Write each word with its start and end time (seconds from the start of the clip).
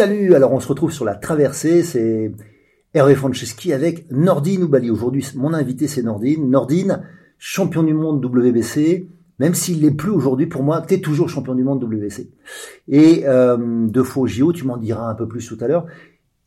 Salut, 0.00 0.34
alors 0.34 0.54
on 0.54 0.60
se 0.60 0.68
retrouve 0.68 0.90
sur 0.90 1.04
la 1.04 1.14
traversée, 1.14 1.82
c'est 1.82 2.32
Hervé 2.94 3.14
Franceschi 3.14 3.74
avec 3.74 4.10
Nordine 4.10 4.62
Oubali. 4.62 4.90
Aujourd'hui, 4.90 5.28
mon 5.34 5.52
invité 5.52 5.88
c'est 5.88 6.02
Nordine. 6.02 6.48
Nordine, 6.48 7.02
champion 7.36 7.82
du 7.82 7.92
monde 7.92 8.24
WBC, 8.24 9.10
même 9.38 9.52
s'il 9.52 9.82
n'est 9.82 9.90
plus 9.90 10.08
aujourd'hui 10.08 10.46
pour 10.46 10.62
moi, 10.62 10.80
tu 10.80 10.94
es 10.94 11.00
toujours 11.02 11.28
champion 11.28 11.54
du 11.54 11.64
monde 11.64 11.84
WBC. 11.84 12.30
Et 12.88 13.24
euh, 13.28 13.58
deux 13.88 14.02
fois 14.02 14.26
JO, 14.26 14.54
tu 14.54 14.64
m'en 14.64 14.78
diras 14.78 15.06
un 15.06 15.14
peu 15.14 15.28
plus 15.28 15.46
tout 15.46 15.58
à 15.60 15.68
l'heure. 15.68 15.84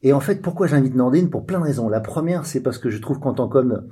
Et 0.02 0.14
en 0.14 0.20
fait, 0.20 0.42
pourquoi 0.42 0.66
j'invite 0.66 0.95
Nordine? 0.95 1.30
Pour 1.30 1.45
plein 1.45 1.60
de 1.60 1.66
raisons. 1.66 1.90
La 1.90 2.00
première, 2.00 2.48
c'est 2.48 2.64
parce 2.64 2.80
que 2.80 2.90
je 2.90 2.98
trouve 2.98 3.20
qu'en 3.20 3.36
tant 3.36 3.48
qu'homme, 3.48 3.88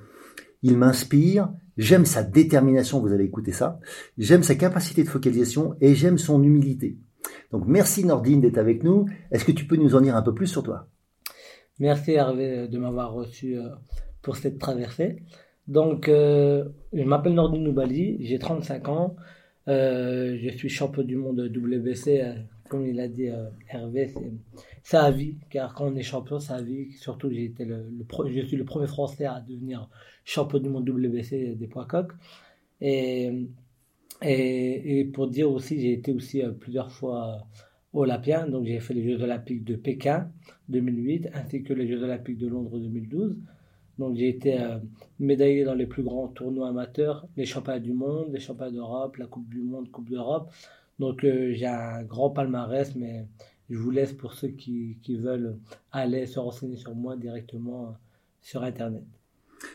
il 0.63 0.75
m'inspire, 0.75 1.49
j'aime 1.77 2.07
sa 2.07 2.23
détermination, 2.23 2.99
vous 2.99 3.13
allez 3.13 3.25
écouter 3.25 3.51
ça, 3.51 3.79
j'aime 4.17 4.41
sa 4.41 4.55
capacité 4.55 5.03
de 5.03 5.09
focalisation 5.09 5.75
et 5.81 5.93
j'aime 5.93 6.17
son 6.17 6.41
humilité. 6.41 6.97
Donc 7.51 7.63
merci 7.67 8.05
Nordine 8.05 8.41
d'être 8.41 8.57
avec 8.57 8.83
nous. 8.83 9.05
Est-ce 9.31 9.45
que 9.45 9.51
tu 9.51 9.65
peux 9.65 9.75
nous 9.75 9.95
en 9.95 10.01
dire 10.01 10.15
un 10.15 10.21
peu 10.21 10.33
plus 10.33 10.47
sur 10.47 10.63
toi? 10.63 10.87
Merci 11.79 12.11
Hervé 12.11 12.67
de 12.67 12.77
m'avoir 12.77 13.11
reçu 13.11 13.57
euh, 13.57 13.69
pour 14.21 14.37
cette 14.37 14.59
traversée. 14.59 15.17
Donc 15.67 16.09
euh, 16.09 16.65
je 16.93 17.03
m'appelle 17.03 17.33
Nordine 17.33 17.63
Noubali, 17.63 18.17
j'ai 18.23 18.39
35 18.39 18.87
ans. 18.89 19.15
Euh, 19.67 20.37
je 20.41 20.49
suis 20.49 20.69
champion 20.69 21.03
du 21.03 21.15
monde 21.15 21.39
WBC, 21.39 22.35
comme 22.69 22.85
il 22.85 22.99
a 22.99 23.07
dit 23.07 23.29
Hervé, 23.69 24.13
c'est 24.83 24.97
à 24.97 25.11
vie, 25.11 25.37
car 25.49 25.73
quand 25.73 25.87
on 25.87 25.95
est 25.95 26.03
champion, 26.03 26.39
c'est 26.39 26.53
à 26.53 26.61
vie. 26.61 26.91
Surtout, 26.93 27.29
j'ai 27.31 27.45
été 27.45 27.65
le, 27.65 27.85
je 28.27 28.41
suis 28.45 28.57
le 28.57 28.65
premier 28.65 28.87
Français 28.87 29.25
à 29.25 29.39
devenir 29.41 29.89
champion 30.23 30.59
du 30.59 30.69
monde 30.69 30.87
WBC 30.87 31.55
des 31.55 31.67
poids 31.67 31.85
coqs. 31.85 32.11
Et 32.79 33.47
et, 34.21 35.05
pour 35.13 35.27
dire 35.27 35.51
aussi, 35.51 35.79
j'ai 35.79 35.93
été 35.93 36.13
aussi 36.13 36.43
euh, 36.43 36.51
plusieurs 36.51 36.91
fois 36.91 37.35
euh, 37.35 37.99
olympien, 37.99 38.47
donc 38.47 38.65
j'ai 38.65 38.79
fait 38.79 38.93
les 38.93 39.03
Jeux 39.03 39.23
olympiques 39.23 39.63
de 39.63 39.75
Pékin 39.75 40.29
2008 40.69 41.29
ainsi 41.33 41.63
que 41.63 41.73
les 41.73 41.87
Jeux 41.87 42.03
olympiques 42.03 42.37
de 42.37 42.47
Londres 42.47 42.77
2012. 42.77 43.39
Donc 43.97 44.15
j'ai 44.15 44.29
été 44.29 44.59
euh, 44.59 44.77
médaillé 45.19 45.63
dans 45.63 45.73
les 45.73 45.87
plus 45.87 46.03
grands 46.03 46.27
tournois 46.27 46.69
amateurs, 46.69 47.27
les 47.35 47.45
championnats 47.45 47.79
du 47.79 47.93
monde, 47.93 48.31
les 48.31 48.39
championnats 48.39 48.71
d'Europe, 48.71 49.17
la 49.17 49.25
Coupe 49.25 49.49
du 49.49 49.61
Monde, 49.61 49.89
Coupe 49.89 50.09
d'Europe. 50.09 50.51
Donc 50.99 51.21
j'ai 51.21 51.65
un 51.65 52.03
grand 52.03 52.29
palmarès, 52.29 52.95
mais 52.95 53.25
je 53.69 53.77
vous 53.77 53.89
laisse 53.89 54.13
pour 54.13 54.33
ceux 54.33 54.49
qui, 54.49 54.99
qui 55.01 55.15
veulent 55.15 55.57
aller 55.91 56.27
se 56.27 56.39
renseigner 56.39 56.75
sur 56.75 56.93
moi 56.93 57.15
directement 57.15 57.95
sur 58.39 58.61
Internet. 58.61 59.03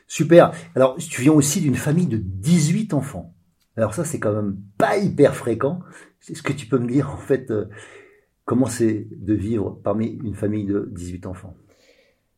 Super. 0.06 0.52
Alors 0.76 0.96
tu 0.96 1.22
viens 1.22 1.32
aussi 1.32 1.60
d'une 1.60 1.74
famille 1.74 2.06
de 2.06 2.18
18 2.18 2.94
enfants. 2.94 3.35
Alors 3.76 3.92
ça, 3.92 4.04
c'est 4.04 4.18
quand 4.18 4.32
même 4.32 4.56
pas 4.78 4.96
hyper 4.96 5.34
fréquent. 5.34 5.80
Est-ce 6.28 6.42
que 6.42 6.52
tu 6.52 6.66
peux 6.66 6.78
me 6.78 6.88
dire 6.88 7.10
en 7.10 7.18
fait 7.18 7.50
euh, 7.50 7.66
comment 8.44 8.66
c'est 8.66 9.06
de 9.10 9.34
vivre 9.34 9.78
parmi 9.84 10.06
une 10.06 10.34
famille 10.34 10.64
de 10.64 10.88
18 10.92 11.26
enfants? 11.26 11.54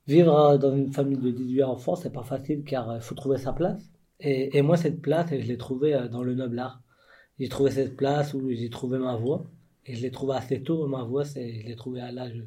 Vivre 0.09 0.37
euh, 0.37 0.59
dans 0.59 0.75
une 0.75 0.93
famille 0.93 1.19
de 1.19 1.31
18 1.31 1.63
enfants, 1.63 1.95
c'est 1.95 2.13
pas 2.13 2.25
facile 2.25 2.65
car 2.65 2.93
il 2.93 2.97
euh, 2.97 3.01
faut 3.01 3.15
trouver 3.15 3.39
sa 3.39 3.53
place. 3.53 3.83
Et, 4.21 4.63
moi, 4.63 4.77
cette 4.77 5.01
place, 5.01 5.29
je 5.31 5.37
l'ai 5.37 5.57
trouvée 5.57 5.97
dans 6.11 6.25
le 6.25 6.35
noble 6.35 6.59
art. 6.59 6.83
J'ai 7.39 7.49
trouvé 7.49 7.71
cette 7.71 7.97
place 7.97 8.35
où 8.35 8.51
j'ai 8.51 8.69
trouvé 8.69 8.99
ma 8.99 9.15
voix. 9.15 9.45
Et 9.87 9.95
je 9.95 10.03
l'ai 10.03 10.11
trouvée 10.11 10.35
assez 10.35 10.61
tôt. 10.61 10.89
Ma 10.89 11.05
voix, 11.05 11.23
je 11.23 11.39
l'ai 11.39 11.77
trouvée 11.77 12.01
à 12.01 12.11
l'âge, 12.11 12.45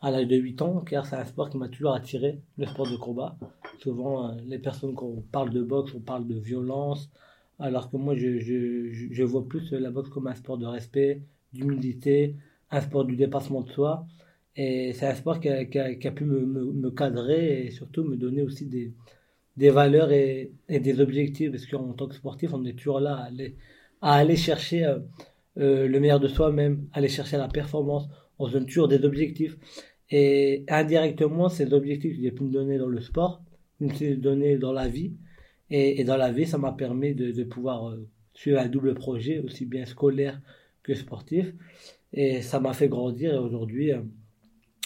à 0.00 0.10
l'âge 0.10 0.26
de 0.26 0.36
8 0.36 0.62
ans, 0.62 0.80
car 0.80 1.04
c'est 1.04 1.16
un 1.16 1.26
sport 1.26 1.50
qui 1.50 1.58
m'a 1.58 1.68
toujours 1.68 1.92
attiré, 1.92 2.40
le 2.56 2.64
sport 2.64 2.90
de 2.90 2.96
combat. 2.96 3.36
Souvent, 3.80 4.34
les 4.46 4.58
personnes, 4.58 4.94
quand 4.94 5.04
on 5.04 5.20
parle 5.20 5.50
de 5.50 5.62
boxe, 5.62 5.92
on 5.94 6.00
parle 6.00 6.26
de 6.26 6.36
violence, 6.36 7.10
alors 7.58 7.90
que 7.90 7.96
moi, 7.96 8.16
je, 8.16 8.38
je, 8.38 9.08
je, 9.10 9.22
vois 9.22 9.46
plus 9.46 9.72
la 9.72 9.90
boxe 9.90 10.08
comme 10.10 10.26
un 10.26 10.34
sport 10.34 10.58
de 10.58 10.66
respect, 10.66 11.22
d'humilité, 11.52 12.36
un 12.70 12.80
sport 12.80 13.04
du 13.04 13.16
dépassement 13.16 13.62
de 13.62 13.70
soi. 13.70 14.06
Et 14.56 14.92
c'est 14.92 15.06
un 15.06 15.14
sport 15.14 15.40
qui 15.40 15.48
a, 15.48 16.10
pu 16.12 16.24
me, 16.24 16.44
me, 16.44 16.90
cadrer 16.90 17.66
et 17.66 17.70
surtout 17.70 18.04
me 18.04 18.16
donner 18.16 18.42
aussi 18.42 18.66
des, 18.66 18.92
des 19.56 19.70
valeurs 19.70 20.12
et, 20.12 20.52
des 20.68 21.00
objectifs. 21.00 21.50
Parce 21.50 21.66
qu'en 21.66 21.92
tant 21.92 22.08
que 22.08 22.14
sportif, 22.14 22.52
on 22.54 22.64
est 22.64 22.74
toujours 22.74 23.00
là 23.00 23.28
à 24.00 24.14
aller, 24.14 24.36
chercher 24.36 24.84
euh, 24.84 24.98
euh, 25.58 25.88
le 25.88 26.00
meilleur 26.00 26.20
de 26.20 26.28
soi-même, 26.28 26.86
aller 26.92 27.08
chercher 27.08 27.36
la 27.36 27.48
performance. 27.48 28.08
On 28.38 28.46
se 28.46 28.52
donne 28.52 28.66
toujours 28.66 28.88
des 28.88 29.04
objectifs. 29.04 29.56
Et 30.10 30.64
indirectement, 30.68 31.48
ces 31.48 31.72
objectifs 31.72 32.16
que 32.16 32.22
j'ai 32.22 32.30
pu 32.30 32.44
me 32.44 32.52
donner 32.52 32.78
dans 32.78 32.88
le 32.88 33.00
sport, 33.00 33.42
me 33.80 33.92
suis 33.92 34.16
donné 34.16 34.56
dans 34.58 34.72
la 34.72 34.88
vie, 34.88 35.14
et, 35.70 36.04
dans 36.04 36.16
la 36.16 36.30
vie, 36.30 36.46
ça 36.46 36.58
m'a 36.58 36.72
permis 36.72 37.14
de, 37.14 37.44
pouvoir 37.44 37.88
euh, 37.88 38.06
suivre 38.34 38.58
un 38.58 38.68
double 38.68 38.94
projet, 38.94 39.38
aussi 39.38 39.64
bien 39.64 39.86
scolaire 39.86 40.40
que 40.82 40.94
sportif. 40.94 41.46
Et 42.12 42.42
ça 42.42 42.60
m'a 42.60 42.74
fait 42.74 42.88
grandir. 42.88 43.34
Et 43.34 43.38
aujourd'hui, 43.38 43.92
euh, 43.92 44.02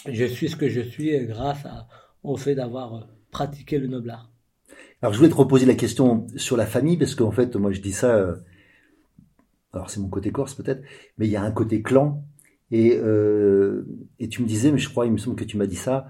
je 0.09 0.25
suis 0.25 0.49
ce 0.49 0.55
que 0.55 0.69
je 0.69 0.81
suis 0.81 1.25
grâce 1.25 1.67
au 2.23 2.37
fait 2.37 2.55
d'avoir 2.55 2.95
euh, 2.95 3.01
pratiqué 3.31 3.77
le 3.77 3.87
noble. 3.87 4.17
Alors, 5.01 5.13
je 5.13 5.17
voulais 5.17 5.29
te 5.29 5.35
reposer 5.35 5.65
la 5.65 5.75
question 5.75 6.27
sur 6.35 6.57
la 6.57 6.65
famille, 6.65 6.97
parce 6.97 7.15
qu'en 7.15 7.31
fait, 7.31 7.55
moi, 7.55 7.71
je 7.71 7.81
dis 7.81 7.93
ça. 7.93 8.37
alors, 9.73 9.89
c'est 9.89 9.99
mon 9.99 10.09
côté 10.09 10.31
corse 10.31 10.55
peut-être, 10.55 10.81
mais 11.17 11.27
il 11.27 11.31
y 11.31 11.37
a 11.37 11.43
un 11.43 11.51
côté 11.51 11.81
clan. 11.81 12.23
Et, 12.71 12.99
et 14.19 14.29
tu 14.29 14.41
me 14.41 14.47
disais, 14.47 14.71
mais 14.71 14.77
je 14.77 14.89
crois, 14.89 15.05
il 15.05 15.11
me 15.11 15.17
semble 15.17 15.37
que 15.37 15.45
tu 15.45 15.57
m'as 15.57 15.67
dit 15.67 15.77
ça, 15.77 16.07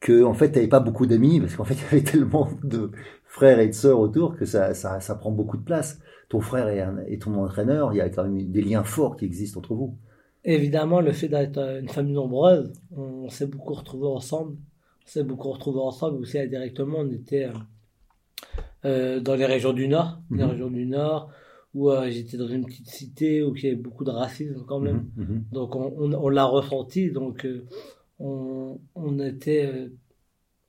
que 0.00 0.24
en 0.24 0.34
fait, 0.34 0.50
tu 0.50 0.56
n'avais 0.56 0.68
pas 0.68 0.80
beaucoup 0.80 1.06
d'amis, 1.06 1.40
parce 1.40 1.54
qu'en 1.54 1.64
fait, 1.64 1.74
il 1.74 1.82
y 1.82 1.86
avait 1.86 2.02
tellement 2.02 2.50
de, 2.64 2.90
frères 3.34 3.58
et 3.58 3.66
de 3.66 3.72
sœurs 3.72 3.98
autour 3.98 4.36
que 4.36 4.44
ça, 4.44 4.74
ça, 4.74 5.00
ça 5.00 5.16
prend 5.16 5.32
beaucoup 5.32 5.56
de 5.56 5.64
place. 5.64 5.98
Ton 6.28 6.40
frère 6.40 6.68
et, 7.08 7.18
ton 7.18 7.34
entraîneur, 7.34 7.92
il 7.92 7.96
y 7.96 8.00
a 8.00 8.08
quand 8.08 8.22
même 8.22 8.40
des 8.52 8.62
liens 8.62 8.84
forts 8.84 9.16
qui 9.16 9.24
existent 9.24 9.58
entre 9.58 9.74
vous. 9.74 9.98
Évidemment, 10.44 11.00
le 11.00 11.10
fait 11.10 11.26
d'être 11.26 11.58
une 11.58 11.88
famille 11.88 12.14
nombreuse, 12.14 12.72
on 12.96 13.28
s'est 13.28 13.48
beaucoup 13.48 13.74
retrouvés 13.74 14.06
ensemble. 14.06 14.56
On 15.04 15.08
s'est 15.08 15.24
beaucoup 15.24 15.50
retrouvés 15.50 15.80
ensemble 15.80 16.20
aussi 16.20 16.38
indirectement. 16.38 16.98
On 17.00 17.10
était 17.10 17.46
euh, 17.46 17.52
euh, 18.84 19.20
dans 19.20 19.34
les 19.34 19.46
régions 19.46 19.72
du 19.72 19.88
Nord, 19.88 20.20
les 20.30 20.44
mhm. 20.44 20.50
régions 20.50 20.70
du 20.70 20.86
Nord, 20.86 21.30
où 21.74 21.90
euh, 21.90 22.08
j'étais 22.10 22.36
dans 22.36 22.46
une 22.46 22.64
petite 22.64 22.88
cité 22.88 23.42
où 23.42 23.56
il 23.56 23.64
y 23.64 23.66
avait 23.66 23.74
beaucoup 23.74 24.04
de 24.04 24.12
racisme 24.12 24.64
quand 24.64 24.78
même. 24.78 25.10
Mhm, 25.16 25.24
mhm. 25.24 25.44
Donc 25.50 25.74
on, 25.74 25.92
on, 26.12 26.28
l'a 26.28 26.44
ressenti. 26.44 27.10
Donc 27.10 27.44
on, 28.20 28.78
on 28.94 29.18
était 29.18 29.90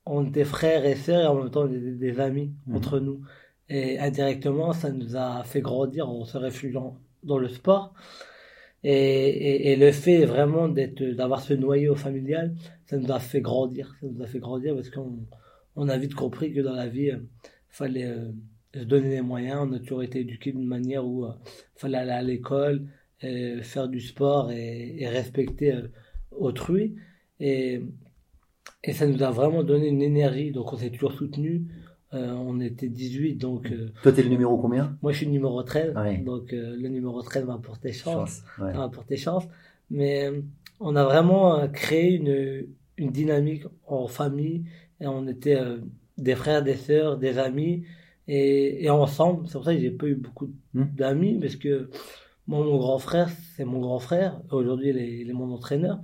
on 0.05 0.25
était 0.25 0.45
frères 0.45 0.85
et 0.85 0.95
sœurs 0.95 1.23
et 1.23 1.27
en 1.27 1.35
même 1.35 1.51
temps 1.51 1.65
des, 1.65 2.19
amis 2.19 2.53
mhm. 2.67 2.75
entre 2.75 2.99
nous. 2.99 3.21
Et 3.69 3.97
indirectement, 3.99 4.73
ça 4.73 4.91
nous 4.91 5.15
a 5.15 5.43
fait 5.43 5.61
grandir 5.61 6.09
en 6.09 6.23
se 6.25 6.37
réfugiant 6.37 6.97
dans 7.23 7.39
le 7.39 7.49
sport. 7.49 7.93
Et, 8.83 9.71
et, 9.71 9.75
le 9.75 9.91
fait 9.91 10.25
vraiment 10.25 10.69
d'être, 10.69 11.03
d'avoir 11.03 11.41
ce 11.41 11.55
noyau 11.55 11.95
familial, 11.95 12.53
ça 12.85 12.97
nous 12.97 13.11
a 13.11 13.19
fait 13.19 13.41
grandir. 13.41 13.95
Ça 13.99 14.05
nous 14.07 14.21
a 14.21 14.27
fait 14.27 14.37
grandir 14.37 14.75
parce 14.75 14.91
qu'on 14.91 15.17
on 15.75 15.89
a 15.89 15.97
vite 15.97 16.13
compris 16.13 16.53
que 16.53 16.61
dans 16.61 16.75
la 16.75 16.87
vie, 16.87 17.05
il 17.05 17.11
euh, 17.11 17.27
fallait 17.69 18.05
euh, 18.05 18.31
se 18.75 18.81
donner 18.81 19.09
les 19.09 19.21
moyens. 19.21 19.67
On 19.67 19.73
a 19.73 19.79
toujours 19.79 20.03
été 20.03 20.19
éduqués 20.19 20.51
d'une 20.51 20.67
manière 20.67 21.03
où 21.03 21.25
il 21.25 21.29
euh, 21.29 21.33
fallait 21.75 21.97
aller 21.97 22.11
à 22.11 22.21
l'école, 22.21 22.85
faire 23.19 23.87
du 23.87 24.01
sport 24.01 24.51
et, 24.51 25.01
et 25.01 25.07
respecter 25.07 25.73
autrui. 26.29 26.95
Et 27.39 27.81
et 28.85 28.93
ça 28.93 29.07
nous 29.07 29.21
a 29.23 29.31
vraiment 29.31 29.63
donné 29.63 29.87
une 29.87 30.01
énergie. 30.01 30.51
Donc 30.51 30.73
on 30.73 30.77
s'est 30.77 30.89
toujours 30.89 31.13
soutenu. 31.13 31.65
on 32.11 32.59
était 32.61 32.87
18, 32.87 33.35
donc. 33.35 33.71
Toi, 34.03 34.11
t'es 34.11 34.23
le 34.23 34.29
numéro 34.29 34.57
combien? 34.57 34.97
Moi, 35.01 35.11
je 35.11 35.17
suis 35.17 35.25
le 35.25 35.33
numéro 35.33 35.61
13. 35.63 35.93
Donc, 36.23 36.51
le 36.51 36.87
numéro 36.87 37.21
13 37.21 37.45
m'a 37.45 37.55
apporté 37.55 37.91
chance. 37.91 38.43
chance 38.57 38.73
m'a 38.73 38.83
apporté 38.83 39.17
chance. 39.17 39.43
Mais 39.89 40.31
on 40.79 40.95
a 40.95 41.03
vraiment 41.03 41.67
créé 41.69 42.15
une, 42.15 42.67
une 42.97 43.11
dynamique 43.11 43.65
en 43.87 44.07
famille. 44.07 44.63
Et 45.01 45.07
on 45.07 45.27
était 45.27 45.57
des 46.17 46.35
frères, 46.35 46.63
des 46.63 46.75
sœurs, 46.75 47.17
des 47.17 47.37
amis. 47.37 47.83
Et, 48.27 48.83
et 48.83 48.89
ensemble, 48.89 49.47
c'est 49.47 49.53
pour 49.53 49.65
ça 49.65 49.73
que 49.73 49.79
j'ai 49.79 49.91
pas 49.91 50.07
eu 50.07 50.15
beaucoup 50.15 50.49
hmm. 50.73 50.85
d'amis, 50.95 51.37
parce 51.39 51.55
que 51.55 51.89
moi, 52.47 52.63
mon 52.63 52.77
grand 52.77 52.99
frère, 52.99 53.29
c'est 53.55 53.65
mon 53.65 53.79
grand 53.79 53.99
frère. 53.99 54.41
Aujourd'hui, 54.51 54.89
il 54.89 55.29
est, 55.29 55.33
mon 55.33 55.51
entraîneur. 55.51 55.99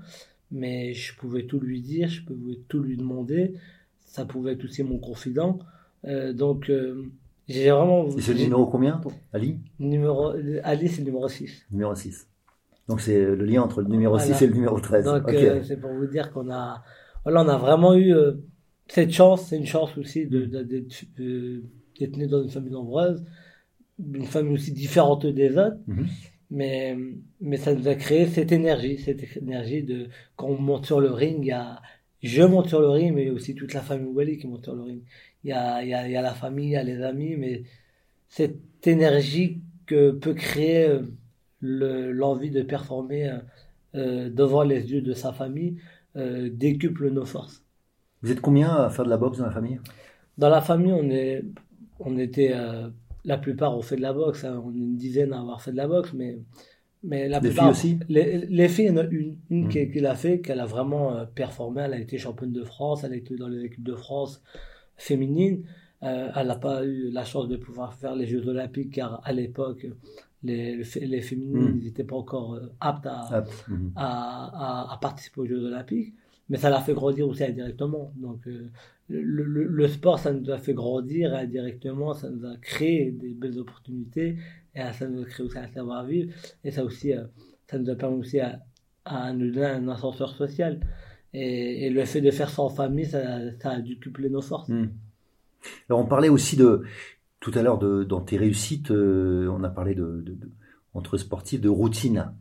Mais 0.51 0.94
je 0.94 1.15
pouvais 1.15 1.44
tout 1.44 1.59
lui 1.59 1.81
dire, 1.81 2.09
je 2.09 2.24
pouvais 2.24 2.59
tout 2.68 2.81
lui 2.81 2.98
demander. 2.98 3.56
Ça 4.01 4.25
pouvait 4.25 4.53
être 4.53 4.65
aussi 4.65 4.83
mon 4.83 4.98
confident. 4.98 5.59
Euh, 6.06 6.33
donc, 6.33 6.69
euh, 6.69 7.06
j'ai 7.48 7.69
vraiment. 7.71 8.09
Et 8.09 8.21
c'est 8.21 8.33
le 8.33 8.42
numéro 8.42 8.65
combien, 8.68 9.00
Ali? 9.31 9.59
Numéro, 9.80 10.33
Ali, 10.63 10.89
c'est 10.89 11.00
le 11.00 11.06
numéro 11.06 11.27
6. 11.27 11.68
Numéro 11.71 11.95
6. 11.95 12.27
Donc, 12.89 13.00
c'est 13.00 13.24
le 13.24 13.45
lien 13.45 13.62
entre 13.62 13.81
le 13.81 13.88
numéro 13.88 14.19
6 14.19 14.42
et 14.42 14.48
le 14.48 14.53
numéro 14.53 14.80
13. 14.80 15.06
Donc, 15.06 15.30
euh, 15.30 15.63
c'est 15.63 15.80
pour 15.80 15.94
vous 15.94 16.07
dire 16.07 16.31
qu'on 16.33 16.51
a. 16.51 16.83
Voilà, 17.24 17.44
on 17.44 17.48
a 17.48 17.57
vraiment 17.57 17.95
eu 17.95 18.13
cette 18.88 19.12
chance. 19.12 19.48
C'est 19.48 19.57
une 19.57 19.65
chance 19.65 19.98
aussi 19.98 20.27
d'être 20.27 22.18
né 22.18 22.27
dans 22.27 22.44
une 22.44 22.50
famille 22.50 22.71
nombreuse. 22.71 23.24
Une 24.00 24.25
famille 24.25 24.56
aussi 24.56 24.74
différente 24.74 25.25
des 25.25 25.57
autres. 25.57 25.77
Mhm. 25.88 26.07
Mais, 26.51 26.98
mais 27.39 27.56
ça 27.56 27.74
nous 27.74 27.88
a 27.88 27.95
créé 27.95 28.27
cette 28.27 28.51
énergie, 28.51 28.98
cette 28.98 29.38
énergie 29.38 29.83
de 29.83 30.09
quand 30.36 30.48
on 30.48 30.57
monte 30.57 30.86
sur 30.86 31.00
le 31.00 31.09
ring, 31.09 31.38
il 31.42 31.48
y 31.48 31.51
a, 31.51 31.81
je 32.21 32.44
monte 32.44 32.68
sur 32.68 32.81
le 32.81 32.89
ring, 32.89 33.15
mais 33.15 33.30
aussi 33.30 33.56
toute 33.56 33.74
la 33.74 33.81
famille 33.81 34.12
Wally 34.13 34.38
qui 34.38 34.48
monte 34.48 34.65
sur 34.65 34.75
le 34.75 34.83
ring. 34.83 35.01
Il 35.45 35.50
y 35.50 35.53
a, 35.53 35.81
il 35.81 35.89
y 35.89 35.94
a, 35.94 36.07
il 36.07 36.12
y 36.12 36.18
a 36.18 36.21
la 36.21 36.33
famille, 36.33 36.68
il 36.68 36.71
y 36.71 36.75
a 36.75 36.83
les 36.83 37.01
amis, 37.01 37.38
mais 37.38 37.63
cette 38.27 38.86
énergie 38.86 39.62
que 39.86 40.12
peut 40.12 40.33
créer 40.33 40.88
euh, 40.88 41.01
l'envie 41.62 42.51
de 42.51 42.63
performer 42.63 43.30
euh, 43.30 43.38
euh, 43.95 44.30
devant 44.30 44.63
les 44.63 44.92
yeux 44.92 45.01
de 45.01 45.13
sa 45.13 45.31
famille 45.31 45.77
euh, 46.18 46.50
décuple 46.51 47.09
nos 47.12 47.25
forces. 47.25 47.63
Vous 48.21 48.31
êtes 48.31 48.42
combien 48.42 48.69
à 48.75 48.89
faire 48.89 49.06
de 49.06 49.09
la 49.09 49.18
boxe 49.18 49.38
dans 49.38 49.45
la 49.45 49.51
famille? 49.51 49.80
Dans 50.38 50.50
la 50.50 50.62
famille, 50.62 50.92
on 50.92 51.09
est, 51.09 51.44
on 52.00 52.18
était 52.18 52.53
la 53.25 53.38
plupart 53.38 53.77
ont 53.77 53.81
fait 53.81 53.95
de 53.95 54.01
la 54.01 54.13
boxe. 54.13 54.44
Hein. 54.44 54.62
On 54.65 54.73
est 54.73 54.79
une 54.79 54.97
dizaine 54.97 55.33
à 55.33 55.39
avoir 55.39 55.62
fait 55.62 55.71
de 55.71 55.77
la 55.77 55.88
boxe, 55.88 56.13
mais, 56.13 56.39
mais 57.03 57.27
la 57.27 57.39
les 57.39 57.50
plupart. 57.50 57.75
Filles 57.75 57.97
aussi 57.97 58.00
les, 58.09 58.68
filles, 58.69 58.85
il 58.85 58.89
y 58.89 58.91
en 58.91 58.97
a 58.97 59.03
une, 59.06 59.38
une 59.50 59.69
qui, 59.69 60.00
l'a 60.00 60.15
fait, 60.15 60.41
qu'elle 60.41 60.59
a 60.59 60.65
vraiment 60.65 61.15
euh, 61.15 61.25
performé. 61.25 61.83
Elle 61.83 61.94
a 61.94 62.00
été 62.00 62.18
championne 62.18 62.51
de 62.51 62.63
France, 62.63 63.03
elle 63.03 63.13
a 63.13 63.18
été 63.18 63.35
dans 63.35 63.47
les 63.47 63.65
équipes 63.65 63.83
de 63.83 63.95
France 63.95 64.41
féminines. 64.97 65.63
Euh, 66.03 66.29
elle 66.35 66.47
n'a 66.47 66.56
pas 66.56 66.83
eu 66.83 67.12
la 67.12 67.23
chance 67.23 67.47
de 67.47 67.57
pouvoir 67.57 67.94
faire 67.94 68.15
les 68.15 68.25
Jeux 68.25 68.47
Olympiques, 68.47 68.94
car 68.94 69.21
à 69.24 69.31
l'époque, 69.33 69.85
les, 70.44 70.77
les 70.77 71.21
féminines 71.21 71.79
n'étaient 71.79 72.03
hmm. 72.03 72.07
pas 72.07 72.15
encore 72.15 72.56
euh, 72.56 72.74
aptes 72.79 73.07
hmm. 73.67 73.89
à, 73.95 74.88
à, 74.88 74.94
à, 74.94 74.97
participer 74.97 75.41
aux 75.41 75.45
Jeux 75.45 75.63
Olympiques 75.63 76.15
mais 76.51 76.57
ça 76.57 76.69
l'a 76.69 76.81
fait 76.81 76.94
grandir 76.94 77.30
aussi 77.30 77.45
indirectement. 77.45 78.12
Donc, 78.18 78.45
euh, 78.45 78.69
le, 79.07 79.88
sport, 79.88 80.19
ça 80.19 80.33
nous 80.33 80.51
a 80.51 80.57
fait 80.57 80.74
grandir 80.74 81.33
indirectement, 81.33 82.13
ça 82.13 82.30
nous 82.30 82.45
a 82.45 82.57
créé 82.57 83.12
des 83.12 83.33
belles 83.33 83.57
opportunités, 83.57 84.36
et 84.75 84.81
ça 84.92 85.07
nous 85.07 85.21
a 85.21 85.25
créé 85.25 85.45
aussi 85.45 85.57
un 85.57 85.68
savoir-vivre, 85.68 86.33
et 86.65 86.71
ça 86.71 86.83
aussi, 86.83 87.13
euh, 87.13 87.24
ça 87.68 87.80
nous 87.80 87.89
a 87.89 87.95
permis 87.95 88.18
aussi 88.18 88.42
à, 88.42 88.59
nous 89.33 89.50
donner 89.51 89.65
un 89.65 89.88
ascenseur 89.88 90.36
social. 90.36 90.81
Et, 91.33 91.89
le 91.89 92.03
fait 92.03 92.19
de 92.19 92.31
faire 92.31 92.59
en 92.59 92.68
famille, 92.68 93.06
ça, 93.06 93.24
a 93.63 93.80
décuplé 93.80 94.30
nos 94.30 94.42
forces. 94.42 94.68
Hmm. 94.68 94.89
Alors, 95.88 96.01
on 96.01 96.06
parlait 96.06 96.27
aussi 96.27 96.57
de, 96.57 96.83
tout 97.39 97.51
à 97.56 97.62
l'heure, 97.62 97.80
dans 97.80 98.19
tes 98.19 98.36
réussites, 98.36 98.92
euh, 98.92 99.48
on 99.48 99.63
a 99.63 99.69
parlé 99.69 99.95
de, 99.95 100.38
entre 100.94 101.15
sportifs, 101.15 101.62
de 101.62 101.69
routine 101.69 102.33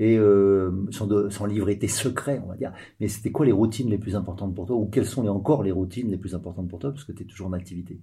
et 0.00 0.16
euh, 0.16 0.70
sans, 0.90 1.44
livrer 1.44 1.78
tes 1.78 1.86
secrets, 1.86 2.40
on 2.42 2.48
va 2.48 2.56
dire. 2.56 2.72
Mais 2.98 3.08
c'était 3.08 3.30
quoi 3.30 3.44
les 3.44 3.52
routines 3.52 3.90
les 3.90 3.98
plus 3.98 4.16
importantes 4.16 4.54
pour 4.54 4.64
toi? 4.64 4.74
Ou 4.74 4.86
quelles 4.86 5.04
sont 5.04 5.22
les, 5.22 5.28
encore 5.28 5.62
les 5.62 5.72
routines 5.72 6.10
les 6.10 6.16
plus 6.16 6.34
importantes 6.34 6.68
pour 6.68 6.78
toi? 6.78 6.90
Parce 6.90 7.04
que 7.04 7.12
tu 7.12 7.22
es 7.22 7.26
toujours 7.26 7.48
en 7.48 7.52
activité 7.52 7.98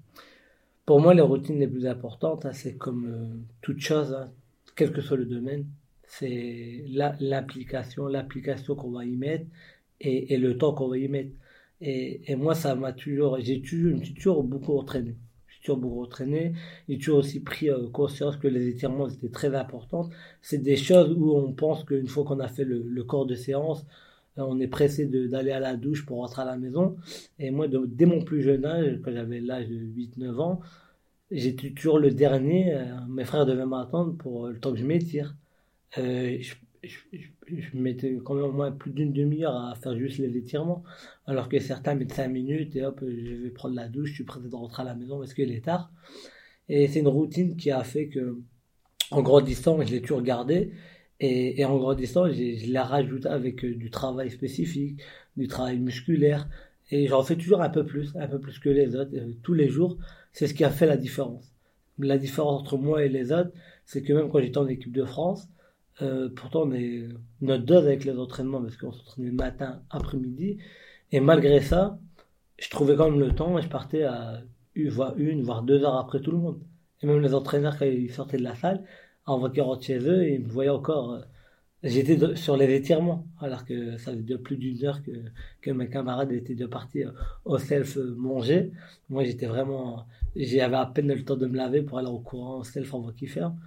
Pour 0.86 1.02
moi, 1.02 1.16
les 1.16 1.22
routines 1.22 1.58
les 1.60 1.68
plus 1.68 1.88
importantes, 1.88 2.46
hein, 2.46 2.54
c'est 2.54 2.76
comme 2.76 3.08
euh, 3.08 3.26
toute 3.62 3.80
chose, 3.80 4.14
hein, 4.14 4.30
quel 4.76 4.92
que 4.92 5.02
soit 5.02 5.18
le 5.18 5.26
domaine, 5.26 5.66
c'est 6.04 6.86
l'application, 6.88 8.06
l'application 8.06 8.76
qu'on 8.76 8.92
va 8.92 9.04
y 9.04 9.16
mettre 9.16 9.48
et, 10.00 10.38
le 10.38 10.56
temps 10.56 10.74
qu'on 10.74 10.90
va 10.90 11.00
y 11.00 11.08
mettre. 11.08 11.32
Et, 11.82 12.32
et 12.32 12.36
moi, 12.36 12.54
ça 12.54 12.76
m'a 12.76 12.94
toujours, 12.94 13.40
j'ai 13.40 13.60
toujours, 13.60 14.00
toujours 14.16 14.44
beaucoup 14.44 14.78
entraîné 14.78 15.16
toujours 15.68 15.82
beaucoup 15.82 16.04
entraîné. 16.04 16.54
J'ai 16.88 16.98
toujours 16.98 17.20
aussi 17.20 17.42
pris 17.42 17.70
euh, 17.70 17.90
conscience 17.90 18.38
que 18.38 18.48
les 18.48 18.68
étirements 18.68 19.10
étaient 19.10 19.30
très 19.30 19.54
importants. 19.56 20.10
C'est 20.42 20.60
des 20.60 20.78
choses 20.78 21.14
où 21.18 21.36
on 21.36 21.52
pense 21.54 21.84
qu'une 21.84 22.08
fois 22.08 22.24
qu'on 22.24 22.40
a 22.40 22.48
fait 22.48 22.64
le, 22.64 23.04
corps 23.04 23.26
de 23.26 23.36
séance, 23.36 23.86
euh, 24.38 24.44
on 24.48 24.60
est 24.60 24.68
pressé 24.68 25.06
d'aller 25.06 25.52
à 25.52 25.60
la 25.60 25.76
douche 25.76 26.06
pour 26.06 26.18
rentrer 26.20 26.44
à 26.44 26.46
la 26.46 26.58
maison. 26.58 26.96
Et 27.40 27.52
moi, 27.52 27.68
dès 27.68 28.06
mon 28.06 28.22
plus 28.24 28.42
jeune 28.42 28.66
âge, 28.66 29.00
quand 29.04 29.12
j'avais 29.12 29.42
l'âge 29.42 29.68
de 29.68 29.76
8-9 29.76 30.40
ans, 30.40 30.62
j'étais 31.32 31.72
toujours 31.72 32.00
le 32.00 32.12
dernier. 32.12 32.74
Euh, 32.74 32.86
mes 33.10 33.26
frères 33.26 33.46
devaient 33.46 33.66
m'attendre 33.66 34.16
pour 34.18 34.48
le 34.48 34.60
temps 34.60 34.72
que 34.72 34.80
je 34.80 34.86
m'étire. 34.86 35.36
Je, 36.88 37.78
mettais 37.78 38.18
quand 38.24 38.36
même 38.36 38.46
au 38.46 38.52
moins 38.52 38.72
plus 38.72 38.92
d'une 38.92 39.14
demi-heure 39.14 39.56
à 39.56 39.76
faire 39.76 39.98
juste 39.98 40.18
les 40.18 40.38
étirements, 40.38 40.84
alors 41.26 41.50
que 41.50 41.60
certains 41.60 41.96
mettent 41.96 42.14
5 42.14 42.28
minutes 42.28 42.76
et 42.76 42.84
hop, 42.84 43.02
je 43.02 43.36
vais 43.44 43.50
prendre 43.50 43.76
la 43.76 43.88
douche, 43.88 44.10
je 44.10 44.16
suis 44.16 44.24
prêt 44.24 44.40
de 44.42 44.56
rentrer 44.56 44.84
à 44.84 44.86
la 44.86 44.96
maison 44.96 45.20
parce 45.20 45.34
qu'il 45.34 45.52
est 45.52 45.66
tard. 45.66 45.92
Et 46.70 46.88
c'est 46.88 47.00
une 47.00 47.08
routine 47.08 47.56
qui 47.56 47.72
a 47.72 47.84
fait 47.84 48.08
que, 48.08 48.40
en 49.12 49.22
grandissant, 49.22 49.82
je 49.82 49.92
l'ai 49.92 50.02
toujours 50.02 50.22
gardé. 50.22 50.72
Et, 51.20 51.62
et, 51.62 51.66
en 51.66 51.78
grandissant, 51.78 52.28
je 52.32 52.72
l'ai 52.72 52.80
rajouté 52.80 53.28
avec 53.28 53.66
euh, 53.66 53.74
du 53.76 53.90
travail 53.90 54.30
spécifique, 54.30 55.02
du 55.36 55.48
travail 55.48 55.80
musculaire. 55.80 56.48
Et 56.92 57.08
j'en 57.08 57.24
fais 57.24 57.36
toujours 57.36 57.62
un 57.62 57.70
peu 57.70 57.86
plus, 57.86 58.16
un 58.16 58.28
peu 58.28 58.40
plus 58.40 58.60
que 58.60 58.70
les 58.70 58.96
autres, 58.96 59.16
euh, 59.16 59.34
tous 59.44 59.54
les 59.54 59.70
jours. 59.70 59.98
C'est 60.34 60.48
ce 60.48 60.54
qui 60.54 60.64
a 60.64 60.70
fait 60.70 60.86
la 60.86 60.98
différence. 60.98 61.54
La 62.00 62.18
différence 62.18 62.62
entre 62.62 62.78
moi 62.78 63.04
et 63.04 63.10
les 63.10 63.32
autres, 63.32 63.52
c'est 63.86 64.04
que 64.04 64.14
même 64.14 64.30
quand 64.30 64.40
j'étais 64.40 64.60
en 64.60 64.68
équipe 64.68 64.92
de 64.92 65.06
France, 65.06 65.48
euh, 66.02 66.30
pourtant, 66.36 66.64
on 66.64 66.74
est 66.74 67.08
notre 67.42 67.64
dose 67.64 67.86
avec 67.86 68.06
les 68.06 68.18
entraînements 68.18 68.62
parce 68.62 68.78
qu'on 68.78 68.92
s'entraînait 68.92 69.32
matin, 69.32 69.82
après-midi. 69.90 70.60
Et 71.12 71.20
malgré 71.20 71.62
ça, 71.62 72.00
je 72.60 72.70
trouvais 72.70 72.96
quand 72.96 73.10
même 73.10 73.20
le 73.20 73.34
temps 73.34 73.58
et 73.58 73.62
je 73.62 73.70
partais 73.70 74.04
à 74.04 74.42
une, 74.76 75.42
voire 75.44 75.64
deux 75.64 75.84
heures 75.84 75.98
après 75.98 76.22
tout 76.22 76.32
le 76.32 76.38
monde. 76.38 76.60
Et 77.02 77.08
même 77.08 77.20
les 77.22 77.34
entraîneurs, 77.34 77.78
quand 77.78 77.86
ils 77.86 78.12
sortaient 78.12 78.38
de 78.38 78.44
la 78.44 78.56
salle, 78.56 78.84
en 79.26 79.40
voiture 79.40 79.78
chez 79.82 80.00
eux, 80.00 80.28
ils 80.30 80.44
me 80.44 80.50
voyaient 80.50 80.70
encore. 80.70 81.14
Euh, 81.14 81.22
j'étais 81.84 82.36
sur 82.36 82.58
les 82.58 82.74
étirements, 82.76 83.28
alors 83.40 83.66
que 83.66 83.98
ça 83.98 84.14
faisait 84.14 84.38
plus 84.38 84.58
d'une 84.58 84.84
heure 84.86 85.02
que, 85.04 85.12
que 85.62 85.72
mes 85.72 85.90
camarades 85.90 86.32
étaient 86.32 86.54
déjà 86.56 86.68
partis 86.68 87.04
euh, 87.04 87.12
au 87.46 87.58
self 87.58 87.98
manger. 87.98 88.72
Moi, 89.10 89.24
j'étais 89.24 89.48
vraiment. 89.48 90.06
J'avais 90.36 90.76
à 90.76 90.86
peine 90.86 91.08
le 91.08 91.24
temps 91.24 91.38
de 91.38 91.48
me 91.48 91.58
laver 91.58 91.82
pour 91.82 91.98
aller 91.98 92.08
au 92.08 92.20
courant 92.20 92.60
au 92.60 92.64
self 92.64 92.94
en 92.94 93.00
voie 93.02 93.14
qui 93.14 93.28
ferme. 93.28 93.60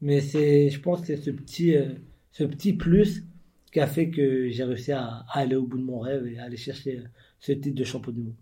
Mais 0.00 0.20
c'est, 0.20 0.70
je 0.70 0.80
pense 0.80 1.00
que 1.00 1.06
c'est 1.08 1.16
ce 1.16 1.30
petit, 1.30 1.76
euh, 1.76 1.94
ce 2.30 2.44
petit 2.44 2.72
plus 2.72 3.24
qui 3.72 3.80
a 3.80 3.86
fait 3.86 4.10
que 4.10 4.48
j'ai 4.48 4.64
réussi 4.64 4.92
à, 4.92 5.24
aller 5.30 5.56
au 5.56 5.66
bout 5.66 5.78
de 5.78 5.84
mon 5.84 5.98
rêve 5.98 6.26
et 6.26 6.38
à 6.38 6.44
aller 6.44 6.56
chercher 6.56 6.98
euh, 6.98 7.08
ce 7.40 7.52
titre 7.52 7.74
de 7.74 7.84
champion 7.84 8.12
du 8.12 8.20
monde. 8.20 8.34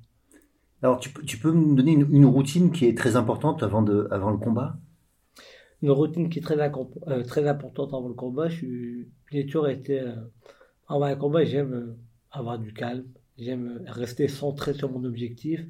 Alors, 0.82 1.00
tu, 1.00 1.10
tu 1.24 1.38
peux 1.38 1.52
me 1.52 1.74
donner 1.74 1.92
une, 1.92 2.26
routine 2.26 2.70
qui 2.70 2.84
est 2.84 2.96
très 2.96 3.16
importante 3.16 3.62
avant, 3.62 3.82
de, 3.82 4.06
avant 4.10 4.30
le 4.30 4.36
combat? 4.36 4.78
Une 5.82 5.90
routine 5.90 6.28
qui 6.28 6.38
est 6.38 6.42
très, 6.42 6.58
euh, 6.60 7.22
très 7.22 7.48
importante 7.48 7.94
avant 7.94 8.08
le 8.08 8.14
combat. 8.14 8.48
J'ai 8.48 9.46
toujours 9.46 9.68
été. 9.68 10.00
avant 10.86 11.04
un 11.04 11.16
combat, 11.16 11.44
j'aime 11.44 11.96
avoir 12.30 12.58
du 12.58 12.72
calme. 12.72 13.06
J'aime 13.38 13.82
rester 13.86 14.28
centré 14.28 14.74
sur 14.74 14.90
mon 14.90 15.04
objectif. 15.04 15.60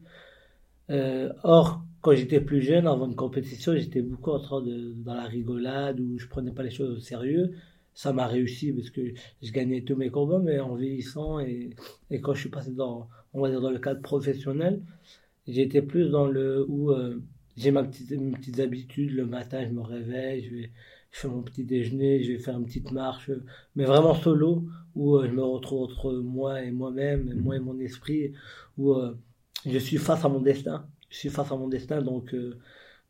Or, 0.88 1.83
quand 2.00 2.14
j'étais 2.14 2.40
plus 2.40 2.62
jeune, 2.62 2.87
avant 2.87 3.07
une 3.07 3.16
compétition, 3.16 3.75
j'étais 3.76 4.02
beaucoup 4.02 4.31
en 4.31 4.40
train 4.40 4.62
de, 4.62 4.95
dans 5.05 5.14
la 5.14 5.25
rigolade 5.25 5.99
où 5.99 6.19
je 6.19 6.28
prenais 6.28 6.52
pas 6.52 6.62
les 6.62 6.71
choses 6.71 6.97
au 6.97 7.00
sérieux. 7.00 7.52
Ça 7.95 8.12
m'a 8.12 8.26
réussi 8.26 8.73
parce 8.73 8.90
que 8.90 9.00
je 9.43 9.52
gagnais 9.52 9.81
tous 9.81 9.97
mes 9.97 10.11
combats, 10.11 10.38
mais 10.38 10.61
en 10.61 10.75
vieillissant 10.75 11.40
et, 11.40 11.71
et 12.11 12.21
quand 12.21 12.35
je 12.35 12.40
suis 12.40 12.50
passé 12.50 12.73
dans, 12.73 13.09
on 13.33 13.40
va 13.40 13.50
dire 13.50 13.61
dans 13.61 13.71
le 13.71 13.78
cadre 13.78 14.02
professionnel, 14.02 14.83
j'étais 15.49 15.83
plus 15.83 16.11
dans 16.11 16.26
le 16.26 16.64
où 16.69 16.90
euh, 16.90 17.23
j'ai 17.57 17.71
ma 17.71 17.83
petite, 17.83 18.11
mes 18.11 18.33
petites 18.33 18.61
habitudes. 18.61 19.12
Le 19.12 19.26
matin, 19.26 19.64
je 19.66 19.73
me 19.73 19.81
réveille, 19.81 20.45
je 20.45 20.55
vais, 20.55 20.71
je 21.11 21.21
fais 21.21 21.28
mon 21.28 21.43
petit 21.43 21.64
déjeuner, 21.64 22.23
je 22.23 22.33
vais 22.33 22.38
faire 22.38 22.59
une 22.59 22.66
petite 22.66 22.93
marche, 22.93 23.31
mais 23.75 23.85
vraiment 23.85 24.14
solo, 24.14 24.64
où 24.95 25.16
euh, 25.16 25.26
je 25.26 25.33
me 25.33 25.43
retrouve 25.43 25.85
entre 25.85 26.12
moi 26.12 26.62
et 26.62 26.71
moi-même, 26.71 27.33
moi 27.40 27.57
et 27.57 27.61
mon 27.61 27.78
esprit, 27.78 28.33
où 28.76 28.93
euh, 28.93 29.16
je 29.66 29.78
suis 29.78 29.99
face 29.99 30.25
à 30.25 30.28
mon 30.28 30.40
destin 30.40 30.87
je 31.08 31.16
suis 31.16 31.28
face 31.28 31.50
à 31.50 31.56
mon 31.56 31.68
destin, 31.68 32.02
donc, 32.02 32.35
euh, 32.35 32.58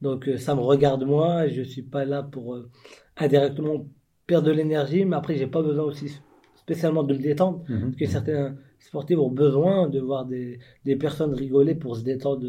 donc 0.01 0.29
euh, 0.29 0.37
ça 0.37 0.55
me 0.55 0.61
regarde 0.61 1.05
moi. 1.05 1.49
Je 1.49 1.63
suis 1.63 1.83
pas 1.83 2.05
là 2.05 2.23
pour 2.23 2.55
euh, 2.55 2.71
indirectement 3.17 3.87
perdre 4.27 4.49
de 4.49 4.53
l'énergie, 4.53 5.05
mais 5.05 5.17
après, 5.17 5.37
j'ai 5.37 5.47
pas 5.47 5.63
besoin 5.63 5.85
aussi 5.85 6.21
spécialement 6.55 7.05
de 7.05 7.15
me 7.15 7.19
détendre, 7.19 7.65
mhm. 7.69 7.81
parce 7.81 7.97
que 7.97 8.07
certains 8.07 8.57
sportifs 8.81 9.19
ont 9.19 9.31
besoin 9.31 9.89
de 9.89 10.01
voir 10.01 10.27
des, 10.27 10.59
des 10.85 10.97
personnes 10.97 11.33
rigoler 11.33 11.75
pour 11.75 11.97
se 11.97 12.03
détendre 12.03 12.47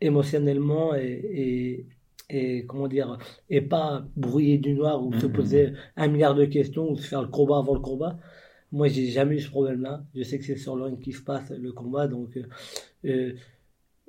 émotionnellement 0.00 0.94
et, 0.94 1.86
et, 2.28 2.66
comment 2.66 2.88
dire, 2.88 3.18
et 3.48 3.60
pas 3.60 4.04
brouiller 4.16 4.58
du 4.58 4.74
noir 4.74 5.04
ou 5.04 5.12
se 5.12 5.26
mmh, 5.26 5.28
mmh, 5.28 5.32
poser 5.32 5.72
un 5.96 6.08
milliard 6.08 6.34
de 6.34 6.44
questions 6.44 6.90
ou 6.90 6.96
se 6.96 7.06
faire 7.06 7.22
le 7.22 7.28
combat 7.28 7.58
avant 7.58 7.74
le 7.74 7.80
combat. 7.80 8.18
Moi, 8.72 8.88
j'ai 8.88 9.10
jamais 9.10 9.36
eu 9.36 9.40
ce 9.40 9.48
problème-là. 9.50 10.04
Je 10.14 10.22
sais 10.22 10.38
que 10.38 10.44
c'est 10.44 10.56
sur 10.56 10.76
le 10.76 10.96
qui 10.96 11.12
se 11.12 11.22
passe 11.22 11.50
le 11.50 11.72
combat, 11.72 12.08
donc 12.08 12.36
euh, 12.36 12.46
euh, 13.04 13.34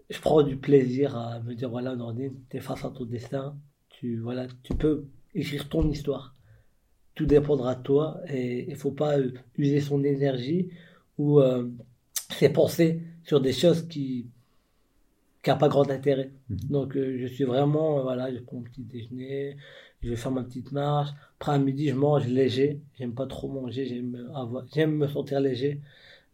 je 0.09 0.19
prends 0.19 0.41
du 0.41 0.57
plaisir 0.57 1.15
à 1.15 1.39
me 1.41 1.53
dire 1.53 1.69
voilà, 1.69 1.95
Nordine, 1.95 2.33
tu 2.49 2.57
es 2.57 2.59
face 2.59 2.83
à 2.83 2.89
ton 2.89 3.05
destin. 3.05 3.55
Tu, 3.89 4.17
voilà, 4.17 4.47
tu 4.63 4.73
peux 4.73 5.05
écrire 5.33 5.69
ton 5.69 5.89
histoire. 5.89 6.35
Tout 7.15 7.25
dépendra 7.25 7.75
de 7.75 7.83
toi 7.83 8.19
et 8.29 8.69
il 8.69 8.75
faut 8.75 8.91
pas 8.91 9.17
euh, 9.17 9.31
user 9.57 9.81
son 9.81 10.03
énergie 10.03 10.69
ou 11.17 11.41
ses 12.29 12.49
pensées 12.49 13.01
sur 13.23 13.41
des 13.41 13.53
choses 13.53 13.87
qui 13.87 14.27
qui 15.41 15.49
n'a 15.49 15.55
pas 15.55 15.67
grand 15.67 15.89
intérêt. 15.89 16.31
Mhm. 16.49 16.57
Donc 16.69 16.93
je 16.95 17.25
suis 17.25 17.43
vraiment, 17.43 18.03
voilà, 18.03 18.31
je 18.31 18.39
prends 18.39 18.57
mon 18.57 18.63
petit 18.63 18.83
déjeuner, 18.83 19.57
je 20.01 20.09
vais 20.09 20.15
faire 20.15 20.31
ma 20.31 20.43
petite 20.43 20.71
marche. 20.71 21.11
Après 21.39 21.53
à 21.53 21.57
midi, 21.57 21.89
je 21.89 21.95
mange 21.95 22.27
léger. 22.27 22.81
J'aime 22.97 23.13
pas 23.13 23.27
trop 23.27 23.47
manger, 23.49 23.85
j'aime 23.85 24.29
avoir, 24.33 24.65
j'aime 24.73 24.95
me 24.97 25.07
sentir 25.07 25.39
léger. 25.39 25.81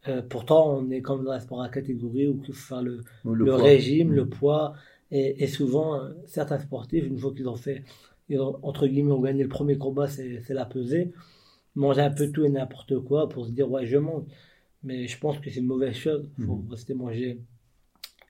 Euh, 0.07 0.21
pourtant, 0.21 0.77
on 0.77 0.89
est 0.89 1.01
comme 1.01 1.23
dans 1.23 1.31
la 1.31 1.39
sport 1.39 1.61
à 1.61 1.69
catégorie 1.69 2.27
où 2.27 2.39
il 2.41 2.47
faut 2.47 2.53
faire 2.53 2.81
le, 2.81 3.03
le, 3.23 3.53
régime, 3.53 4.11
le 4.11 4.25
mhm. 4.25 4.29
poids. 4.29 4.73
Et, 5.11 5.43
et, 5.43 5.47
souvent, 5.47 6.01
certains 6.25 6.59
sportifs, 6.59 7.05
une 7.05 7.17
fois 7.17 7.33
qu'ils 7.33 7.47
ont 7.47 7.55
fait, 7.55 7.83
ils 8.29 8.39
ont, 8.39 8.59
entre 8.63 8.87
guillemets, 8.87 9.11
ont 9.11 9.21
gagné 9.21 9.43
le 9.43 9.49
premier 9.49 9.77
combat, 9.77 10.07
c'est 10.07 10.49
la 10.49 10.65
pesée, 10.65 11.13
manger 11.75 12.01
un 12.01 12.09
peu 12.11 12.31
tout 12.31 12.43
et 12.43 12.49
n'importe 12.49 12.99
quoi 12.99 13.29
pour 13.29 13.45
se 13.45 13.51
dire, 13.51 13.69
ouais, 13.71 13.85
je 13.85 13.97
mange. 13.97 14.23
Mais 14.83 15.07
je 15.07 15.17
pense 15.17 15.39
que 15.39 15.49
c'est 15.49 15.59
une 15.59 15.67
mauvaise 15.67 15.95
chose. 15.95 16.27
Il 16.37 16.45
faut 16.45 16.55
mhm. 16.55 16.69
rester 16.69 16.93
manger 16.93 17.39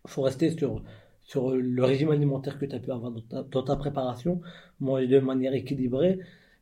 il 0.06 0.10
faut 0.10 0.22
rester 0.22 0.56
sur, 0.58 0.84
sur 1.24 1.52
le 1.52 1.84
régime 1.84 2.12
alimentaire 2.12 2.60
que 2.60 2.66
tu 2.66 2.76
as 2.76 2.80
pu 2.80 2.92
avoir 2.92 3.12
dans 3.12 3.64
ta, 3.64 3.76
préparation, 3.76 4.42
manger 4.80 5.08
de 5.08 5.20
manière 5.20 5.54
équilibrée. 5.54 6.20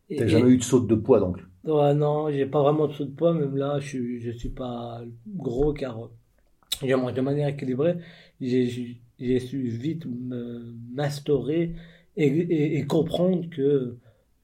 Tu 0.09 0.17
n'as 0.17 0.27
jamais 0.27 0.51
eu 0.51 0.57
de 0.57 0.63
saute 0.63 0.87
de 0.87 0.95
poids 0.95 1.19
donc 1.19 1.37
ouais, 1.63 1.93
Non, 1.93 2.29
j'ai 2.29 2.45
pas 2.45 2.61
vraiment 2.61 2.87
de 2.87 2.93
saut 2.93 3.05
de 3.05 3.11
poids, 3.11 3.33
même 3.33 3.55
là 3.57 3.79
je 3.79 3.97
ne 3.97 4.31
suis 4.33 4.49
pas 4.49 5.01
gros 5.27 5.73
car 5.73 6.09
je 6.83 6.95
mange 6.95 7.13
de 7.13 7.21
manière 7.21 7.47
équilibrée. 7.47 7.95
J'ai 8.39 9.39
su 9.39 9.67
vite 9.67 10.05
m'instaurer 10.93 11.75
et, 12.17 12.77
et, 12.77 12.85
comprendre 12.85 13.49
que 13.49 13.97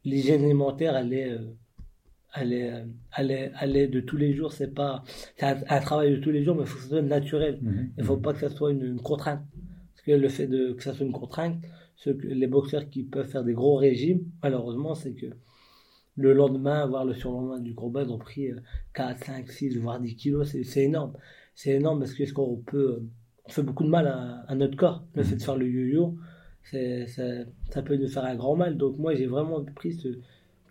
l'hygiène 0.05 0.43
alimentaire 0.45 0.95
elle 0.95 1.13
est, 1.13 1.31
euh, 1.31 2.86
est, 3.17 3.88
de 3.88 4.00
tous 4.00 4.17
les 4.17 4.33
jours. 4.33 4.53
C'est 4.53 4.74
pas, 4.74 5.03
c'est 5.36 5.45
un, 5.45 5.79
travail 5.79 6.12
de 6.12 6.17
tous 6.17 6.31
les 6.31 6.43
jours, 6.43 6.55
mais 6.55 6.63
il 6.63 6.67
faut 6.67 6.77
que 6.77 6.83
ce 6.83 6.89
soit 6.89 7.01
naturel. 7.01 7.59
Mhm. 7.62 7.89
Il 7.97 8.01
ne 8.01 8.05
faut 8.05 8.17
pas 8.17 8.33
que 8.33 8.39
ça 8.39 8.50
soit 8.50 8.71
une, 8.71 9.00
contrainte. 9.01 9.41
Que 10.07 10.13
le 10.13 10.29
fait 10.29 10.47
de, 10.47 10.71
que 10.71 10.81
ça 10.81 10.93
soit 10.93 11.05
une 11.05 11.11
contrainte, 11.11 11.57
ce 11.97 12.11
que, 12.11 12.27
les 12.27 12.47
boxeurs 12.47 12.89
qui 12.89 13.03
peuvent 13.03 13.27
faire 13.27 13.43
des 13.43 13.53
gros 13.53 13.75
régimes, 13.75 14.21
malheureusement, 14.41 14.95
c'est 14.95 15.11
que 15.13 15.27
le 16.15 16.33
lendemain, 16.33 16.87
voire 16.87 17.03
le 17.03 17.13
surlendemain 17.13 17.59
du 17.59 17.75
combat, 17.75 18.03
ils 18.03 18.09
ont 18.09 18.17
pris 18.17 18.49
4, 18.93 19.25
5, 19.25 19.51
6, 19.51 19.77
voire 19.77 19.99
10 19.99 20.15
kilos. 20.15 20.55
C'est, 20.63 20.83
énorme. 20.83 21.13
C'est 21.55 21.71
énorme 21.71 21.99
parce 21.99 22.13
que 22.13 22.31
qu'on 22.31 22.55
peut, 22.55 23.03
on 23.45 23.49
fait 23.49 23.63
beaucoup 23.63 23.83
de 23.83 23.89
mal 23.89 24.07
à, 24.47 24.55
notre 24.55 24.77
corps. 24.77 25.05
Le 25.13 25.23
mhm. 25.23 25.27
fait 25.27 25.35
de 25.35 25.41
faire 25.43 25.57
le 25.57 25.67
yo-yo, 25.67 26.15
ça 27.69 27.81
peut 27.83 27.97
nous 27.97 28.07
faire 28.07 28.25
un 28.25 28.35
grand 28.35 28.55
mal. 28.55 28.77
Donc 28.77 28.97
moi, 28.97 29.13
j'ai 29.13 29.27
vraiment 29.27 29.63
pris 29.75 29.93
ce, 29.93 30.07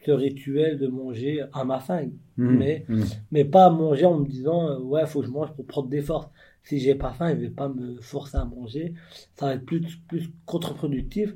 rituel 0.09 0.78
de 0.78 0.87
manger 0.87 1.43
à 1.52 1.64
ma 1.64 1.81
faim, 1.81 2.11
mmh. 2.37 2.57
mais, 2.57 2.85
mmh. 2.88 3.02
mais 3.33 3.45
pas 3.45 3.71
manger 3.71 4.05
en 4.07 4.21
me 4.21 4.25
disant 4.25 4.69
euh, 4.69 4.78
ouais, 4.78 5.05
faut 5.05 5.21
que 5.21 5.26
je 5.26 5.33
mange 5.33 5.52
pour 5.55 5.66
prendre 5.66 5.88
des 5.88 6.00
forces. 6.00 6.28
Si 6.67 6.81
j'ai 6.81 6.97
pas 6.97 7.13
faim, 7.13 7.31
je 7.31 7.43
vais 7.43 7.51
pas 7.51 7.69
me 7.69 8.01
forcer 8.01 8.37
à 8.37 8.45
manger. 8.45 8.93
Ça 9.35 9.47
va 9.47 9.55
être 9.55 9.65
plus, 9.65 9.97
plus 10.09 10.29
contre-productif. 10.47 11.33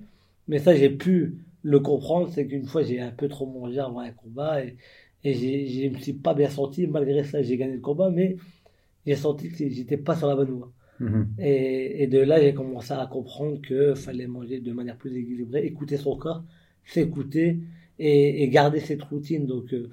Mais 0.48 0.58
ça, 0.58 0.74
j'ai 0.74 0.90
pu 0.90 1.38
le 1.62 1.78
comprendre, 1.78 2.28
c'est 2.32 2.46
qu'une 2.48 2.66
fois, 2.66 2.82
j'ai 2.82 3.00
un 3.00 3.12
peu 3.12 3.28
trop 3.28 3.46
mangé 3.46 3.78
avant 3.78 4.00
un 4.00 4.10
combat 4.10 4.64
et, 4.64 4.76
et 5.22 5.32
je 5.34 5.88
me 5.88 5.98
suis 5.98 6.14
pas 6.14 6.34
bien 6.34 6.50
senti. 6.50 6.88
Malgré 6.88 7.22
ça, 7.22 7.42
j'ai 7.42 7.56
gagné 7.56 7.74
le 7.74 7.80
combat, 7.80 8.10
mais 8.10 8.36
j'ai 9.06 9.14
senti 9.14 9.50
que 9.50 9.68
j'étais 9.68 9.96
pas 9.96 10.16
sur 10.16 10.26
la 10.26 10.34
bonne 10.34 10.50
voie. 10.50 10.72
Mmh. 10.98 11.22
Et, 11.38 12.02
et, 12.02 12.06
de 12.08 12.18
là, 12.18 12.40
j'ai 12.40 12.52
commencé 12.52 12.92
à 12.92 13.06
comprendre 13.06 13.60
qu'il 13.62 13.94
fallait 13.94 14.26
manger 14.26 14.60
de 14.60 14.72
manière 14.72 14.96
plus 14.96 15.16
équilibrée, 15.16 15.64
écouter 15.64 15.96
son 15.96 16.16
corps, 16.16 16.42
s'écouter 16.84 17.60
et, 18.00 18.48
garder 18.48 18.80
cette 18.80 19.02
routine. 19.04 19.46
Donc, 19.46 19.72
euh, 19.72 19.88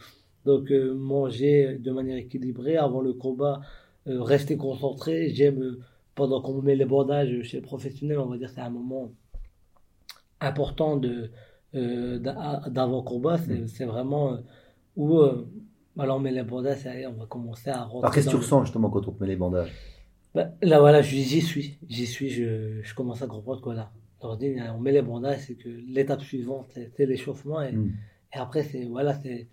donc 0.45 0.71
euh, 0.71 0.95
manger 0.95 1.77
de 1.77 1.91
manière 1.91 2.17
équilibrée 2.17 2.77
avant 2.77 3.01
le 3.01 3.13
combat, 3.13 3.61
rester 4.07 4.57
concentré. 4.57 5.29
J'aime, 5.33 5.77
pendant 6.15 6.41
qu'on 6.41 6.61
met 6.61 6.75
les 6.75 6.85
bandages 6.85 7.41
chez 7.43 7.57
le 7.57 7.63
professionnel, 7.63 8.19
on 8.19 8.25
va 8.27 8.37
dire 8.37 8.49
c'est 8.49 8.61
un 8.61 8.69
moment 8.69 9.11
important 10.39 10.97
de 10.97 11.31
d'avant 11.73 13.03
combat. 13.03 13.37
C'est 13.37 13.85
mm. 13.85 13.89
vraiment 13.89 14.37
où 14.95 15.19
alors 15.99 16.17
on 16.17 16.19
met 16.19 16.31
les 16.31 16.43
bandages, 16.43 16.87
on 17.07 17.19
va 17.19 17.25
commencer 17.25 17.69
à 17.69 17.83
rentrer. 17.83 17.99
Alors 17.99 18.13
qu'est-ce 18.13 18.25
que 18.27 18.31
tu 18.31 18.37
ressens 18.37 18.65
justement 18.65 18.89
quand 18.89 19.07
on 19.07 19.11
te 19.11 19.21
met 19.21 19.29
les 19.29 19.35
bandages? 19.35 19.71
Bah, 20.33 20.49
Là 20.61 20.79
voilà, 20.79 21.01
j'y 21.01 21.41
suis, 21.41 21.77
j'y 21.87 22.05
suis, 22.05 22.29
je, 22.29 22.81
je 22.81 22.95
commence 22.95 23.21
à 23.21 23.27
comprendre 23.27 23.61
quoi 23.61 23.73
là 23.73 23.91
on 24.21 24.79
met 24.79 24.91
les 24.91 25.01
bandages, 25.01 25.41
c'est 25.47 25.55
que 25.55 25.69
l'étape 25.69 26.21
suivante, 26.21 26.65
c'est 26.73 27.05
l'échauffement. 27.05 27.61
Et, 27.61 27.71
mm. 27.71 27.93
et, 28.33 28.37
après, 28.37 28.63
c'est 28.63 28.85
voilà, 28.85 29.13
c'est 29.13 29.47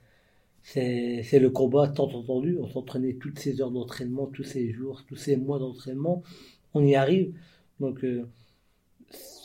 c'est 0.64 1.38
le 1.38 1.50
combat 1.50 1.88
tant 1.88 2.10
entendu. 2.12 2.58
On 2.60 2.68
s'entraînait 2.68 3.14
toutes 3.14 3.38
ces 3.38 3.60
heures 3.60 3.70
d'entraînement, 3.70 4.26
tous 4.26 4.44
ces 4.44 4.72
jours, 4.72 5.04
tous 5.06 5.16
ces 5.16 5.36
mois 5.36 5.58
d'entraînement. 5.58 6.22
On 6.74 6.84
y 6.84 6.94
arrive. 6.96 7.34
Donc, 7.80 8.04
euh, 8.04 8.26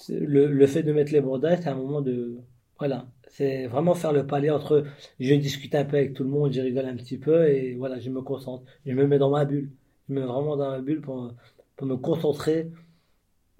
le, 0.09 0.47
le, 0.47 0.67
fait 0.67 0.83
de 0.83 0.93
mettre 0.93 1.11
les 1.13 1.21
bandages, 1.21 1.59
c'est 1.61 1.69
un 1.69 1.75
moment 1.75 2.01
de. 2.01 2.37
Voilà. 2.79 3.07
C'est 3.27 3.67
vraiment 3.67 3.93
faire 3.95 4.13
le 4.13 4.25
palier 4.25 4.49
entre 4.49 4.85
je 5.19 5.35
discute 5.35 5.75
un 5.75 5.85
peu 5.85 5.97
avec 5.97 6.13
tout 6.13 6.23
le 6.23 6.29
monde, 6.29 6.51
je 6.51 6.61
rigole 6.61 6.85
un 6.85 6.95
petit 6.95 7.17
peu 7.17 7.47
et 7.47 7.75
voilà, 7.75 7.99
je 7.99 8.09
me 8.09 8.21
concentre. 8.21 8.63
Je 8.85 8.93
me 8.93 9.05
mets 9.07 9.19
dans 9.19 9.29
ma 9.29 9.45
bulle. 9.45 9.71
Je 10.07 10.13
me 10.13 10.21
mets 10.21 10.25
vraiment 10.25 10.57
dans 10.57 10.71
ma 10.71 10.81
bulle 10.81 11.01
pour, 11.01 11.33
pour 11.75 11.87
me 11.87 11.97
concentrer 11.97 12.71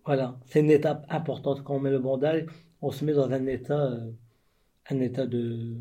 voilà, 0.10 0.39
c'est 0.48 0.62
une 0.62 0.72
étape 0.72 1.06
importante. 1.10 1.63
Quand 1.63 1.75
on 1.75 1.80
met 1.80 1.92
le 1.92 2.00
bandage, 2.00 2.46
on 2.82 2.92
se 2.92 3.06
met 3.06 3.13
dans 3.13 3.30
un 3.32 3.46
état, 3.46 3.92
euh, 3.92 4.12
un 4.89 5.00
état 5.01 5.28
de, 5.28 5.75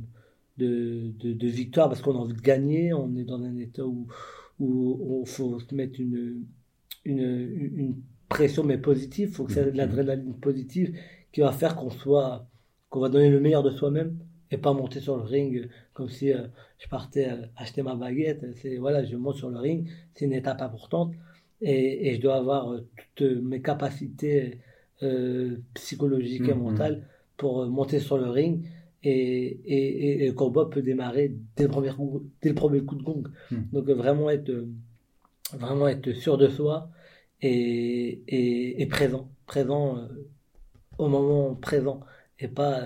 de, 0.58 1.12
de, 1.20 1.46
victoire 1.46 1.88
parce 1.88 2.02
qu'on 2.02 2.14
a 2.16 2.18
envie 2.18 2.34
de 2.34 2.40
gagner. 2.40 2.92
On 2.92 3.14
est 3.16 3.24
dans 3.24 3.42
un 3.42 3.56
état 3.56 3.86
où 3.86 4.06
où 4.58 5.22
il 5.24 5.30
faut 5.30 5.58
mettre 5.72 6.00
une, 6.00 6.44
une, 7.04 7.20
une 7.76 7.96
pression 8.28 8.64
mais 8.64 8.78
positive. 8.78 9.28
Il 9.30 9.34
faut 9.34 9.44
que 9.44 9.52
c'est 9.52 9.70
de 9.70 9.76
l'adrénaline 9.76 10.34
positive 10.34 10.98
qui 11.32 11.40
va 11.40 11.52
faire 11.52 11.76
qu'on 11.76 11.90
soit 11.90 12.48
qu'on 12.90 13.00
va 13.00 13.08
donner 13.08 13.30
le 13.30 13.40
meilleur 13.40 13.62
de 13.62 13.70
soi-même 13.70 14.18
et 14.50 14.56
pas 14.56 14.72
monter 14.72 15.00
sur 15.00 15.16
le 15.16 15.22
ring 15.22 15.68
comme 15.92 16.08
si 16.08 16.32
euh, 16.32 16.46
je 16.78 16.88
partais 16.88 17.28
euh, 17.30 17.46
acheter 17.56 17.82
ma 17.82 17.94
baguette. 17.94 18.44
C'est 18.56 18.76
voilà, 18.76 19.04
je 19.04 19.16
monte 19.16 19.36
sur 19.36 19.50
le 19.50 19.58
ring. 19.58 19.88
C'est 20.14 20.24
une 20.24 20.32
étape 20.32 20.62
importante 20.62 21.12
et, 21.60 22.08
et, 22.08 22.14
je 22.14 22.20
dois 22.20 22.36
avoir 22.36 22.72
euh, 22.72 22.88
toutes 23.14 23.42
mes 23.42 23.60
capacités 23.60 24.60
euh, 25.02 25.56
psychologiques 25.74 26.48
et 26.48 26.52
mm-hmm. 26.52 26.58
mentales 26.58 27.06
pour 27.36 27.66
monter 27.66 28.00
sur 28.00 28.16
le 28.18 28.30
ring 28.30 28.64
et, 29.02 29.60
et, 29.64 30.24
et, 30.24 30.26
le 30.26 30.32
combat 30.32 30.66
peut 30.66 30.82
démarrer 30.82 31.34
dès 31.56 31.64
le 31.64 31.68
premier 31.68 31.90
coup, 31.90 32.24
dès 32.42 32.48
le 32.48 32.54
premier 32.54 32.80
coup 32.80 32.96
de 32.96 33.02
gong. 33.02 33.24
Mm. 33.50 33.56
Donc 33.72 33.88
vraiment 33.90 34.30
être 34.30 34.52
vraiment 35.52 35.88
être 35.88 36.12
sûr 36.12 36.36
de 36.36 36.48
soi 36.48 36.90
et, 37.40 38.22
et, 38.28 38.82
et 38.82 38.86
présent, 38.86 39.30
présent 39.46 40.08
au 40.98 41.08
moment 41.08 41.54
présent 41.54 42.00
et 42.38 42.48
pas 42.48 42.82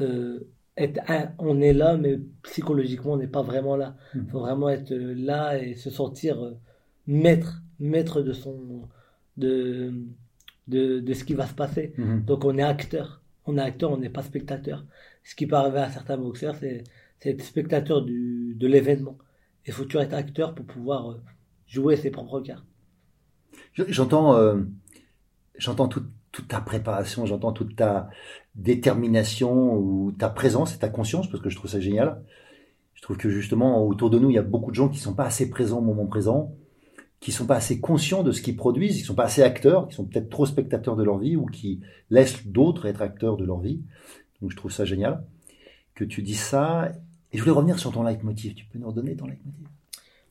euh, 0.00 0.40
être 0.76 1.00
on 1.38 1.60
est 1.60 1.74
là 1.74 1.96
mais 1.98 2.18
psychologiquement 2.42 3.12
on 3.12 3.18
n'est 3.18 3.26
pas 3.26 3.42
vraiment 3.42 3.76
là. 3.76 3.96
Il 4.14 4.22
mm. 4.22 4.26
faut 4.28 4.40
vraiment 4.40 4.70
être 4.70 4.92
là 4.94 5.58
et 5.58 5.74
se 5.74 5.90
sentir 5.90 6.54
maître 7.06 7.62
maître 7.82 8.22
de 8.22 8.32
son 8.32 8.88
de, 9.36 9.92
de, 10.68 11.00
de 11.00 11.14
ce 11.14 11.24
qui 11.24 11.34
va 11.34 11.46
se 11.46 11.54
passer. 11.54 11.92
Mhm. 11.98 12.24
Donc 12.24 12.44
on 12.44 12.56
est 12.56 12.62
acteur. 12.62 13.20
On 13.44 13.58
est 13.58 13.60
acteur, 13.60 13.90
on 13.90 13.98
n'est 13.98 14.08
pas 14.08 14.22
spectateur. 14.22 14.84
Ce 15.24 15.34
qui 15.34 15.46
peut 15.46 15.56
arriver 15.56 15.78
à 15.78 15.90
certains 15.90 16.16
boxeurs, 16.16 16.56
c'est 16.56 16.84
être 17.24 17.42
spectateur 17.42 18.02
de 18.02 18.66
l'événement. 18.66 19.16
Il 19.66 19.72
faut 19.72 19.84
toujours 19.84 20.02
être 20.02 20.14
acteur 20.14 20.54
pour 20.54 20.66
pouvoir 20.66 21.10
euh, 21.10 21.22
jouer 21.66 21.96
ses 21.96 22.10
propres 22.10 22.40
cartes. 22.40 22.66
J'entends 23.74 24.34
euh, 24.34 24.60
j'entends 25.56 25.88
toute, 25.88 26.08
ta 26.48 26.60
préparation, 26.60 27.26
j'entends 27.26 27.52
toute 27.52 27.76
ta 27.76 28.08
détermination 28.54 29.76
ou 29.76 30.12
ta 30.12 30.28
présence 30.28 30.74
et 30.74 30.78
ta 30.78 30.88
conscience 30.88 31.30
parce 31.30 31.42
que 31.42 31.50
je 31.50 31.56
trouve 31.56 31.70
ça 31.70 31.80
génial. 31.80 32.22
Je 32.94 33.02
trouve 33.02 33.16
que 33.16 33.30
justement 33.30 33.86
autour 33.86 34.10
de 34.10 34.18
nous, 34.18 34.30
il 34.30 34.34
y 34.34 34.38
a 34.38 34.42
beaucoup 34.42 34.70
de 34.70 34.76
gens 34.76 34.88
qui 34.88 34.98
sont 34.98 35.14
pas 35.14 35.26
assez 35.26 35.50
présents 35.50 35.78
au 35.78 35.82
moment 35.82 36.06
présent 36.06 36.54
qui 37.22 37.30
sont 37.30 37.46
pas 37.46 37.54
assez 37.54 37.78
conscients 37.78 38.24
de 38.24 38.32
ce 38.32 38.42
qu'ils 38.42 38.56
produisent, 38.56 38.96
qui 38.96 39.04
sont 39.04 39.14
pas 39.14 39.26
assez 39.26 39.44
acteurs, 39.44 39.86
qui 39.86 39.94
sont 39.94 40.04
peut-être 40.04 40.28
trop 40.28 40.44
spectateurs 40.44 40.96
de 40.96 41.04
leur 41.04 41.18
vie 41.18 41.36
ou 41.36 41.46
qui 41.46 41.80
laissent 42.10 42.44
d'autres 42.48 42.84
être 42.86 43.00
acteurs 43.00 43.36
de 43.36 43.44
leur 43.44 43.60
vie. 43.60 43.80
Donc 44.42 44.50
je 44.50 44.56
trouve 44.56 44.72
ça 44.72 44.84
génial 44.84 45.24
que 45.94 46.04
tu 46.04 46.20
dis 46.22 46.34
ça. 46.34 46.92
Et 47.32 47.38
je 47.38 47.42
voulais 47.42 47.54
revenir 47.54 47.78
sur 47.78 47.92
ton 47.92 48.02
leitmotiv. 48.02 48.54
Tu 48.54 48.66
peux 48.66 48.78
nous 48.78 48.88
redonner 48.88 49.16
ton 49.16 49.26
leitmotiv? 49.26 49.66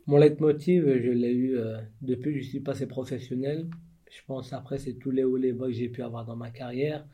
Mon 0.06 0.18
leitmotiv, 0.18 0.84
je 0.86 1.10
l'ai 1.10 1.32
eu 1.32 1.58
euh, 1.58 1.78
depuis 2.02 2.34
que 2.34 2.40
je 2.42 2.50
suis 2.50 2.60
passé 2.60 2.86
professionnel. 2.86 3.68
Je 4.12 4.20
pense 4.28 4.54
après, 4.54 4.78
c'est 4.78 4.94
tous 4.94 5.12
les 5.12 5.24
hauts 5.24 5.38
les 5.38 5.54
bas 5.54 5.68
que 5.68 5.72
j'ai 5.72 5.90
pu 5.90 6.04
avoir 6.04 6.26
dans 6.26 6.36
ma 6.36 6.52
carrière. 6.52 7.08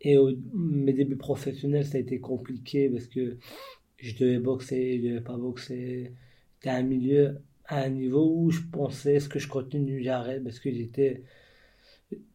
Et 0.00 0.18
mes 0.52 0.92
débuts 0.92 1.16
professionnels, 1.16 1.86
ça 1.86 1.96
a 1.96 2.00
été 2.00 2.18
compliqué 2.18 2.90
parce 2.90 3.06
que 3.06 3.38
je 3.98 4.16
devais 4.16 4.40
boxer, 4.40 4.98
je 4.98 5.08
devais 5.08 5.20
pas 5.20 5.36
boxer. 5.36 6.12
C'était 6.54 6.70
un 6.70 6.82
milieu 6.82 7.38
à 7.66 7.82
un 7.82 7.88
niveau 7.88 8.34
où 8.34 8.50
je 8.50 8.60
pensais, 8.72 9.14
est-ce 9.14 9.28
que 9.28 9.38
je 9.38 9.48
continue, 9.48 10.02
j'arrête, 10.02 10.42
parce 10.42 10.58
que 10.58 10.72
j'étais. 10.72 11.22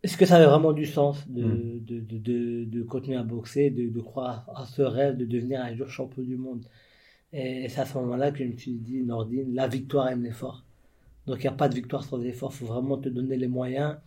Est-ce 0.04 0.18
que 0.18 0.26
ça 0.26 0.38
avait 0.38 0.46
vraiment 0.46 0.74
du 0.74 0.86
sens 0.86 1.28
de, 1.30 1.44
mm. 1.44 1.84
de, 1.86 2.00
de, 2.00 2.64
de, 2.66 2.84
continuer 2.84 3.18
à 3.18 3.24
boxer, 3.24 3.70
de, 3.70 3.90
de 3.90 4.00
croire 4.02 4.46
à 4.56 4.66
ce 4.66 4.82
rêve 4.82 5.18
de 5.18 5.26
devenir 5.26 5.62
un 5.62 5.76
jour 5.76 5.90
champion 5.90 6.24
du 6.24 6.38
monde? 6.38 6.66
Et 7.34 7.68
c'est 7.70 7.82
à 7.82 7.86
ce 7.86 7.98
moment-là 7.98 8.32
que 8.32 8.40
je 8.40 8.46
me 8.46 8.58
suis 8.58 8.74
dit, 8.74 9.02
Nordine, 9.04 9.54
la 9.54 9.68
victoire 9.68 10.08
aime 10.10 10.24
l'effort. 10.24 10.64
Donc 11.26 11.40
il 11.40 11.42
n'y 11.42 11.48
a 11.48 11.52
pas 11.52 11.68
de 11.68 11.76
victoire 11.76 12.04
sans 12.04 12.22
effort, 12.24 12.52
il 12.54 12.58
faut 12.58 12.66
vraiment 12.68 12.98
te 12.98 13.10
donner 13.10 13.36
les 13.36 13.50
moyens 13.50 13.98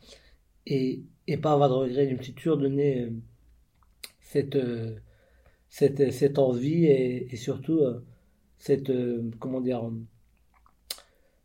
et, 0.67 1.03
et 1.27 1.37
pas 1.37 1.53
avoir 1.53 1.69
de 1.69 1.75
regrets. 1.75 2.09
Je 2.09 2.15
me 2.17 2.23
suis 2.23 2.33
toujours 2.33 2.57
donné 2.57 3.03
euh, 3.03 3.11
cette, 4.23 4.57
euh, 4.57 4.97
cette, 5.69 6.13
cette 6.13 6.39
envie 6.39 6.87
et, 6.87 7.33
et 7.33 7.37
surtout 7.37 7.81
euh, 7.81 8.03
cette, 8.57 8.91
comment 9.39 9.61
dire, 9.61 9.91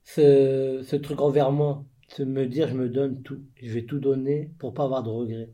ce, 0.04 0.82
ce 0.84 0.96
truc 0.96 1.20
envers 1.20 1.52
moi, 1.52 1.84
de 2.18 2.26
me 2.26 2.46
dire 2.46 2.68
je 2.68 2.76
me 2.76 2.90
donne 2.90 3.22
tout, 3.22 3.40
je 3.62 3.72
vais 3.72 3.84
tout 3.84 4.00
donner 4.00 4.52
pour 4.60 4.74
pas 4.74 4.84
avoir 4.84 5.04
de 5.04 5.10
regrets. 5.10 5.50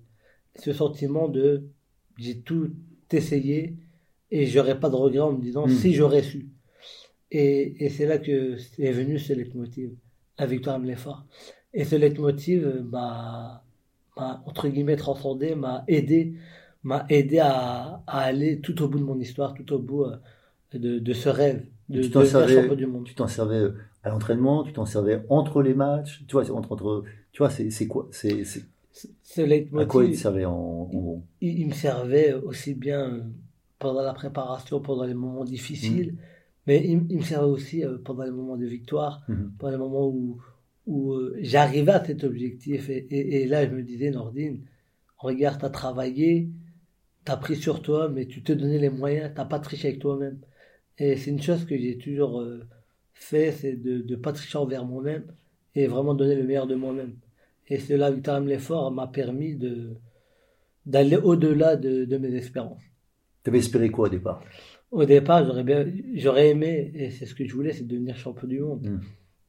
Ce 0.56 0.74
sentiment 0.74 1.28
de 1.28 1.64
j'ai 2.18 2.40
tout 2.40 2.72
essayé 3.12 3.76
et 4.32 4.46
j'aurais 4.46 4.80
pas 4.80 4.90
de 4.90 4.96
regrets 4.96 5.20
en 5.20 5.34
me 5.34 5.42
disant 5.42 5.68
hmm. 5.68 5.72
si 5.72 5.94
j'aurais 5.94 6.24
su. 6.24 6.48
Et, 7.32 7.86
et 7.86 7.90
c'est 7.90 8.06
là 8.06 8.18
que 8.18 8.58
est 8.80 8.92
venu 8.92 9.18
ce 9.18 9.34
leitmotiv, 9.34 9.92
la 10.38 10.46
victoire 10.46 10.80
me 10.80 10.88
l'effort. 10.88 11.26
Et 11.74 11.86
ce 11.86 11.96
leitmotiv 11.96 12.84
m'a, 12.92 13.64
entre 14.18 14.68
guillemets 14.68 14.98
transcendé, 14.98 15.56
m'a 15.56 15.86
aidé, 15.88 16.34
m'a 16.84 17.06
aidé 17.10 17.40
à, 17.40 18.04
à, 18.08 18.20
aller 18.20 18.60
tout 18.60 18.82
au 18.82 18.90
bout 18.90 19.00
de 19.00 19.04
mon 19.04 19.20
histoire, 19.20 19.54
tout 19.54 19.72
au 19.74 19.80
bout 19.80 20.04
euh, 20.04 20.18
de, 20.74 21.00
de 21.00 21.14
ce 21.14 21.30
rêve 21.30 21.66
de, 21.92 22.08
t'en 22.08 22.26
servais, 22.26 22.76
du 22.76 22.88
monde. 22.88 23.06
Tu 23.06 23.16
t'en 23.16 23.28
servais 23.28 23.56
euh, 23.56 23.76
à 24.04 24.10
l'entraînement, 24.10 24.64
tu 24.64 24.74
t'en 24.74 24.86
servais 24.86 25.24
entre 25.30 25.62
les 25.62 25.74
matchs, 25.74 26.24
tu 26.28 26.34
vois, 26.34 26.50
entre, 26.52 26.72
entre 26.72 27.04
tu 27.32 27.40
vois, 27.40 27.50
c'est, 27.50 27.88
quoi, 27.88 28.08
c'est, 28.12 28.44
c'est, 28.44 28.64
à 29.78 29.86
quoi 29.86 30.04
il 30.06 30.18
servait 30.18 30.46
en, 30.46 30.84
gros? 30.86 31.24
il, 31.40 31.68
me 31.68 31.74
servait 31.74 32.34
aussi 32.34 32.74
bien 32.74 33.24
pendant 33.80 34.02
la 34.02 34.14
préparation, 34.14 34.82
pendant 34.82 35.06
les 35.06 35.14
moments 35.14 35.46
difficiles, 35.46 36.14
mmh. 36.14 36.18
mais 36.68 36.86
il, 36.86 37.18
me 37.18 37.24
servait 37.24 37.50
aussi 37.50 37.86
euh, 37.86 37.98
pendant 38.04 38.24
les 38.24 38.32
moments 38.32 38.58
de 38.58 38.66
victoire, 38.66 39.24
mmh. 39.28 39.36
pendant 39.58 39.72
les 39.72 39.78
moments 39.78 40.08
où, 40.08 40.42
où 40.88 41.14
euh, 41.14 41.38
j'arrivais 41.40 41.94
à 41.94 42.04
cet 42.04 42.24
objectif. 42.24 42.90
Et, 42.90 43.08
et, 43.10 43.48
là, 43.48 43.66
je 43.66 43.72
me 43.72 43.82
disais, 43.82 44.12
Nordine, 44.12 44.62
regarde, 45.18 45.60
tu 45.60 45.66
as 45.66 45.70
travaillé, 45.70 46.50
tu 47.26 47.32
as 47.32 47.38
pris 47.38 47.56
sur 47.56 47.82
toi, 47.82 48.10
mais 48.10 48.26
tu 48.26 48.44
te 48.44 48.52
donnais 48.52 48.80
les 48.80 48.90
moyens, 48.90 49.32
tu 49.36 49.48
pas 49.48 49.60
triché 49.60 49.90
avec 49.90 50.00
toi-même. 50.00 50.40
Et 50.98 51.16
c'est 51.16 51.32
une 51.32 51.42
chose 51.42 51.66
que 51.66 51.78
j'ai 51.78 51.98
toujours 51.98 52.42
euh, 52.42 52.68
fait, 53.24 53.52
c'est 53.52 53.76
de 53.76 54.04
ne 54.08 54.16
pas 54.16 54.34
tricher 54.34 54.58
envers 54.58 54.86
moi-même 54.86 55.26
et 55.76 55.88
vraiment 55.88 56.14
donner 56.14 56.36
le 56.36 56.44
meilleur 56.44 56.68
de 56.68 56.76
moi-même. 56.76 57.16
Et 57.68 57.80
cela, 57.80 58.12
Victor 58.12 58.40
l'effort 58.42 58.92
m'a 58.92 59.08
permis 59.08 59.56
de 59.56 59.96
d'aller 60.86 61.16
au-delà 61.16 61.76
de, 61.76 62.06
de, 62.06 62.18
mes 62.18 62.34
espérances. 62.34 62.82
Tu 63.44 63.52
avais 63.52 63.60
espéré 63.60 63.90
quoi 63.90 64.08
au 64.08 64.10
départ? 64.10 64.44
Au 64.90 65.06
départ, 65.06 65.46
j'aurais 65.46 65.64
bien, 65.64 65.86
j'aurais 66.16 66.50
aimé, 66.50 66.92
et 66.96 67.12
c'est 67.12 67.28
ce 67.28 67.36
que 67.36 67.46
je 67.46 67.54
voulais, 67.54 67.72
c'est 67.72 67.86
devenir 67.86 68.18
champion 68.18 68.48
du 68.48 68.60
monde. 68.60 68.88
Hmm. 68.88 69.00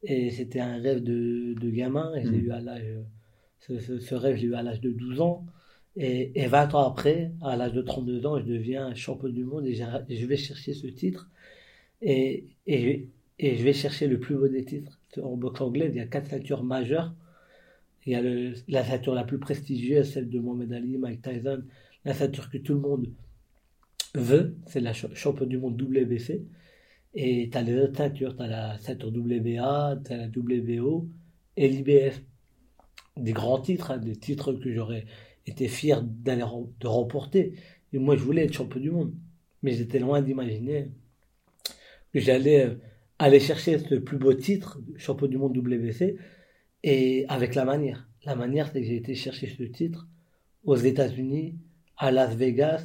Et 0.03 0.31
c'était 0.31 0.61
un 0.61 0.79
rêve 0.79 1.03
de, 1.03 1.55
de 1.59 1.71
gamin, 1.71 2.15
et 2.15 2.23
j'ai 2.23 2.31
hmm. 2.31 2.47
eu 2.47 2.51
à 2.51 2.61
l'âge, 2.61 2.85
ce, 3.61 3.79
ce, 3.79 4.15
rêve, 4.15 4.37
j'ai 4.37 4.49
eu 4.49 4.55
à 4.55 4.63
l'âge 4.63 4.81
de 4.83 4.91
12 4.91 5.21
ans. 5.23 5.47
Et, 5.97 6.33
et 6.41 6.47
20 6.47 6.75
ans 6.75 6.87
après, 6.87 7.33
à 7.41 7.57
l'âge 7.57 7.73
de 7.73 7.83
32 7.83 8.27
ans, 8.27 8.39
je 8.39 8.45
deviens 8.45 8.95
champion 8.95 9.31
du 9.31 9.45
monde 9.45 9.67
et 9.67 9.75
je 9.75 10.27
vais 10.27 10.37
chercher 10.37 10.75
ce 10.75 10.87
titre. 10.87 11.31
Et, 12.03 12.47
et, 12.67 13.09
et, 13.39 13.57
je 13.57 13.65
vais 13.65 13.73
chercher 13.73 14.07
le 14.07 14.19
plus 14.19 14.37
beau 14.37 14.49
des 14.49 14.65
titres. 14.65 14.99
En 15.23 15.37
boxe 15.37 15.61
anglaise, 15.61 15.91
il 15.95 15.99
y 15.99 16.01
a 16.01 16.07
quatre 16.07 16.31
ceintures 16.31 16.65
majeures. 16.65 17.15
Il 18.07 18.13
y 18.13 18.17
a 18.17 18.23
la 18.69 18.85
ceinture 18.85 19.15
la 19.15 19.25
plus 19.25 19.39
prestigieuse, 19.39 20.13
celle 20.13 20.29
de 20.29 20.39
Mohamed 20.39 20.73
Ali, 20.73 20.99
Mike 20.99 21.23
Tyson, 21.23 21.63
la 22.05 22.15
ceinture 22.15 22.51
que 22.51 22.59
tout 22.59 22.75
le 22.75 22.81
monde 22.81 23.07
veut, 24.15 24.57
c'est 24.67 24.81
la 24.81 24.93
champion 24.93 25.47
du 25.47 25.59
monde 25.59 25.81
WBC. 25.81 26.45
Et 27.15 27.49
tu 27.51 27.59
as 27.59 27.63
les 27.63 27.79
autres 27.79 27.97
ceintures, 27.97 28.37
tu 28.37 28.43
as 28.43 28.47
la 28.47 28.79
ceinture 28.79 29.09
WBA, 29.09 30.01
tu 30.05 30.13
as 30.13 30.17
la 30.17 30.27
WBO 30.27 31.09
et 31.57 31.69
l'IBF. 31.69 32.23
Des 33.17 33.33
grands 33.33 33.61
titres, 33.61 33.91
hein, 33.91 33.99
des 33.99 34.17
titres 34.17 34.55
que 34.55 34.73
j'aurais 34.73 35.05
été 35.47 35.69
fier 35.69 36.03
d'aller 36.03 36.45
de 36.81 36.87
remporter. 36.87 37.55
Et 37.93 37.99
moi, 37.99 38.17
je 38.17 38.23
voulais 38.23 38.45
être 38.45 38.55
champion 38.55 38.81
du 38.81 38.91
monde. 38.91 39.15
Mais 39.63 39.73
j'étais 39.73 39.99
loin 39.99 40.23
d'imaginer 40.23 40.89
que 42.13 42.21
j'allais 42.21 42.67
euh, 42.67 42.75
aller 43.23 43.39
chercher 43.39 43.79
ce 43.79 43.95
plus 43.95 44.19
beau 44.19 44.35
titre, 44.35 44.81
champion 44.97 45.29
du 45.29 45.39
monde 45.39 45.57
WC, 45.57 46.17
et 46.83 47.25
avec 47.29 47.55
la 47.55 47.65
manière. 47.65 48.09
La 48.25 48.35
manière, 48.35 48.69
c'est 48.69 48.81
que 48.81 48.87
j'ai 48.87 48.97
été 48.97 49.15
chercher 49.15 49.47
ce 49.47 49.63
titre 49.63 50.09
aux 50.65 50.75
États-Unis, 50.75 51.55
à 51.97 52.11
Las 52.11 52.35
Vegas, 52.35 52.85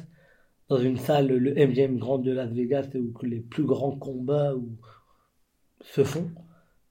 dans 0.68 0.78
une 0.78 0.96
salle, 0.96 1.26
le 1.26 1.54
MGM 1.54 1.98
Grand 1.98 2.18
de 2.18 2.30
Las 2.30 2.52
Vegas, 2.52 2.88
où 2.94 3.24
les 3.24 3.40
plus 3.40 3.64
grands 3.64 3.96
combats 3.96 4.54
se 5.82 6.04
font, 6.04 6.30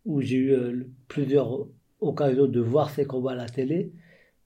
où 0.03 0.19
j'ai 0.19 0.35
eu 0.35 0.51
euh, 0.51 0.83
plusieurs 1.07 1.67
occasions 2.01 2.47
de 2.47 2.59
voir 2.59 2.89
ces 2.89 3.05
combats 3.05 3.31
à 3.31 3.35
la 3.35 3.47
télé, 3.47 3.93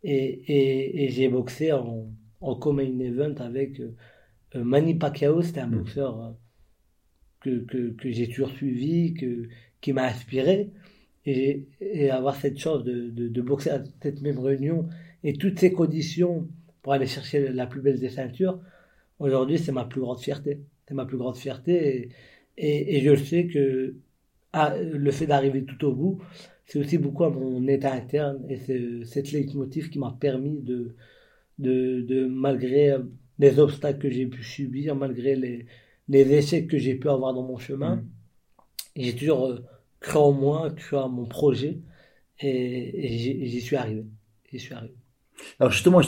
et, 0.03 1.07
j'ai 1.09 1.27
boxé 1.27 1.71
en, 1.71 2.07
en 2.39 2.73
main 2.73 2.99
event 2.99 3.33
avec 3.39 3.79
euh, 3.79 3.95
Manny 4.63 4.93
Pacquiao, 4.93 5.41
c'était 5.41 5.61
un 5.61 5.67
mm. 5.67 5.77
boxeur 5.77 6.35
que, 7.41 7.91
que, 7.91 8.11
j'ai 8.11 8.27
toujours 8.27 8.51
suivi, 8.51 9.13
que, 9.13 9.49
qui 9.81 9.93
m'a 9.93 10.05
inspiré. 10.05 10.69
Et, 11.25 11.65
avoir 12.09 12.35
cette 12.35 12.57
chance 12.57 12.83
de, 12.83 13.09
de, 13.09 13.41
boxer 13.41 13.69
à 13.71 13.83
cette 14.01 14.21
même 14.21 14.39
réunion 14.39 14.87
et 15.23 15.33
toutes 15.33 15.59
ces 15.59 15.71
conditions 15.71 16.47
pour 16.81 16.93
aller 16.93 17.05
chercher 17.05 17.49
la 17.49 17.67
plus 17.67 17.81
belle 17.81 17.99
des 17.99 18.09
ceintures, 18.09 18.59
aujourd'hui, 19.19 19.59
c'est 19.59 19.71
ma 19.71 19.85
plus 19.85 20.01
grande 20.01 20.19
fierté. 20.19 20.61
C'est 20.87 20.95
ma 20.95 21.05
plus 21.05 21.17
grande 21.17 21.37
fierté. 21.37 22.09
Et, 22.57 22.97
et, 22.97 23.01
je 23.01 23.15
sais 23.15 23.47
que 23.47 23.95
ah, 24.53 24.75
le 24.79 25.11
fait 25.11 25.27
d'arriver 25.27 25.63
tout 25.63 25.85
au 25.85 25.93
bout, 25.93 26.21
c'est 26.65 26.79
aussi 26.79 26.97
beaucoup 26.97 27.23
à 27.23 27.29
mon 27.29 27.67
état 27.67 27.93
interne. 27.93 28.43
Et 28.49 28.57
c'est 28.57 29.05
cette 29.05 29.31
leitmotiv 29.31 29.89
qui 29.89 29.99
m'a 29.99 30.17
permis 30.19 30.59
de, 30.61 30.95
de, 31.59 32.01
de, 32.01 32.25
malgré 32.25 32.95
les 33.39 33.59
obstacles 33.59 33.99
que 33.99 34.09
j'ai 34.09 34.25
pu 34.25 34.43
subir, 34.43 34.95
malgré 34.95 35.35
les, 35.35 35.65
les 36.07 36.33
essais 36.33 36.65
que 36.65 36.77
j'ai 36.77 36.95
pu 36.95 37.09
avoir 37.09 37.33
dans 37.33 37.43
mon 37.43 37.57
chemin. 37.57 37.97
Mm. 37.97 38.07
J'ai 38.97 39.15
toujours 39.15 39.47
euh, 39.47 39.59
cru 39.99 40.17
en 40.17 40.31
moi, 40.31 40.69
cru 40.71 40.97
à 40.97 41.07
mon 41.07 41.25
projet 41.25 41.79
et, 42.39 43.47
j'y 43.47 43.61
suis 43.61 43.75
arrivé. 43.75 44.05
J'y 44.51 44.59
suis 44.59 44.73
arrivé. 44.73 44.95
Alors 45.59 45.71
justement, 45.71 46.01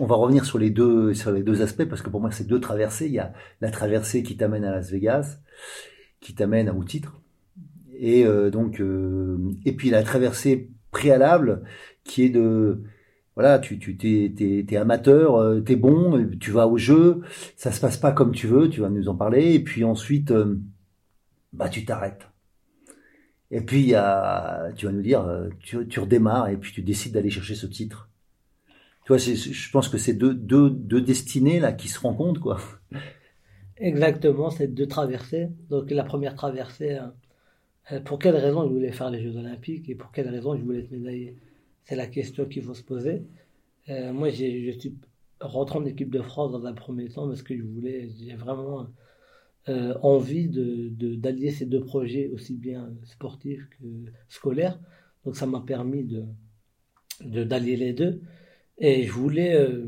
on 0.00 0.06
va 0.06 0.16
revenir 0.16 0.44
sur 0.44 0.58
les 0.58 0.70
deux 0.70 1.14
sur 1.14 1.30
les 1.30 1.42
deux 1.42 1.62
aspects 1.62 1.84
parce 1.84 2.02
que 2.02 2.10
pour 2.10 2.20
moi 2.20 2.30
c'est 2.32 2.46
deux 2.46 2.60
traversées. 2.60 3.06
Il 3.06 3.12
y 3.12 3.18
a 3.18 3.32
la 3.60 3.70
traversée 3.70 4.22
qui 4.22 4.36
t'amène 4.36 4.64
à 4.64 4.72
Las 4.72 4.90
Vegas, 4.90 5.38
qui 6.20 6.34
t'amène 6.34 6.70
au 6.70 6.82
titre, 6.82 7.20
et 7.96 8.24
euh, 8.24 8.50
donc 8.50 8.80
euh, 8.80 9.38
et 9.64 9.72
puis 9.72 9.90
la 9.90 10.02
traversée 10.02 10.70
préalable 10.90 11.62
qui 12.04 12.24
est 12.24 12.30
de 12.30 12.82
voilà, 13.38 13.60
tu 13.60 13.78
tu 13.78 13.96
t'es 13.96 14.32
t'es, 14.66 14.76
amateur, 14.76 15.36
euh, 15.36 15.60
t'es 15.60 15.76
bon, 15.76 16.28
tu 16.40 16.50
vas 16.50 16.66
au 16.66 16.76
jeu, 16.76 17.20
ça 17.54 17.70
se 17.70 17.80
passe 17.80 17.96
pas 17.96 18.10
comme 18.10 18.32
tu 18.32 18.48
veux, 18.48 18.68
tu 18.68 18.80
vas 18.80 18.88
nous 18.88 19.08
en 19.08 19.14
parler, 19.14 19.54
et 19.54 19.60
puis 19.60 19.84
ensuite, 19.84 20.32
euh, 20.32 20.58
bah 21.52 21.68
tu 21.68 21.84
t'arrêtes. 21.84 22.26
Et 23.52 23.60
puis 23.60 23.94
tu 24.74 24.86
vas 24.86 24.92
nous 24.92 25.02
dire, 25.02 25.20
euh, 25.20 25.50
tu, 25.60 26.00
redémarres 26.00 26.48
et 26.48 26.56
puis 26.56 26.72
tu 26.72 26.82
décides 26.82 27.12
d'aller 27.12 27.30
chercher 27.30 27.54
ce 27.54 27.66
titre. 27.66 28.08
Tu 29.04 29.12
vois, 29.12 29.18
je 29.18 29.70
pense 29.70 29.88
que 29.88 29.98
c'est 29.98 30.14
deux, 30.14 30.34
deux, 30.34 30.68
deux 30.68 31.00
destinées 31.00 31.60
là 31.60 31.72
qui 31.72 31.86
se 31.86 32.00
rencontrent 32.00 32.40
quoi. 32.40 32.58
Exactement, 33.76 34.50
c'est 34.50 34.66
deux 34.66 34.88
traversées. 34.88 35.48
Donc 35.70 35.92
la 35.92 36.02
première 36.02 36.34
traversée, 36.34 36.98
pour 38.04 38.18
quelle 38.18 38.34
raison 38.34 38.66
je 38.66 38.72
voulais 38.74 38.90
faire 38.90 39.10
les 39.10 39.22
Jeux 39.22 39.36
Olympiques 39.36 39.88
et 39.88 39.94
pour 39.94 40.10
quelle 40.10 40.28
raison 40.28 40.56
je 40.56 40.62
voulais 40.62 40.80
être 40.80 40.90
médaillé? 40.90 41.36
C'est 41.88 41.96
la 41.96 42.06
question 42.06 42.44
qu'il 42.44 42.62
faut 42.62 42.74
se 42.74 42.82
poser. 42.82 43.22
Euh, 43.88 44.12
moi, 44.12 44.28
je 44.28 44.76
suis 44.78 44.94
rentré 45.40 45.78
en 45.78 45.86
équipe 45.86 46.10
de 46.10 46.20
France 46.20 46.52
dans 46.52 46.66
un 46.66 46.74
premier 46.74 47.08
temps 47.08 47.26
parce 47.26 47.42
que 47.42 47.56
je 47.56 47.62
voulais, 47.62 48.10
j'ai 48.20 48.34
vraiment 48.34 48.88
euh, 49.70 49.94
envie 50.02 50.48
de, 50.48 50.90
d'allier 51.14 51.50
ces 51.50 51.64
deux 51.64 51.80
projets, 51.80 52.28
aussi 52.28 52.54
bien 52.54 52.92
sportifs 53.04 53.66
que 53.70 53.84
scolaires. 54.28 54.78
Donc, 55.24 55.36
ça 55.36 55.46
m'a 55.46 55.60
permis 55.60 56.04
de, 56.04 56.24
de, 57.24 57.42
d'allier 57.42 57.76
les 57.76 57.94
deux. 57.94 58.20
Et 58.76 59.04
je 59.04 59.12
voulais 59.12 59.54
euh, 59.54 59.86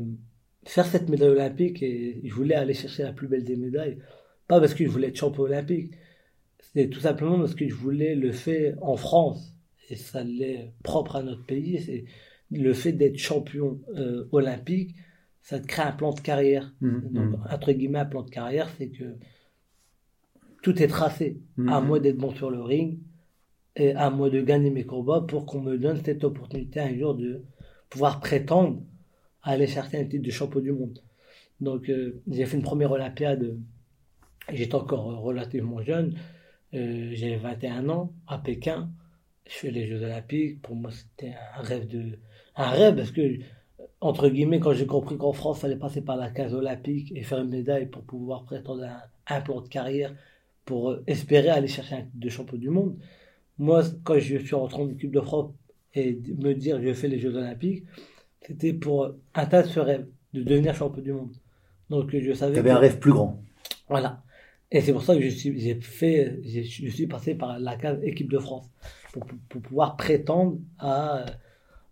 faire 0.65 0.87
cette 0.87 1.07
médaille 1.07 1.29
olympique 1.29 1.83
et 1.83 2.19
je 2.23 2.33
voulais 2.33 2.55
aller 2.55 2.73
chercher 2.73 3.03
la 3.03 3.13
plus 3.13 3.27
belle 3.27 3.43
des 3.43 3.57
médailles. 3.57 3.99
Pas 4.47 4.59
parce 4.59 4.73
que 4.73 4.83
je 4.83 4.89
voulais 4.89 5.09
être 5.09 5.17
champion 5.17 5.43
olympique, 5.43 5.93
c'est 6.73 6.89
tout 6.89 6.99
simplement 6.99 7.37
parce 7.37 7.53
que 7.53 7.67
je 7.67 7.75
voulais 7.75 8.15
le 8.15 8.31
faire 8.31 8.75
en 8.81 8.97
France 8.97 9.53
et 9.91 9.97
ça 9.97 10.23
l'est 10.23 10.71
propre 10.83 11.17
à 11.17 11.23
notre 11.23 11.45
pays, 11.45 11.81
c'est 11.81 12.05
le 12.49 12.73
fait 12.73 12.93
d'être 12.93 13.17
champion 13.17 13.81
euh, 13.95 14.25
olympique, 14.31 14.95
ça 15.41 15.59
te 15.59 15.67
crée 15.67 15.83
un 15.83 15.91
plan 15.91 16.13
de 16.13 16.19
carrière. 16.21 16.73
Mhm, 16.79 17.11
Donc, 17.11 17.25
mhm. 17.25 17.43
entre 17.51 17.71
guillemets, 17.73 17.99
un 17.99 18.05
plan 18.05 18.23
de 18.23 18.29
carrière, 18.29 18.69
c'est 18.77 18.89
que 18.89 19.15
tout 20.61 20.81
est 20.81 20.87
tracé. 20.87 21.41
Mhm. 21.57 21.69
À 21.69 21.81
moi 21.81 21.99
d'être 21.99 22.17
bon 22.17 22.33
sur 22.33 22.49
le 22.49 22.61
ring 22.61 22.99
et 23.75 23.93
à 23.93 24.09
moi 24.09 24.29
de 24.29 24.41
gagner 24.41 24.69
mes 24.69 24.85
combats 24.85 25.21
pour 25.21 25.45
qu'on 25.45 25.61
me 25.61 25.77
donne 25.77 26.01
cette 26.03 26.23
opportunité 26.23 26.79
un 26.79 26.97
jour 26.97 27.15
de 27.15 27.43
pouvoir 27.89 28.21
prétendre 28.21 28.81
à 29.43 29.51
aller 29.51 29.67
chercher 29.67 29.99
un 29.99 30.05
titre 30.05 30.23
de 30.23 30.31
champion 30.31 30.61
du 30.61 30.71
monde. 30.71 30.99
Donc, 31.59 31.89
euh, 31.89 32.21
j'ai 32.29 32.45
fait 32.45 32.55
une 32.55 32.63
première 32.63 32.91
Olympiade. 32.91 33.57
J'étais 34.51 34.75
encore 34.75 35.21
relativement 35.21 35.81
jeune. 35.81 36.15
Euh, 36.73 37.11
J'avais 37.13 37.37
21 37.37 37.89
ans 37.89 38.13
à 38.27 38.37
Pékin. 38.37 38.89
Je 39.51 39.57
fais 39.57 39.71
les 39.71 39.85
Jeux 39.87 40.01
Olympiques. 40.03 40.61
Pour 40.61 40.75
moi, 40.75 40.91
c'était 40.91 41.33
un 41.57 41.61
rêve 41.61 41.87
de, 41.87 42.17
un 42.55 42.69
rêve 42.69 42.95
parce 42.95 43.11
que, 43.11 43.21
entre 43.99 44.29
guillemets, 44.29 44.59
quand 44.59 44.73
j'ai 44.73 44.85
compris 44.85 45.17
qu'en 45.17 45.33
France, 45.33 45.57
il 45.57 45.61
fallait 45.61 45.75
passer 45.75 46.01
par 46.01 46.15
la 46.15 46.29
case 46.29 46.53
olympique 46.53 47.11
et 47.15 47.23
faire 47.23 47.39
une 47.39 47.49
médaille 47.49 47.87
pour 47.87 48.03
pouvoir 48.03 48.43
prétendre 48.45 48.83
à 48.83 48.87
un, 49.33 49.37
un 49.37 49.41
plan 49.41 49.61
de 49.61 49.67
carrière 49.67 50.13
pour 50.65 50.91
euh, 50.91 51.03
espérer 51.07 51.49
aller 51.49 51.67
chercher 51.67 51.95
un 51.95 52.01
titre 52.03 52.11
de 52.19 52.29
champion 52.29 52.57
du 52.57 52.69
monde. 52.69 52.95
Moi, 53.57 53.83
quand 54.03 54.17
je 54.19 54.37
suis 54.37 54.55
rentré 54.55 54.81
en 54.81 54.89
équipe 54.89 55.11
de 55.11 55.21
France 55.21 55.51
et 55.93 56.17
me 56.37 56.53
dire 56.53 56.81
je 56.81 56.93
fais 56.93 57.07
les 57.09 57.19
Jeux 57.19 57.35
Olympiques, 57.35 57.83
c'était 58.47 58.73
pour 58.73 59.11
atteindre 59.33 59.67
ce 59.67 59.79
rêve 59.79 60.07
de 60.33 60.43
devenir 60.43 60.73
champion 60.73 61.01
du 61.01 61.11
monde. 61.13 61.33
Donc, 61.89 62.15
je 62.15 62.33
savais 62.33 62.53
Tu 62.53 62.59
avais 62.59 62.69
que- 62.69 62.75
un 62.75 62.79
rêve 62.79 62.99
plus 62.99 63.11
grand. 63.11 63.43
voilà. 63.89 64.23
Et 64.73 64.79
c'est 64.79 64.93
pour 64.93 65.03
ça 65.03 65.13
que 65.15 65.21
je 65.21 65.27
suis, 65.27 65.59
j'ai 65.59 65.75
fait, 65.81 66.39
je 66.45 66.61
suis 66.89 67.05
passé 67.05 67.35
par 67.35 67.59
la 67.59 67.75
case 67.75 67.99
équipe 68.03 68.31
de 68.31 68.39
France 68.39 68.69
pour, 69.11 69.61
pouvoir 69.61 69.97
prétendre 69.97 70.57
à, 70.79 71.25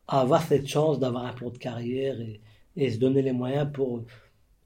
avoir 0.07 0.41
cette 0.43 0.67
chance 0.67 0.99
d'avoir 0.99 1.25
un 1.25 1.33
plan 1.33 1.49
de 1.49 1.57
carrière 1.57 2.17
et, 2.19 2.41
se 2.89 2.97
donner 2.97 3.21
les 3.21 3.33
moyens 3.33 3.69
pour 3.73 4.05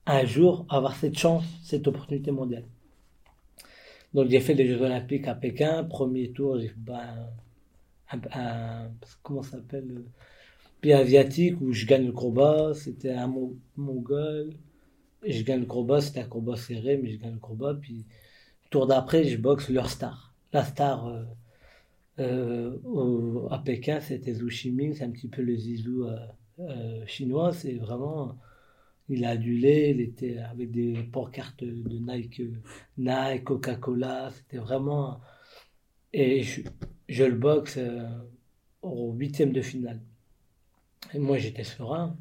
un 0.06 0.26
jour 0.26 0.66
avoir 0.70 0.96
cette 0.96 1.18
chance, 1.18 1.44
cette 1.64 1.88
opportunité 1.88 2.32
mondiale. 2.32 2.66
Donc 4.14 4.30
j'ai 4.30 4.40
fait 4.40 4.54
les 4.54 4.68
Jeux 4.68 4.82
Olympiques 4.82 5.28
à 5.28 5.34
Pékin, 5.34 5.84
premier 5.84 6.32
tour, 6.32 6.60
j'ai 6.60 6.68
fait 6.68 6.76
ben, 6.78 7.28
un, 8.34 8.90
comment 9.24 9.42
ça 9.42 9.58
s'appelle, 9.58 10.04
pays 10.82 10.94
asiatique 10.94 11.60
où 11.62 11.72
je 11.72 11.86
gagne 11.86 12.06
le 12.06 12.12
combat, 12.12 12.74
c'était 12.76 13.14
un 13.14 13.28
Mo- 13.28 13.56
mongol. 13.78 14.54
Je 15.26 15.42
gagne 15.44 15.62
le 15.62 15.66
combat, 15.66 16.02
c'était 16.02 16.20
un 16.20 16.28
combat 16.28 16.58
serré, 16.58 16.98
mais 16.98 17.12
je 17.14 17.18
gagne 17.18 17.34
le 17.34 17.40
combat. 17.40 17.74
Puis, 17.74 18.06
tour 18.70 18.88
d'après, 18.88 19.24
je 19.24 19.38
boxe 19.38 19.70
leur 19.70 19.90
star. 19.90 20.34
La 20.52 20.66
star 20.66 21.08
euh, 21.08 21.24
euh, 22.20 23.48
à 23.50 23.60
Pékin, 23.60 24.00
c'était 24.00 24.34
Zhu 24.34 24.48
Ximing, 24.48 24.94
c'est 24.94 25.04
un 25.04 25.12
petit 25.12 25.28
peu 25.28 25.42
le 25.42 25.56
Zizou 25.56 26.04
euh, 26.06 26.18
euh, 26.60 27.06
chinois. 27.08 27.52
C'est 27.54 27.74
vraiment, 27.74 28.38
il 29.10 29.26
a 29.26 29.30
adulé, 29.30 29.92
il 29.96 30.02
était 30.02 30.38
avec 30.38 30.72
des 30.72 30.94
pancartes 31.12 31.64
de 31.64 31.98
Nike, 31.98 32.42
Nike, 32.98 33.44
Coca-Cola. 33.44 34.32
C'était 34.32 34.58
vraiment. 34.58 35.22
Et 36.14 36.44
je, 36.44 37.24
le 37.24 37.36
boxe 37.36 37.80
au 38.84 39.14
huitième 39.14 39.52
de 39.52 39.62
finale. 39.62 40.00
Et 41.14 41.20
moi, 41.20 41.38
j'étais 41.38 41.64
serein. 41.64 42.16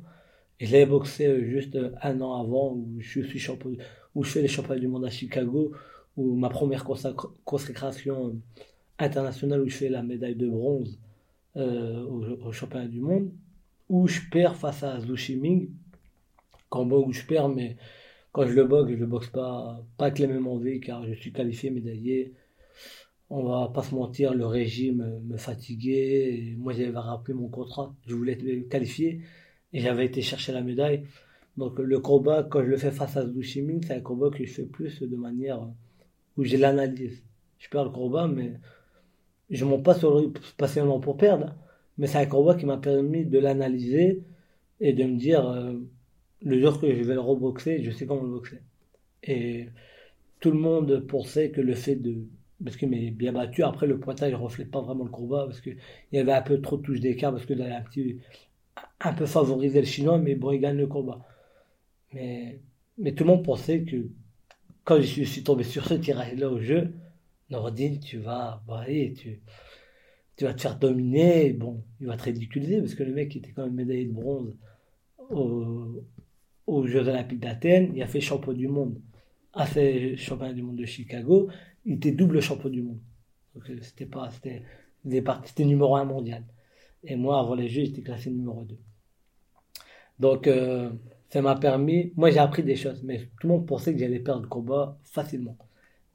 Et 0.60 0.66
je 0.66 0.72
l'avais 0.72 0.86
boxé 0.86 1.44
juste 1.44 1.78
un 2.02 2.20
an 2.20 2.40
avant 2.40 2.72
où 2.72 2.96
je 3.00 3.20
suis 3.20 3.38
champion, 3.38 3.76
où 4.14 4.24
je 4.24 4.30
fais 4.30 4.42
les 4.42 4.48
championnats 4.48 4.80
du 4.80 4.88
monde 4.88 5.04
à 5.04 5.10
Chicago, 5.10 5.72
où 6.16 6.34
ma 6.36 6.48
première 6.48 6.84
consécration 7.44 8.40
euh, 9.00 9.04
internationale 9.04 9.60
où 9.60 9.68
je 9.68 9.76
fais 9.76 9.88
la 9.88 10.02
médaille 10.02 10.36
de 10.36 10.48
bronze 10.48 10.98
euh, 11.56 12.04
au, 12.04 12.52
championnat 12.52 12.88
du 12.88 13.00
monde, 13.00 13.30
où 13.88 14.08
je 14.08 14.20
perds 14.30 14.56
face 14.56 14.82
à 14.82 15.00
Zhu 15.00 15.14
Ximing, 15.14 15.70
combat 16.70 16.96
où 16.96 17.12
je 17.12 17.24
perds, 17.26 17.48
mais 17.48 17.76
quand 18.32 18.46
je 18.46 18.54
le 18.54 18.64
boxe, 18.64 18.90
je 18.92 18.96
le 18.96 19.06
boxe 19.06 19.28
pas, 19.28 19.84
pas 19.98 20.06
avec 20.06 20.18
les 20.18 20.26
mêmes 20.26 20.46
envies, 20.46 20.80
car 20.80 21.06
je 21.06 21.12
suis 21.12 21.32
qualifié, 21.32 21.70
médaillé. 21.70 22.32
On 23.28 23.44
va 23.44 23.68
pas 23.68 23.82
se 23.82 23.94
mentir, 23.94 24.34
le 24.34 24.46
régime 24.46 25.00
euh, 25.02 25.20
me 25.20 25.36
fatiguait, 25.36 26.34
et 26.34 26.56
moi 26.56 26.72
j'avais 26.72 26.96
rappelé 26.98 27.34
mon 27.34 27.48
contrat, 27.48 27.94
je 28.06 28.14
voulais 28.14 28.32
être 28.32 28.68
qualifié, 28.68 29.22
et 29.72 29.80
j'avais 29.80 30.06
été 30.06 30.22
chercher 30.22 30.52
la 30.52 30.62
médaille. 30.62 31.04
Donc 31.56 31.78
le 31.78 31.98
combat, 32.00 32.44
quand 32.44 32.62
je 32.62 32.68
le 32.68 32.76
fais 32.78 32.90
face 32.92 33.16
à 33.16 33.26
Zhu 33.26 33.40
Ximing, 33.40 33.82
c'est 33.84 33.94
un 33.94 34.00
combat 34.00 34.30
que 34.30 34.44
je 34.44 34.52
fais 34.52 34.64
plus 34.64 35.02
de 35.02 35.16
manière 35.16 35.68
où 36.36 36.44
j'ai 36.44 36.56
l'analyse. 36.56 37.22
Je 37.58 37.68
perds 37.68 37.84
le 37.84 37.90
combat, 37.90 38.26
mais 38.26 38.58
je 39.52 39.64
monte 39.64 39.84
pas 39.84 39.94
sur 39.94 40.18
le 40.18 41.00
pour 41.00 41.16
perdre. 41.16 41.54
Mais 41.98 42.06
c'est 42.06 42.18
un 42.18 42.26
combat 42.26 42.54
qui 42.54 42.66
m'a 42.66 42.78
permis 42.78 43.24
de 43.26 43.38
l'analyser 43.38 44.22
et 44.80 44.92
de 44.92 45.04
me 45.04 45.16
dire, 45.16 45.46
euh, 45.48 45.74
le 46.42 46.60
jour 46.60 46.80
que 46.80 46.92
je 46.92 47.02
vais 47.02 47.14
le 47.14 47.20
reboxer, 47.20 47.82
je 47.82 47.90
sais 47.90 48.06
comment 48.06 48.22
le 48.22 48.30
boxer. 48.30 48.62
Et 49.22 49.68
tout 50.40 50.50
le 50.50 50.58
monde 50.58 51.06
pensait 51.06 51.50
que 51.50 51.60
le 51.60 51.74
fait 51.74 51.96
de... 51.96 52.16
Parce 52.64 52.76
qu'il 52.76 52.88
m'est 52.88 53.10
bien 53.10 53.32
battu, 53.32 53.62
après 53.62 53.86
le 53.86 53.98
pointage 53.98 54.32
ne 54.32 54.36
reflète 54.36 54.70
pas 54.70 54.80
vraiment 54.80 55.04
le 55.04 55.10
combat, 55.10 55.44
parce 55.46 55.60
qu'il 55.60 55.76
y 56.12 56.18
avait 56.18 56.32
un 56.32 56.42
peu 56.42 56.60
trop 56.60 56.76
de 56.76 56.82
touches 56.82 57.00
d'écart, 57.00 57.32
parce 57.32 57.44
que 57.44 57.56
j'avais 57.56 57.72
un 57.72 57.84
un 59.00 59.12
peu 59.12 59.26
favorisé 59.26 59.80
le 59.80 59.86
chinois, 59.86 60.18
mais 60.18 60.34
bon, 60.34 60.52
il 60.52 60.60
gagne 60.60 60.76
le 60.76 60.86
combat. 60.86 61.26
Mais, 62.14 62.60
tout 63.16 63.24
le 63.24 63.30
monde 63.30 63.44
pensait 63.44 63.82
que 63.82 64.08
quand 64.84 65.00
je 65.00 65.24
suis 65.24 65.42
tombé 65.42 65.64
sur 65.64 65.86
ce 65.86 65.94
tirage-là 65.94 66.48
au 66.50 66.60
jeu, 66.60 66.92
Nordine, 67.52 68.00
tu 68.00 68.18
vas, 68.18 68.62
bah, 68.68 68.84
tu, 68.88 69.42
tu 70.36 70.44
vas 70.44 70.54
te 70.54 70.60
faire 70.62 70.78
dominer. 70.78 71.52
Bon, 71.52 71.82
il 72.00 72.06
va 72.06 72.16
te 72.16 72.24
ridiculiser 72.24 72.80
parce 72.80 72.94
que 72.94 73.02
le 73.02 73.12
mec 73.12 73.34
était 73.36 73.52
quand 73.52 73.64
même 73.64 73.74
médaillé 73.74 74.06
de 74.06 74.12
bronze 74.12 74.56
au- 75.30 76.04
aux 76.66 76.86
Jeux 76.88 77.08
Olympiques 77.08 77.40
d'Athènes. 77.40 77.92
Il 77.96 78.02
a 78.02 78.06
fait 78.08 78.20
champion 78.20 78.52
du 78.54 78.68
monde 78.68 79.00
à 79.54 79.66
ces 79.66 80.16
championnats 80.16 80.54
du 80.54 80.62
monde 80.62 80.76
de 80.76 80.86
Chicago. 80.86 81.48
Il 81.86 81.94
était 81.94 82.12
double 82.12 82.40
champion 82.42 82.70
du 82.70 82.82
monde. 82.82 83.00
Donc, 83.54 83.70
euh, 83.70 83.78
c'était 83.82 84.06
pas, 84.06 84.30
c'était, 84.30 84.62
c'était 85.46 85.64
numéro 85.64 85.96
un 85.96 86.04
mondial. 86.04 86.44
Et 87.04 87.16
moi, 87.16 87.40
avant 87.40 87.54
les 87.56 87.68
Jeux, 87.68 87.84
j'étais 87.84 88.02
classé 88.02 88.30
numéro 88.30 88.64
2. 88.64 88.78
Donc, 90.18 90.46
euh, 90.46 90.90
ça 91.30 91.42
m'a 91.42 91.56
permis. 91.56 92.12
Moi, 92.16 92.30
j'ai 92.30 92.38
appris 92.38 92.62
des 92.62 92.76
choses, 92.76 93.02
mais 93.02 93.18
tout 93.40 93.46
le 93.48 93.54
monde 93.54 93.66
pensait 93.66 93.92
que 93.92 93.98
j'allais 93.98 94.20
perdre 94.20 94.42
le 94.42 94.48
combat 94.48 94.98
facilement. 95.04 95.56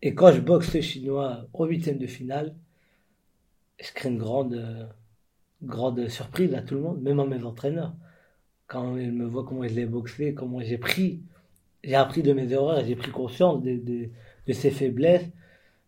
Et 0.08 0.16
quand 0.16 0.32
je 0.32 0.40
boxe 0.40 0.70
ce 0.72 0.80
Chinois 0.80 1.50
au 1.52 1.66
huitième 1.66 1.98
de 1.98 2.08
finale, 2.08 2.56
je 3.78 3.92
crée 3.92 4.08
une 4.08 4.18
grande, 4.18 4.54
euh, 4.54 4.86
grande 5.62 6.08
surprise 6.08 6.54
à 6.54 6.62
tout 6.62 6.76
le 6.76 6.80
monde, 6.80 7.02
même 7.02 7.20
à 7.20 7.26
mes 7.26 7.44
entraîneurs. 7.44 7.94
Quand 8.68 8.96
ils 8.96 9.12
me 9.12 9.26
voient 9.26 9.44
comment 9.44 9.68
je 9.68 9.74
l'ai 9.74 9.86
boxé, 9.86 10.34
comment 10.34 10.62
j'ai 10.62 10.78
pris, 10.78 11.20
j'ai 11.84 11.96
appris 11.96 12.24
de 12.24 12.32
mes 12.32 12.50
erreurs, 12.50 12.80
et 12.80 12.86
j'ai 12.86 12.96
pris 12.96 13.12
conscience 13.12 13.62
de, 13.62 13.76
de, 13.76 14.10
de 14.48 14.54
ses 14.54 14.72
faiblesses. 14.72 15.28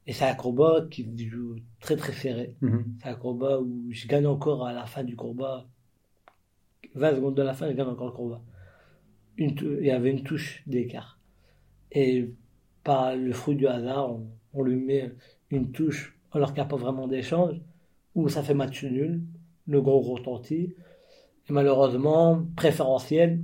Et 0.06 0.12
c'est 0.12 0.26
un 0.26 0.36
combat 0.36 0.86
qui 0.92 1.06
se 1.06 1.24
joue 1.24 1.56
très 1.80 1.96
très 1.96 2.12
serré. 2.12 2.58
Mhm. 2.60 2.98
C'est 3.02 3.08
un 3.08 3.16
combat 3.16 3.62
où 3.62 3.88
je 3.90 4.06
gagne 4.06 4.28
encore 4.28 4.68
à 4.68 4.74
la 4.74 4.86
fin 4.86 5.06
du 5.06 5.16
combat. 5.16 5.66
20 6.94 7.16
secondes 7.16 7.36
de 7.36 7.42
la 7.42 7.54
fin, 7.54 7.70
je 7.70 7.74
gagne 7.74 7.88
encore 7.88 8.08
le 8.08 8.12
combat. 8.12 8.42
Une 9.38 9.56
il 9.80 9.86
y 9.86 9.92
avait 9.92 10.12
une 10.12 10.24
touche 10.24 10.62
d'écart. 10.68 11.18
Et 11.94 12.34
par 12.90 13.16
le 13.16 13.34
fruit 13.34 13.56
du 13.56 13.68
hasard, 13.68 14.12
on, 14.16 14.26
on 14.56 14.64
lui 14.64 14.76
met 14.76 15.12
une 15.52 15.72
touche 15.72 16.18
alors 16.32 16.50
qu'il 16.50 16.56
n'y 16.62 16.68
a 16.68 16.72
pas 16.76 16.76
vraiment 16.86 17.08
d'échange, 17.08 17.56
où 18.16 18.30
ça 18.30 18.42
fait 18.42 18.56
match 18.56 18.84
nul, 18.84 19.22
le 19.68 19.80
gros 19.82 20.00
retentit. 20.00 20.74
Et 21.48 21.54
malheureusement, 21.54 22.44
préférentiel, 22.56 23.44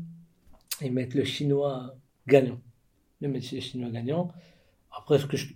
ils 0.82 0.92
mettent 0.92 1.14
le 1.14 1.24
chinois 1.26 1.96
gagnant. 2.28 2.60
Le 3.22 3.40
chinois 3.40 3.92
gagnant. 3.92 4.32
Après, 4.98 5.20
ce 5.20 5.28
que 5.28 5.38
je, 5.38 5.54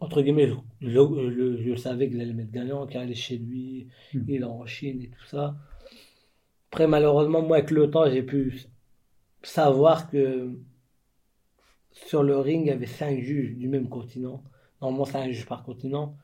entre 0.00 0.22
guillemets, 0.22 0.48
je, 0.48 0.54
je- 0.80 1.30
je- 1.36 1.62
je 1.66 1.74
savais 1.74 2.08
qu'il 2.08 2.20
allait 2.20 2.32
mettre 2.32 2.52
gagnant, 2.52 2.86
car 2.86 3.02
il 3.04 3.10
est 3.10 3.14
chez 3.26 3.38
lui, 3.38 3.88
Mhm. 4.14 4.24
il 4.28 4.40
est 4.42 4.44
en 4.44 4.64
Chine 4.66 5.02
et 5.02 5.08
tout 5.08 5.26
ça. 5.26 5.56
Après, 6.70 6.86
malheureusement, 6.86 7.42
moi, 7.42 7.56
avec 7.56 7.72
le 7.72 7.90
temps, 7.90 8.08
j'ai 8.08 8.22
pu 8.22 8.62
savoir 9.42 10.08
que 10.10 10.56
sur 11.92 12.22
le 12.22 12.38
ring, 12.38 12.62
il 12.64 12.68
y 12.68 12.70
avait 12.70 12.86
cinq 12.86 13.20
juges 13.20 13.54
du 13.56 13.68
même 13.68 13.88
continent. 13.88 14.42
Normalement, 14.80 15.04
c'est 15.04 15.18
un 15.18 15.30
juge 15.30 15.46
par 15.46 15.62
continent. 15.62 16.16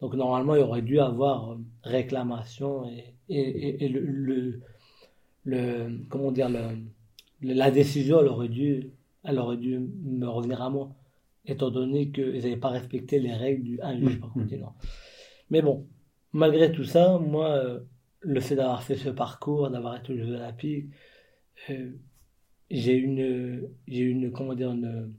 Donc, 0.00 0.14
normalement, 0.14 0.54
il 0.54 0.62
aurait 0.62 0.82
dû 0.82 0.98
avoir 1.00 1.52
euh, 1.52 1.56
réclamation 1.82 2.88
et, 2.88 3.14
et, 3.28 3.40
et- 3.68 3.84
et 3.84 3.88
le, 3.88 4.00
le, 4.00 4.60
le- 5.44 6.00
comment 6.08 6.32
dire, 6.32 6.48
le, 6.48 6.60
la 7.42 7.70
décision, 7.70 8.20
elle 8.20 8.28
aurait 8.28 8.48
dû, 8.48 8.90
elle 9.24 9.38
aurait 9.38 9.56
dû 9.56 9.78
me 9.78 10.26
revenir 10.26 10.62
à 10.62 10.70
moi, 10.70 10.90
étant 11.44 11.70
donné 11.70 12.10
qu'ils 12.10 12.34
n'avaient 12.42 12.56
pas 12.56 12.70
respecté 12.70 13.18
les 13.20 13.32
règles 13.32 13.62
du 13.64 13.80
un 13.80 13.98
juge 13.98 14.20
par 14.20 14.28
Mhm. 14.36 14.42
continent. 14.44 14.74
Mais 15.50 15.62
bon, 15.62 15.86
malgré 16.32 16.72
tout 16.72 16.84
ça, 16.84 17.18
moi, 17.18 17.48
euh, 17.50 17.80
le 18.20 18.40
fait 18.40 18.56
d'avoir 18.56 18.82
fait 18.82 18.96
ce 18.96 19.08
parcours, 19.10 19.70
d'avoir 19.70 19.96
été 19.96 20.12
aux 20.12 20.16
Jeux 20.16 20.34
Olympiques, 20.34 20.86
euh, 21.70 21.92
j'ai 22.70 22.94
une, 22.94 23.68
j'ai 23.86 24.00
une, 24.00 24.32
comment 24.32 24.54
dire, 24.54 24.72
une, 24.72 25.12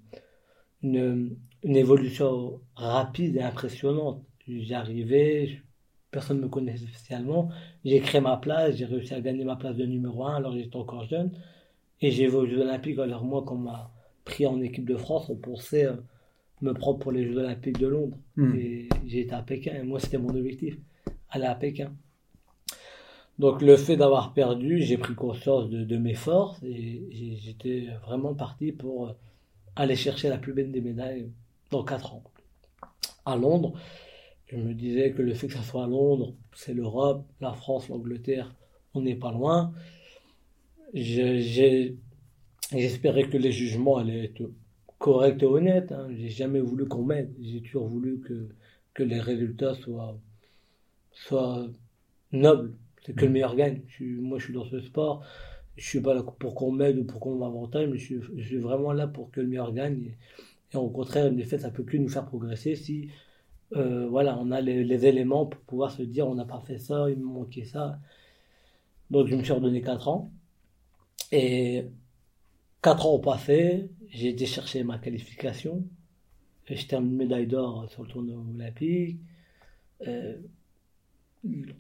une, 0.83 1.37
une 1.63 1.75
évolution 1.75 2.61
rapide 2.75 3.37
et 3.37 3.41
impressionnante. 3.41 4.23
J'arrivais, 4.47 5.61
personne 6.11 6.37
ne 6.37 6.43
me 6.43 6.49
connaissait 6.49 6.85
spécialement. 6.85 7.49
J'ai 7.83 7.99
créé 7.99 8.21
ma 8.21 8.37
place, 8.37 8.75
j'ai 8.75 8.85
réussi 8.85 9.13
à 9.13 9.21
gagner 9.21 9.43
ma 9.43 9.55
place 9.55 9.75
de 9.75 9.85
numéro 9.85 10.25
1 10.25 10.35
alors 10.35 10.53
j'étais 10.53 10.75
encore 10.75 11.05
jeune. 11.05 11.31
Et 12.01 12.11
j'ai 12.11 12.27
vu 12.27 12.35
aux 12.35 12.45
Jeux 12.45 12.61
Olympiques, 12.61 12.99
alors 12.99 13.23
moi, 13.23 13.43
quand 13.45 13.55
on 13.55 13.59
m'a 13.59 13.91
pris 14.23 14.45
en 14.45 14.61
équipe 14.61 14.85
de 14.85 14.97
France, 14.97 15.29
on 15.29 15.35
pensait 15.35 15.85
euh, 15.85 15.95
me 16.61 16.73
prendre 16.73 16.99
pour 16.99 17.11
les 17.11 17.25
Jeux 17.25 17.37
Olympiques 17.37 17.79
de 17.79 17.87
Londres. 17.87 18.17
Hmm. 18.35 18.55
Et 18.55 18.87
j'ai 19.05 19.21
été 19.21 19.33
à 19.33 19.41
Pékin, 19.41 19.73
et 19.75 19.83
moi, 19.83 19.99
c'était 19.99 20.17
mon 20.17 20.29
objectif, 20.29 20.77
aller 21.29 21.45
à 21.45 21.55
Pékin. 21.55 21.91
Donc, 23.39 23.61
le 23.61 23.77
fait 23.77 23.97
d'avoir 23.97 24.33
perdu, 24.33 24.81
j'ai 24.81 24.97
pris 24.97 25.13
conscience 25.13 25.69
de, 25.69 25.83
de 25.83 25.97
mes 25.97 26.15
forces 26.15 26.61
et 26.63 27.37
j'étais 27.41 27.87
vraiment 28.03 28.33
parti 28.33 28.71
pour 28.71 29.09
euh, 29.09 29.13
aller 29.75 29.95
chercher 29.95 30.29
la 30.29 30.37
plus 30.37 30.53
belle 30.53 30.71
des 30.71 30.81
médailles 30.81 31.29
dans 31.71 31.83
4 31.83 32.15
ans. 32.15 32.23
À 33.25 33.35
Londres, 33.35 33.73
je 34.47 34.55
me 34.57 34.73
disais 34.73 35.11
que 35.11 35.21
le 35.21 35.33
fait 35.33 35.47
que 35.47 35.53
ça 35.53 35.61
soit 35.61 35.83
à 35.83 35.87
Londres, 35.87 36.33
c'est 36.55 36.73
l'Europe, 36.73 37.25
la 37.41 37.53
France, 37.53 37.89
l'Angleterre, 37.89 38.55
on 38.93 39.01
n'est 39.01 39.15
pas 39.15 39.31
loin. 39.31 39.73
J'espérais 40.93 41.93
que 43.29 43.37
les 43.37 43.51
jugements 43.51 43.97
allaient 43.97 44.25
être 44.25 44.49
corrects 44.97 45.43
et 45.43 45.45
honnêtes. 45.45 45.91
Hein. 45.91 46.07
J'ai 46.17 46.29
jamais 46.29 46.61
voulu 46.61 46.87
qu'on 46.87 47.03
m'aide. 47.03 47.33
J'ai 47.41 47.61
toujours 47.61 47.87
voulu 47.87 48.19
que, 48.21 48.47
que 48.93 49.03
les 49.03 49.19
résultats 49.19 49.75
soient, 49.75 50.17
soient 51.11 51.67
nobles. 52.31 52.73
C'est 53.07 53.15
que 53.15 53.25
le 53.25 53.31
meilleur 53.31 53.55
gagne. 53.55 53.81
Moi, 54.01 54.37
je 54.37 54.43
suis 54.43 54.53
dans 54.53 54.65
ce 54.65 54.81
sport. 54.81 55.23
Je 55.77 55.87
suis 55.87 56.01
pas 56.01 56.13
là 56.13 56.23
pour 56.23 56.55
qu'on 56.55 56.71
m'aide 56.71 56.99
ou 56.99 57.05
pour 57.05 57.21
qu'on 57.21 57.37
m'avantage, 57.37 57.87
mais 57.87 57.97
je 57.97 58.05
suis, 58.05 58.19
je 58.35 58.43
suis 58.43 58.57
vraiment 58.57 58.91
là 58.91 59.07
pour 59.07 59.31
que 59.31 59.39
le 59.41 59.47
meilleur 59.47 59.73
gagne. 59.73 60.03
Et, 60.03 60.17
et 60.73 60.77
au 60.77 60.89
contraire, 60.89 61.27
une 61.27 61.37
défaite, 61.37 61.61
ça 61.61 61.71
peut 61.71 61.83
que 61.83 61.97
nous 61.97 62.09
faire 62.09 62.25
progresser 62.25 62.75
si 62.75 63.09
euh, 63.75 64.07
voilà, 64.09 64.37
on 64.37 64.51
a 64.51 64.61
les, 64.61 64.83
les 64.83 65.05
éléments 65.05 65.45
pour 65.45 65.61
pouvoir 65.61 65.91
se 65.91 66.01
dire 66.03 66.27
on 66.27 66.35
n'a 66.35 66.45
pas 66.45 66.59
fait 66.61 66.79
ça, 66.79 67.09
il 67.09 67.17
me 67.17 67.25
manquait 67.25 67.65
ça. 67.65 67.99
Donc 69.09 69.27
je 69.27 69.35
me 69.35 69.43
suis 69.43 69.53
redonné 69.53 69.81
4 69.81 70.07
ans. 70.09 70.31
Et 71.31 71.85
4 72.81 73.05
ans 73.07 73.15
ont 73.15 73.19
passé, 73.19 73.89
j'ai 74.09 74.29
été 74.29 74.45
chercher 74.45 74.83
ma 74.83 74.97
qualification. 74.99 75.85
J'étais 76.65 76.97
une 76.97 77.15
médaille 77.15 77.47
d'or 77.47 77.89
sur 77.89 78.03
le 78.03 78.09
tournoi 78.09 78.35
olympique. 78.53 79.19
Euh, 80.07 80.37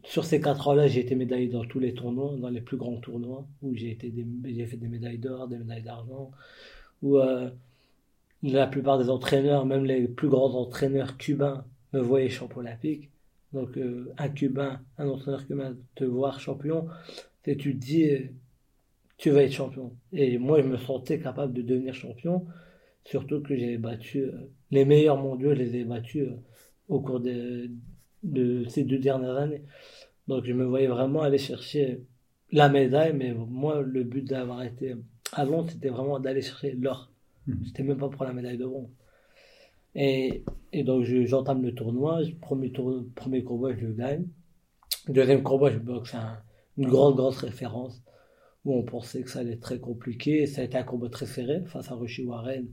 sur 0.03 0.25
ces 0.25 0.41
4 0.41 0.67
ans-là, 0.67 0.87
j'ai 0.87 1.01
été 1.01 1.15
médaillé 1.15 1.47
dans 1.49 1.65
tous 1.65 1.79
les 1.79 1.93
tournois, 1.93 2.35
dans 2.37 2.49
les 2.49 2.61
plus 2.61 2.77
grands 2.77 2.97
tournois, 2.97 3.47
où 3.61 3.75
j'ai 3.75 3.91
été 3.91 4.09
des- 4.11 4.65
fait 4.65 4.77
des 4.77 4.87
médailles 4.87 5.17
d'or, 5.19 5.47
des 5.47 5.57
médailles 5.57 5.83
d'argent, 5.83 6.31
où 7.01 7.17
euh, 7.19 7.49
la 8.43 8.67
plupart 8.67 8.97
des 8.99 9.09
entraîneurs, 9.09 9.65
même 9.65 9.85
les 9.85 10.07
plus 10.07 10.29
grands 10.29 10.53
entraîneurs 10.55 11.17
cubains, 11.17 11.65
me 11.93 11.99
voyaient 12.01 12.29
champion 12.29 12.59
olympique. 12.61 13.09
Donc 13.53 13.77
euh, 13.77 14.13
un 14.17 14.29
Cubain, 14.29 14.81
un 14.97 15.07
entraîneur 15.07 15.45
cubain, 15.47 15.77
te 15.95 16.03
voir 16.03 16.39
champion, 16.39 16.87
et 17.45 17.57
tu 17.57 17.73
te 17.73 17.85
dis, 17.85 18.09
tu 19.17 19.29
vas 19.31 19.43
être 19.43 19.51
champion. 19.53 19.95
Et 20.13 20.37
moi, 20.37 20.61
je 20.61 20.67
me 20.67 20.77
sentais 20.77 21.19
capable 21.19 21.53
de 21.53 21.61
devenir 21.61 21.93
champion, 21.93 22.45
surtout 23.05 23.41
que 23.41 23.55
j'ai 23.57 23.77
battu 23.77 24.19
euh, 24.25 24.51
les 24.71 24.85
meilleurs 24.85 25.17
mondiaux, 25.17 25.51
je 25.51 25.59
les 25.59 25.77
ai 25.77 25.83
battus 25.85 26.29
au 26.89 27.01
cours 27.01 27.19
de, 27.19 27.71
de 28.23 28.65
ces 28.69 28.83
deux 28.83 28.99
dernières 28.99 29.37
années. 29.37 29.63
Donc 30.27 30.45
je 30.45 30.53
me 30.53 30.65
voyais 30.65 30.87
vraiment 30.87 31.21
aller 31.23 31.37
chercher 31.37 32.01
la 32.51 32.69
médaille, 32.69 33.13
mais 33.15 33.33
moi, 33.33 33.81
le 33.81 34.03
but 34.03 34.23
d'avoir 34.25 34.63
été 34.63 34.95
Londres, 35.37 35.69
c'était 35.71 35.89
vraiment 35.89 36.19
d'aller 36.19 36.41
chercher 36.41 36.71
l'or. 36.73 37.11
Mhm. 37.47 37.65
C'était 37.67 37.83
même 37.83 37.97
pas 37.97 38.09
pour 38.09 38.23
la 38.25 38.33
médaille 38.33 38.57
de 38.57 38.65
bronze. 38.65 38.89
Et, 39.95 40.43
et 40.73 40.83
donc 40.83 41.03
je- 41.05 41.25
j'entame 41.25 41.63
le 41.63 41.73
tournoi, 41.73 42.21
premier, 42.41 42.71
tour, 42.71 43.03
premier 43.15 43.43
combat, 43.43 43.73
je 43.75 43.85
le 43.85 43.93
gagne. 43.93 44.25
Deuxième 45.09 45.43
combat, 45.43 45.71
je 45.71 45.79
boxe 45.79 46.15
un- 46.15 46.39
une 46.77 46.87
grande, 46.89 47.15
grosse 47.17 47.39
référence 47.39 48.01
où 48.65 48.75
on 48.75 48.83
pensait 48.83 49.23
que 49.23 49.29
ça 49.31 49.39
allait 49.39 49.53
être 49.53 49.61
très 49.61 49.79
compliqué. 49.79 50.47
Ça 50.47 50.61
a 50.61 50.65
été 50.65 50.77
un 50.77 50.83
combat 50.83 51.09
très 51.09 51.25
serré 51.27 51.63
face 51.67 51.91
à 51.91 51.95
Roshi 51.95 52.25
Warren, 52.25 52.67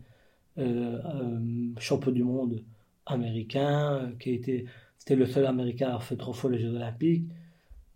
euh, 0.59 0.99
euh, 1.05 1.41
champion 1.79 2.13
du 2.13 2.25
monde 2.25 2.63
américain, 3.07 3.97
euh, 4.09 4.13
qui 4.21 4.31
a 4.31 4.35
été, 4.35 4.67
c'était 4.99 5.17
le 5.17 5.27
seul 5.27 5.47
américain 5.47 5.87
à 5.87 5.89
avoir 5.91 6.05
fait 6.05 6.17
trois 6.17 6.35
fois 6.35 6.51
les 6.51 6.59
Jeux 6.59 6.75
Olympiques. 6.75 7.25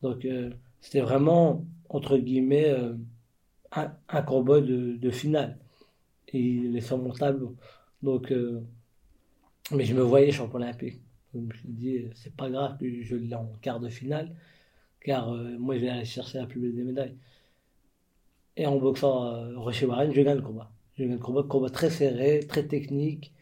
Donc 0.02 0.24
euh, 0.24 0.50
c'était 0.80 1.00
vraiment, 1.00 1.64
entre 1.88 2.18
guillemets, 2.18 2.70
euh, 2.70 2.94
un, 3.72 3.92
un 4.08 4.22
combat 4.22 4.60
de, 4.60 5.10
finale. 5.10 5.58
Et 6.28 6.40
il 6.40 6.76
est 6.76 6.80
sur 6.80 6.98
mon 6.98 7.12
tableau. 7.12 7.56
Donc, 8.02 8.30
euh, 8.32 8.60
mais 9.72 9.84
je 9.84 9.94
me 9.94 10.02
voyais 10.02 10.30
champion 10.32 10.56
olympique. 10.58 11.00
Donc, 11.34 11.52
je 11.54 11.68
me 11.68 12.06
euh, 12.06 12.10
c'est 12.14 12.34
pas 12.34 12.50
grave 12.50 12.78
que 12.78 13.02
je 13.02 13.16
l'ai 13.16 13.34
en 13.34 13.50
quart 13.60 13.80
de 13.80 13.88
finale, 13.88 14.34
car 15.00 15.32
moi 15.58 15.76
je 15.76 15.82
vais 15.82 15.88
aller 15.90 16.04
chercher 16.04 16.38
la 16.38 16.46
plus 16.46 16.60
belle 16.60 16.74
des 16.74 16.84
médailles. 16.84 17.16
Et 18.56 18.66
en 18.66 18.76
boxant 18.76 19.54
Rocher 19.60 19.86
Warren, 19.86 20.12
je 20.12 20.20
gagne 20.20 20.36
le 20.36 20.42
combat. 20.42 20.70
Je 20.96 21.04
gagne 21.04 21.12
le 21.12 21.18
combat, 21.18 21.42
combat 21.44 21.70
très 21.70 21.90
serré, 21.90 22.40
très 22.48 22.66
technique. 22.66 23.32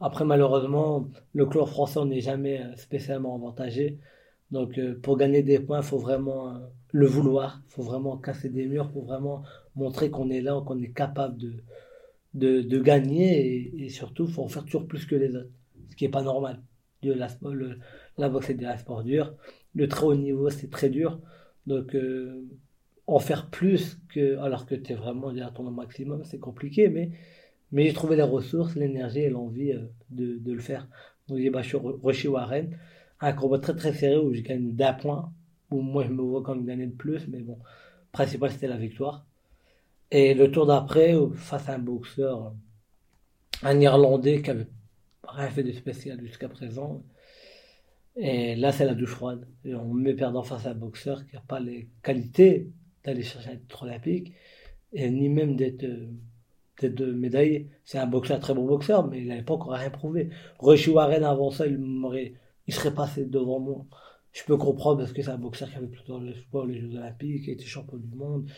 Après, 0.00 0.24
malheureusement, 0.24 1.08
le 1.32 1.46
club 1.46 1.66
français, 1.66 1.98
on 1.98 2.06
n'est 2.06 2.20
jamais 2.20 2.60
euh, 2.60 2.76
spécialement 2.76 3.34
avantagé. 3.34 3.98
Donc, 4.50 4.78
euh, 4.78 4.98
pour 5.00 5.16
gagner 5.16 5.42
des 5.42 5.58
points, 5.58 5.80
il 5.80 5.84
faut 5.84 5.98
vraiment 5.98 6.50
euh, 6.50 6.58
le 6.92 7.06
vouloir. 7.06 7.62
Il 7.68 7.72
faut 7.72 7.82
vraiment 7.82 8.16
casser 8.18 8.50
des 8.50 8.66
murs 8.66 8.90
pour 8.90 9.04
vraiment 9.06 9.42
montrer 9.74 10.10
qu'on 10.10 10.28
est 10.30 10.42
là, 10.42 10.62
qu'on 10.66 10.80
est 10.82 10.92
capable 10.92 11.38
de, 11.38 12.62
de, 12.62 12.80
gagner. 12.80 13.72
Et, 13.82 13.88
surtout, 13.88 14.26
il 14.26 14.32
faut 14.32 14.42
en 14.42 14.48
faire 14.48 14.64
toujours 14.64 14.86
plus 14.86 15.06
que 15.06 15.16
les 15.16 15.34
autres. 15.34 15.50
Ce 15.90 15.96
qui 15.96 16.04
n'est 16.04 16.10
pas 16.10 16.22
normal. 16.22 16.62
De 17.02 17.12
la, 17.12 17.28
la 18.18 18.28
boxe, 18.28 18.46
c'est 18.48 18.54
de 18.54 18.62
la 18.62 18.76
sport 18.78 19.02
dur. 19.02 19.34
Le 19.74 19.88
très 19.88 20.04
haut 20.06 20.14
niveau, 20.14 20.50
c'est 20.50 20.70
très 20.70 20.90
dur. 20.90 21.20
Donc, 21.66 21.96
en 23.06 23.18
faire 23.18 23.50
plus 23.50 23.98
que, 24.08 24.38
alors 24.38 24.66
que 24.66 24.74
tu 24.74 24.92
es 24.92 24.94
vraiment 24.94 25.28
à 25.28 25.50
ton 25.50 25.70
maximum, 25.70 26.24
c'est 26.24 26.38
compliqué, 26.38 26.88
mais, 26.88 27.12
mais 27.72 27.86
j'ai 27.86 27.92
trouvé 27.92 28.16
les 28.16 28.22
ressources, 28.22 28.74
l'énergie 28.76 29.20
et 29.20 29.30
l'envie 29.30 29.72
euh, 29.72 29.86
de, 30.10 30.38
de 30.38 30.52
le 30.52 30.60
faire. 30.60 30.88
Donc 31.28 31.38
j'ai 31.38 31.50
battu 31.50 31.76
Ro- 31.76 31.98
Roshi 32.02 32.28
Warren, 32.28 32.76
un 33.20 33.32
combat 33.32 33.58
très 33.58 33.74
très 33.74 33.92
serré 33.92 34.16
où 34.16 34.32
j'ai 34.32 34.42
gagné 34.42 34.72
d'un 34.72 34.92
point, 34.92 35.32
où 35.70 35.80
moi 35.80 36.04
je 36.04 36.10
me 36.10 36.22
vois 36.22 36.42
comme 36.42 36.64
gagner 36.64 36.86
de 36.86 36.92
plus, 36.92 37.26
mais 37.28 37.40
bon, 37.40 37.58
principal 38.12 38.50
c'était 38.50 38.68
la 38.68 38.76
victoire. 38.76 39.26
Et 40.10 40.34
le 40.34 40.50
tour 40.50 40.66
d'après, 40.66 41.14
face 41.34 41.68
à 41.68 41.74
un 41.74 41.78
boxeur, 41.80 42.54
un 43.62 43.80
Irlandais 43.80 44.42
qui 44.42 44.50
avait 44.50 44.68
rien 45.26 45.48
fait 45.48 45.64
de 45.64 45.72
spécial 45.72 46.20
jusqu'à 46.20 46.48
présent, 46.48 47.02
et 48.18 48.54
là, 48.56 48.72
c'est 48.72 48.86
la 48.86 48.94
douche 48.94 49.10
froide. 49.10 49.46
Et 49.64 49.74
on 49.74 49.92
me 49.92 50.02
met 50.02 50.14
perdant 50.14 50.42
face 50.42 50.64
à 50.66 50.70
un 50.70 50.74
boxeur 50.74 51.26
qui 51.26 51.34
n'a 51.34 51.42
pas 51.42 51.60
les 51.60 51.88
qualités 52.02 52.70
d'aller 53.04 53.22
chercher 53.22 53.50
un 53.50 53.56
titre 53.56 53.82
olympique, 53.82 54.32
et 54.92 55.10
ni 55.10 55.28
même 55.28 55.56
d'être 55.56 55.84
d'être 56.80 57.02
médaillé. 57.02 57.70
C'est 57.84 57.98
un 57.98 58.06
boxeur, 58.06 58.36
un 58.36 58.40
très 58.40 58.54
bon 58.54 58.66
boxeur, 58.66 59.06
mais 59.06 59.20
il 59.22 59.28
n'avait 59.28 59.42
pas 59.42 59.54
encore 59.54 59.72
rien 59.72 59.90
prouvé. 59.90 60.30
Roshi 60.58 60.90
Warren, 60.90 61.24
avant 61.24 61.50
ça, 61.50 61.66
il 61.66 62.34
serait 62.68 62.94
passé 62.94 63.24
devant 63.24 63.60
moi. 63.60 63.86
Je 64.32 64.44
peux 64.44 64.56
comprendre 64.56 64.98
parce 64.98 65.12
que 65.12 65.22
c'est 65.22 65.30
un 65.30 65.38
boxeur 65.38 65.70
qui 65.70 65.76
avait 65.76 65.86
plutôt 65.86 66.20
l'espoir 66.20 66.66
les 66.66 66.78
Jeux 66.78 66.94
Olympiques, 66.94 67.44
qui 67.44 67.50
était 67.50 67.64
champion 67.64 67.96
du 67.96 68.14
monde. 68.14 68.50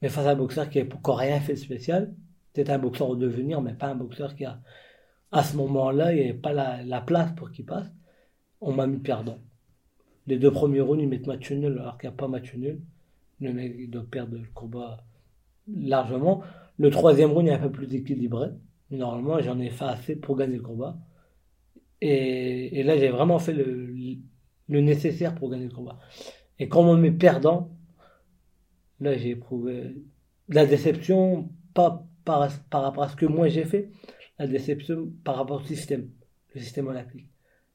Mais 0.00 0.08
face 0.08 0.26
à 0.26 0.30
un 0.30 0.36
boxeur 0.36 0.70
qui 0.70 0.78
n'avait 0.78 0.94
encore 0.94 1.18
rien 1.18 1.40
fait 1.40 1.54
de 1.54 1.58
spécial, 1.58 2.14
c'était 2.54 2.70
un 2.70 2.78
boxeur 2.78 3.08
au 3.08 3.16
devenir, 3.16 3.60
mais 3.60 3.74
pas 3.74 3.88
un 3.88 3.96
boxeur 3.96 4.36
qui 4.36 4.44
a, 4.44 4.60
à 5.32 5.42
ce 5.42 5.56
moment-là, 5.56 6.12
il 6.12 6.16
n'y 6.16 6.30
avait 6.30 6.38
pas 6.38 6.52
la, 6.52 6.82
la 6.84 7.00
place 7.00 7.32
pour 7.34 7.50
qu'il 7.50 7.64
passe. 7.64 7.88
On 8.60 8.72
m'a 8.72 8.86
mis 8.86 8.98
perdant. 8.98 9.38
Les 10.26 10.38
deux 10.38 10.52
premiers 10.52 10.80
rounds, 10.80 11.02
ils 11.02 11.08
mettent 11.08 11.26
match 11.26 11.50
nul 11.50 11.78
alors 11.78 11.98
qu'il 11.98 12.08
n'y 12.08 12.14
a 12.14 12.16
pas 12.16 12.28
match 12.28 12.54
nul. 12.54 12.80
Le 13.40 13.52
mec, 13.52 13.74
il 13.76 13.90
doit 13.90 14.06
perdre 14.08 14.36
le 14.36 14.46
combat 14.54 14.98
largement. 15.66 16.42
Le 16.78 16.90
troisième 16.90 17.30
round 17.32 17.48
est 17.48 17.52
un 17.52 17.58
peu 17.58 17.70
plus 17.70 17.94
équilibré. 17.94 18.48
Normalement, 18.90 19.40
j'en 19.40 19.58
ai 19.60 19.70
fait 19.70 19.84
assez 19.84 20.16
pour 20.16 20.36
gagner 20.36 20.56
le 20.56 20.62
combat. 20.62 20.96
Et, 22.00 22.82
là, 22.82 22.98
j'ai 22.98 23.08
vraiment 23.08 23.38
fait 23.38 23.52
le, 23.54 23.94
nécessaire 24.68 25.34
pour 25.34 25.50
gagner 25.50 25.66
le 25.66 25.74
combat. 25.74 25.98
Et 26.58 26.68
quand 26.68 26.82
on 26.82 26.96
me 26.96 27.00
met 27.00 27.10
perdant, 27.12 27.70
là, 29.00 29.16
j'ai 29.16 29.30
éprouvé 29.30 29.94
la 30.48 30.66
déception, 30.66 31.48
pas 31.72 32.06
par, 32.24 32.50
rapport 32.70 33.04
à 33.04 33.08
ce 33.08 33.16
que 33.16 33.26
moi 33.26 33.48
j'ai 33.48 33.64
fait, 33.64 33.90
la 34.38 34.46
déception 34.46 35.10
par 35.24 35.36
rapport 35.36 35.62
au 35.62 35.64
système, 35.64 36.10
le 36.54 36.60
système 36.60 36.88
olympique. 36.88 37.28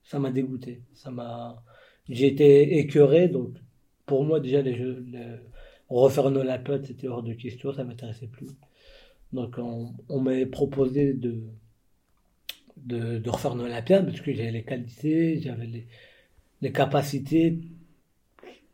Ça 0.03 0.19
m'a 0.19 0.31
dégoûté. 0.31 0.83
Ça 0.93 1.11
m'a, 1.11 1.63
j'ai 2.07 2.27
été 2.27 2.77
écœuré, 2.79 3.29
donc 3.29 3.55
pour 4.05 4.23
moi, 4.25 4.39
déjà, 4.39 4.61
les 4.61 4.73
refaire 5.89 6.29
une 6.29 6.37
Olympiade, 6.37 6.85
c'était 6.85 7.07
hors 7.07 7.23
de 7.23 7.33
question, 7.33 7.73
ça 7.73 7.83
m'intéressait 7.83 8.27
plus. 8.27 8.47
Donc, 9.33 9.55
on, 9.57 9.93
on 10.09 10.19
m'avait 10.19 10.45
proposé 10.45 11.13
de, 11.13 11.43
de, 12.77 13.29
refaire 13.29 13.53
une 13.53 13.61
Olympiade 13.61 14.05
parce 14.05 14.21
que 14.21 14.33
j'avais 14.33 14.51
les 14.51 14.63
qualités, 14.63 15.39
j'avais 15.39 15.67
les, 15.67 15.87
les 16.61 16.71
capacités. 16.71 17.59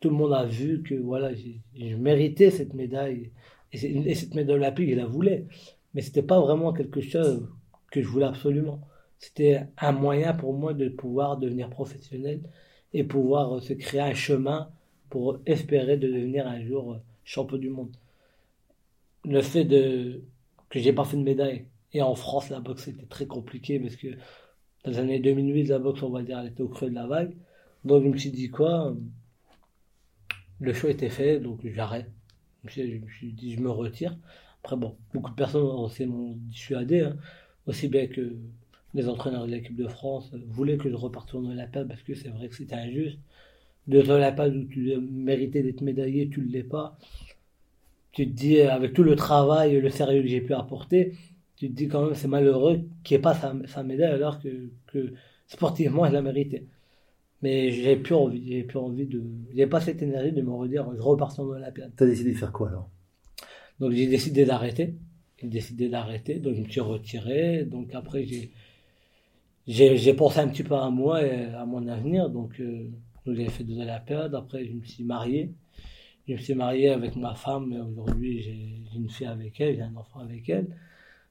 Tout 0.00 0.10
le 0.10 0.16
monde 0.16 0.32
a 0.32 0.44
vu 0.44 0.82
que 0.82 0.94
voilà, 0.94 1.32
je 1.34 1.96
méritais 1.96 2.50
cette 2.50 2.74
médaille. 2.74 3.30
Et, 3.72 4.10
et 4.10 4.14
cette 4.14 4.34
médaille 4.34 4.56
olympique, 4.56 4.90
je 4.90 4.94
la 4.94 5.06
voulais. 5.06 5.46
Mais 5.94 6.02
c'était 6.02 6.22
pas 6.22 6.40
vraiment 6.40 6.72
quelque 6.72 7.00
chose 7.00 7.48
que 7.90 8.02
je 8.02 8.08
voulais 8.08 8.26
absolument. 8.26 8.80
C'était 9.18 9.66
un 9.78 9.92
moyen 9.92 10.34
pour 10.34 10.52
moi 10.54 10.74
de 10.74 10.88
pouvoir 10.88 11.38
devenir 11.38 11.70
professionnel 11.70 12.40
et 12.92 13.04
pouvoir 13.04 13.62
se 13.62 13.72
créer 13.72 14.00
un 14.00 14.14
chemin 14.14 14.70
pour 15.10 15.38
espérer 15.46 15.96
de 15.96 16.08
devenir 16.08 16.46
un 16.46 16.62
jour 16.64 16.98
champion 17.24 17.58
du 17.58 17.70
monde. 17.70 17.96
Le 19.24 19.42
fait 19.42 19.64
de 19.64 20.22
que 20.70 20.78
j'ai 20.80 20.92
pas 20.92 21.04
fait 21.04 21.16
de 21.16 21.22
médaille 21.22 21.66
et 21.92 22.02
en 22.02 22.14
France 22.14 22.50
la 22.50 22.60
boxe 22.60 22.88
était 22.88 23.06
très 23.06 23.26
compliqué 23.26 23.78
parce 23.80 23.96
que 23.96 24.08
dans 24.84 24.90
les 24.90 24.98
années 24.98 25.20
2008 25.20 25.64
la 25.68 25.78
boxe 25.78 26.02
on 26.02 26.10
va 26.10 26.22
dire 26.22 26.38
elle 26.38 26.48
était 26.48 26.62
au 26.62 26.68
creux 26.68 26.90
de 26.90 26.94
la 26.94 27.06
vague. 27.06 27.34
Donc 27.84 28.02
je 28.04 28.08
me 28.08 28.16
suis 28.16 28.30
dit 28.30 28.50
quoi 28.50 28.94
Le 30.60 30.72
choix 30.72 30.90
était 30.90 31.10
fait 31.10 31.40
donc 31.40 31.60
j'arrête. 31.64 32.10
Je 32.64 32.82
me 32.82 33.08
suis 33.08 33.32
dit 33.32 33.54
je 33.54 33.60
me 33.60 33.70
retire. 33.70 34.16
Après 34.64 34.76
bon, 34.76 34.96
beaucoup 35.14 35.30
de 35.30 35.36
personnes 35.36 35.62
m'ont 35.62 36.36
dissuadé, 36.48 37.00
hein, 37.00 37.16
aussi 37.66 37.86
bien 37.88 38.08
que 38.08 38.36
les 38.94 39.08
entraîneurs 39.08 39.46
de 39.46 39.52
l'équipe 39.52 39.76
de 39.76 39.86
France 39.86 40.32
voulaient 40.48 40.78
que 40.78 40.90
je 40.90 40.96
reparte 40.96 41.28
sur 41.28 41.40
l'Olympiade 41.40 41.86
parce 41.86 42.02
que 42.02 42.14
c'est 42.14 42.30
vrai 42.30 42.48
que 42.48 42.56
c'était 42.56 42.74
injuste. 42.74 43.18
De 43.86 44.00
l'Olympiade 44.00 44.56
où 44.56 44.64
tu 44.64 44.96
méritais 44.96 45.62
d'être 45.62 45.82
médaillé, 45.82 46.28
tu 46.28 46.40
ne 46.40 46.50
l'es 46.50 46.64
pas. 46.64 46.98
Tu 48.16 48.26
te 48.26 48.32
dis, 48.32 48.60
avec 48.62 48.94
tout 48.94 49.02
le 49.02 49.14
travail 49.14 49.74
et 49.74 49.80
le 49.80 49.90
sérieux 49.90 50.22
que 50.22 50.28
j'ai 50.28 50.40
pu 50.40 50.54
apporter, 50.54 51.12
tu 51.56 51.68
te 51.68 51.74
dis 51.74 51.86
quand 51.86 52.06
même 52.06 52.14
c'est 52.14 52.28
malheureux 52.28 52.80
qu'il 53.04 53.16
n'y 53.16 53.20
ait 53.20 53.22
pas 53.22 53.34
sa, 53.34 53.82
médaille 53.82 54.12
alors 54.12 54.40
que, 54.40 54.70
que 54.86 55.12
sportivement, 55.46 56.06
je 56.06 56.12
la 56.12 56.22
méritais. 56.22 56.66
Mais 57.42 57.70
j'ai 57.70 57.96
plus 57.96 58.14
envie, 58.14 58.42
j'ai 58.48 58.64
plus 58.64 58.78
envie 58.78 59.06
de, 59.06 59.22
j'ai 59.54 59.66
pas 59.66 59.80
cette 59.82 60.00
énergie 60.02 60.32
de 60.32 60.40
me 60.40 60.50
redire, 60.50 60.90
je 60.96 61.02
repars 61.02 61.32
sur 61.32 61.44
l'Olympiade. 61.44 61.92
as 62.00 62.06
décidé 62.06 62.32
de 62.32 62.38
faire 62.38 62.52
quoi 62.52 62.70
alors? 62.70 62.88
Donc 63.80 63.92
j'ai 63.92 64.06
décidé 64.06 64.46
d'arrêter. 64.46 64.96
J'ai 65.38 65.48
décidé 65.48 65.90
d'arrêter, 65.90 66.38
donc 66.38 66.54
je 66.54 66.62
me 66.62 66.68
suis 66.68 66.80
retiré. 66.80 67.64
Donc 67.64 67.94
après 67.94 68.24
j'ai 68.24 68.50
j'ai 69.66 70.14
pensé 70.14 70.38
un 70.40 70.48
petit 70.48 70.62
peu 70.62 70.74
à 70.74 70.90
moi 70.90 71.22
et 71.22 71.46
à 71.54 71.66
mon 71.66 71.86
avenir. 71.88 72.30
Donc, 72.30 72.60
euh, 72.60 72.88
j'ai 73.26 73.48
fait 73.48 73.64
deux 73.64 73.80
Olympiades. 73.80 74.34
Après, 74.34 74.64
je 74.64 74.72
me 74.72 74.84
suis 74.84 75.04
marié. 75.04 75.52
Je 76.26 76.32
me 76.32 76.38
suis 76.38 76.54
marié 76.54 76.88
avec 76.88 77.14
ma 77.14 77.34
femme. 77.36 77.72
Aujourd'hui, 77.92 78.42
j'ai 78.42 78.98
une 78.98 79.08
fille 79.08 79.28
avec 79.28 79.60
elle, 79.60 79.76
j'ai 79.76 79.82
un 79.82 79.94
enfant 79.94 80.20
avec 80.20 80.48
elle. 80.48 80.76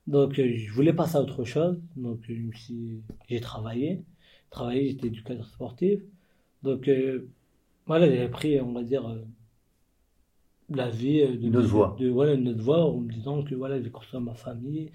Donc, 0.07 0.39
euh, 0.39 0.53
je 0.55 0.71
voulais 0.71 0.93
passer 0.93 1.17
à 1.17 1.21
autre 1.21 1.43
chose. 1.43 1.81
Donc, 1.97 2.19
j'ai 3.27 3.39
travaillé. 3.41 4.03
Travaillé, 4.49 4.89
j'étais 4.89 5.07
éducateur 5.07 5.45
sportif. 5.47 5.99
Donc, 6.63 6.87
euh, 6.87 7.27
voilà, 7.87 8.09
j'ai 8.09 8.29
pris, 8.29 8.61
on 8.61 8.71
va 8.71 8.83
dire, 8.83 9.05
euh, 9.05 9.25
la 10.69 10.89
vie 10.89 11.27
de, 11.27 11.49
notre 11.49 11.67
voie. 11.67 11.97
De, 11.99 12.07
voilà, 12.07 12.33
une 12.33 12.47
autre 12.47 12.63
voie 12.63 12.85
en 12.85 12.97
me 12.97 13.11
disant 13.11 13.43
que 13.43 13.53
voilà, 13.53 13.81
j'ai 13.81 13.89
construit 13.89 14.21
ma 14.21 14.33
famille. 14.33 14.91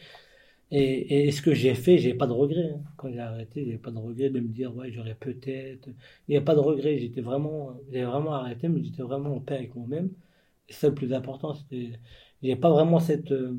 Et, 0.73 1.27
et, 1.27 1.31
ce 1.33 1.43
que 1.43 1.53
j'ai 1.53 1.75
fait, 1.75 1.99
j'ai 1.99 2.15
pas 2.15 2.27
de 2.27 2.33
regret. 2.33 2.71
Hein. 2.75 2.83
Quand 2.97 3.11
j'ai 3.11 3.19
arrêté, 3.19 3.65
j'ai 3.67 3.79
pas 3.79 3.91
de 3.91 3.99
regret 3.99 4.31
de 4.31 4.41
me 4.41 4.49
dire, 4.49 4.75
ouais, 4.77 4.93
j'aurais 4.93 5.17
peut-être. 5.17 5.89
Il 6.29 6.33
n'y 6.33 6.37
a 6.37 6.41
pas 6.41 6.55
de 6.55 6.61
regret. 6.61 6.99
J'étais 6.99 7.21
vraiment, 7.21 7.77
j'ai 7.93 8.05
vraiment 8.05 8.35
arrêté, 8.35 8.69
mais 8.69 8.83
j'étais 8.85 9.03
vraiment 9.03 9.35
en 9.37 9.41
paix 9.41 9.57
avec 9.57 9.75
moi-même. 9.75 10.11
Et 10.69 10.73
ça, 10.73 10.89
le 10.89 10.95
plus 10.95 11.13
important, 11.13 11.55
c'était, 11.55 11.99
j'ai 12.43 12.57
pas 12.57 12.71
vraiment 12.71 13.01
cette, 13.01 13.33
euh, 13.33 13.59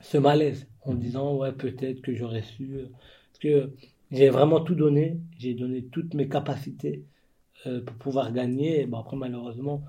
ce 0.00 0.18
malaise 0.18 0.68
en 0.82 0.94
me 0.94 1.00
disant, 1.00 1.36
ouais, 1.36 1.52
peut-être 1.52 2.00
que 2.02 2.14
j'aurais 2.14 2.42
su. 2.42 2.74
Euh, 2.74 2.88
parce 3.32 3.38
que 3.40 3.72
j'ai 4.10 4.30
vraiment 4.30 4.60
tout 4.60 4.74
donné. 4.74 5.20
J'ai 5.38 5.54
donné 5.54 5.84
toutes 5.84 6.14
mes 6.14 6.28
capacités 6.28 7.04
euh, 7.66 7.82
pour 7.82 7.96
pouvoir 7.96 8.32
gagner. 8.32 8.80
Et 8.80 8.86
bon, 8.86 8.98
après, 8.98 9.16
malheureusement, 9.16 9.84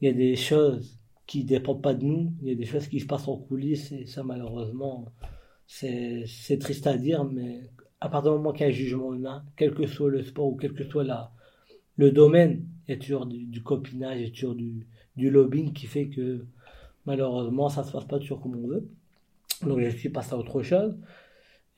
il 0.00 0.08
y 0.08 0.10
a 0.10 0.14
des 0.14 0.36
choses 0.36 0.98
qui 1.26 1.44
dépendent 1.44 1.82
pas 1.82 1.94
de 1.94 2.04
nous. 2.04 2.32
Il 2.42 2.48
y 2.48 2.52
a 2.52 2.54
des 2.54 2.66
choses 2.66 2.88
qui 2.88 3.00
se 3.00 3.06
passent 3.06 3.28
en 3.28 3.36
coulisses 3.36 3.92
et 3.92 4.06
ça, 4.06 4.22
malheureusement, 4.24 5.06
c'est 5.68 6.58
triste 6.58 6.86
à 6.86 6.96
dire, 6.96 7.24
mais 7.24 7.70
à 8.00 8.08
partir 8.08 8.32
du 8.32 8.38
moment 8.38 8.52
qu'il 8.52 8.62
y 8.62 8.64
a 8.64 8.68
un 8.68 8.74
jugement 8.74 9.14
humain, 9.14 9.44
quel 9.56 9.74
que 9.74 9.86
soit 9.86 10.10
le 10.10 10.22
sport 10.22 10.46
ou 10.48 10.56
quel 10.56 10.72
que 10.72 10.84
soit 10.84 11.04
la, 11.04 11.30
le 11.96 12.10
domaine, 12.10 12.64
il 12.86 12.94
y 12.94 12.94
a 12.94 13.00
toujours 13.00 13.26
du, 13.26 13.62
copinage, 13.62 14.18
il 14.18 14.24
y 14.24 14.26
a 14.26 14.30
toujours 14.30 14.54
du, 14.54 14.86
du, 15.16 15.30
lobbying 15.30 15.72
qui 15.72 15.86
fait 15.86 16.08
que 16.08 16.46
malheureusement 17.06 17.68
ça 17.68 17.82
ne 17.82 17.86
se 17.86 17.92
passe 17.92 18.06
pas 18.06 18.18
toujours 18.18 18.40
comme 18.40 18.56
on 18.56 18.66
veut. 18.66 18.88
Donc 19.62 19.80
je 19.80 19.90
suis 19.90 20.08
passé 20.08 20.32
à 20.32 20.38
autre 20.38 20.62
chose. 20.62 20.96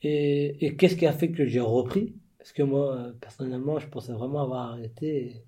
Et, 0.03 0.65
et 0.65 0.75
qu'est-ce 0.75 0.95
qui 0.95 1.05
a 1.05 1.13
fait 1.13 1.31
que 1.31 1.45
j'ai 1.45 1.59
repris? 1.59 2.15
Parce 2.37 2.53
que 2.53 2.63
moi, 2.63 3.11
personnellement, 3.21 3.77
je 3.77 3.87
pensais 3.87 4.13
vraiment 4.13 4.41
avoir 4.41 4.71
arrêté, 4.71 5.43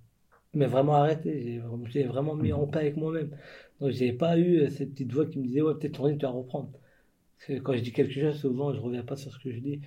mais 0.53 0.67
vraiment 0.67 0.95
arrêté. 0.95 1.61
J'ai 1.89 2.03
vraiment 2.03 2.35
mis 2.35 2.53
en 2.53 2.67
paix 2.67 2.79
avec 2.79 2.97
moi-même. 2.97 3.31
Donc 3.79 3.91
j'ai 3.91 4.13
pas 4.13 4.37
eu 4.37 4.69
cette 4.69 4.91
petite 4.91 5.11
voix 5.11 5.25
qui 5.25 5.39
me 5.39 5.45
disait, 5.45 5.61
ouais, 5.61 5.75
peut-être 5.75 6.07
tu 6.11 6.25
vas 6.25 6.29
reprendre 6.29 6.69
quand 7.63 7.73
je 7.73 7.79
dis 7.79 7.91
quelque 7.91 8.13
chose, 8.13 8.39
souvent, 8.39 8.73
je 8.73 8.79
reviens 8.79 9.03
pas 9.03 9.15
sur 9.15 9.31
ce 9.31 9.39
que 9.39 9.51
je 9.51 9.59
dis. 9.59 9.81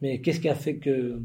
Mais 0.00 0.20
qu'est-ce 0.20 0.40
qui 0.40 0.48
a 0.48 0.54
fait 0.54 0.76
que, 0.76 1.20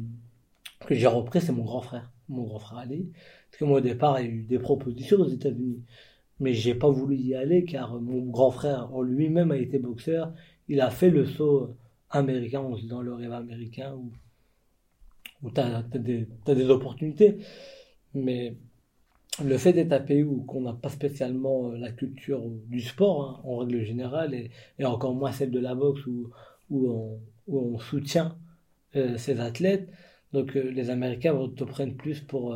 que 0.85 0.95
j'ai 0.95 1.07
repris 1.07 1.41
C'est 1.41 1.51
mon 1.51 1.63
grand 1.63 1.81
frère, 1.81 2.11
mon 2.27 2.43
grand 2.43 2.59
frère 2.59 2.79
Ali. 2.79 3.11
Parce 3.49 3.59
que 3.59 3.65
moi, 3.65 3.79
au 3.79 3.81
départ, 3.81 4.19
il 4.19 4.25
y 4.25 4.29
a 4.29 4.31
eu 4.31 4.43
des 4.43 4.59
propositions 4.59 5.17
aux 5.17 5.27
États-Unis. 5.27 5.83
Mais 6.39 6.53
j'ai 6.53 6.75
pas 6.75 6.89
voulu 6.89 7.17
y 7.17 7.35
aller 7.35 7.65
car 7.65 7.99
mon 7.99 8.25
grand 8.25 8.51
frère, 8.51 8.93
en 8.93 9.01
lui-même, 9.01 9.51
a 9.51 9.57
été 9.57 9.79
boxeur. 9.79 10.33
Il 10.67 10.81
a 10.81 10.89
fait 10.89 11.09
le 11.09 11.25
saut 11.25 11.75
américain, 12.09 12.61
on 12.61 12.75
se 12.77 12.83
dit 12.83 12.87
dans 12.87 13.01
le 13.01 13.13
rêve 13.13 13.33
américain, 13.33 13.93
où, 13.93 14.11
où 15.43 15.51
tu 15.51 15.59
as, 15.59 15.77
as 15.77 16.55
des 16.55 16.69
opportunités. 16.69 17.37
Mais 18.13 18.55
le 19.43 19.57
fait 19.57 19.73
d'être 19.73 20.13
où 20.23 20.43
qu'on 20.43 20.61
n'a 20.61 20.73
pas 20.73 20.89
spécialement 20.89 21.69
euh, 21.71 21.77
la 21.77 21.91
culture 21.91 22.41
du 22.67 22.81
sport 22.81 23.23
hein, 23.23 23.41
en 23.43 23.57
règle 23.57 23.83
générale 23.83 24.33
et, 24.33 24.85
encore 24.85 25.13
moins 25.13 25.31
celle 25.31 25.51
de 25.51 25.59
la 25.59 25.75
boxe 25.75 26.05
où, 26.05 26.29
où, 26.69 27.19
on, 27.47 27.79
soutient 27.79 28.37
euh, 28.95 29.17
ces 29.17 29.39
athlètes. 29.39 29.89
Donc 30.33 30.55
euh, 30.55 30.69
les 30.71 30.89
Américains 30.89 31.33
vont 31.33 31.49
te 31.49 31.63
prendre 31.63 31.95
plus 31.95 32.21
pour 32.21 32.55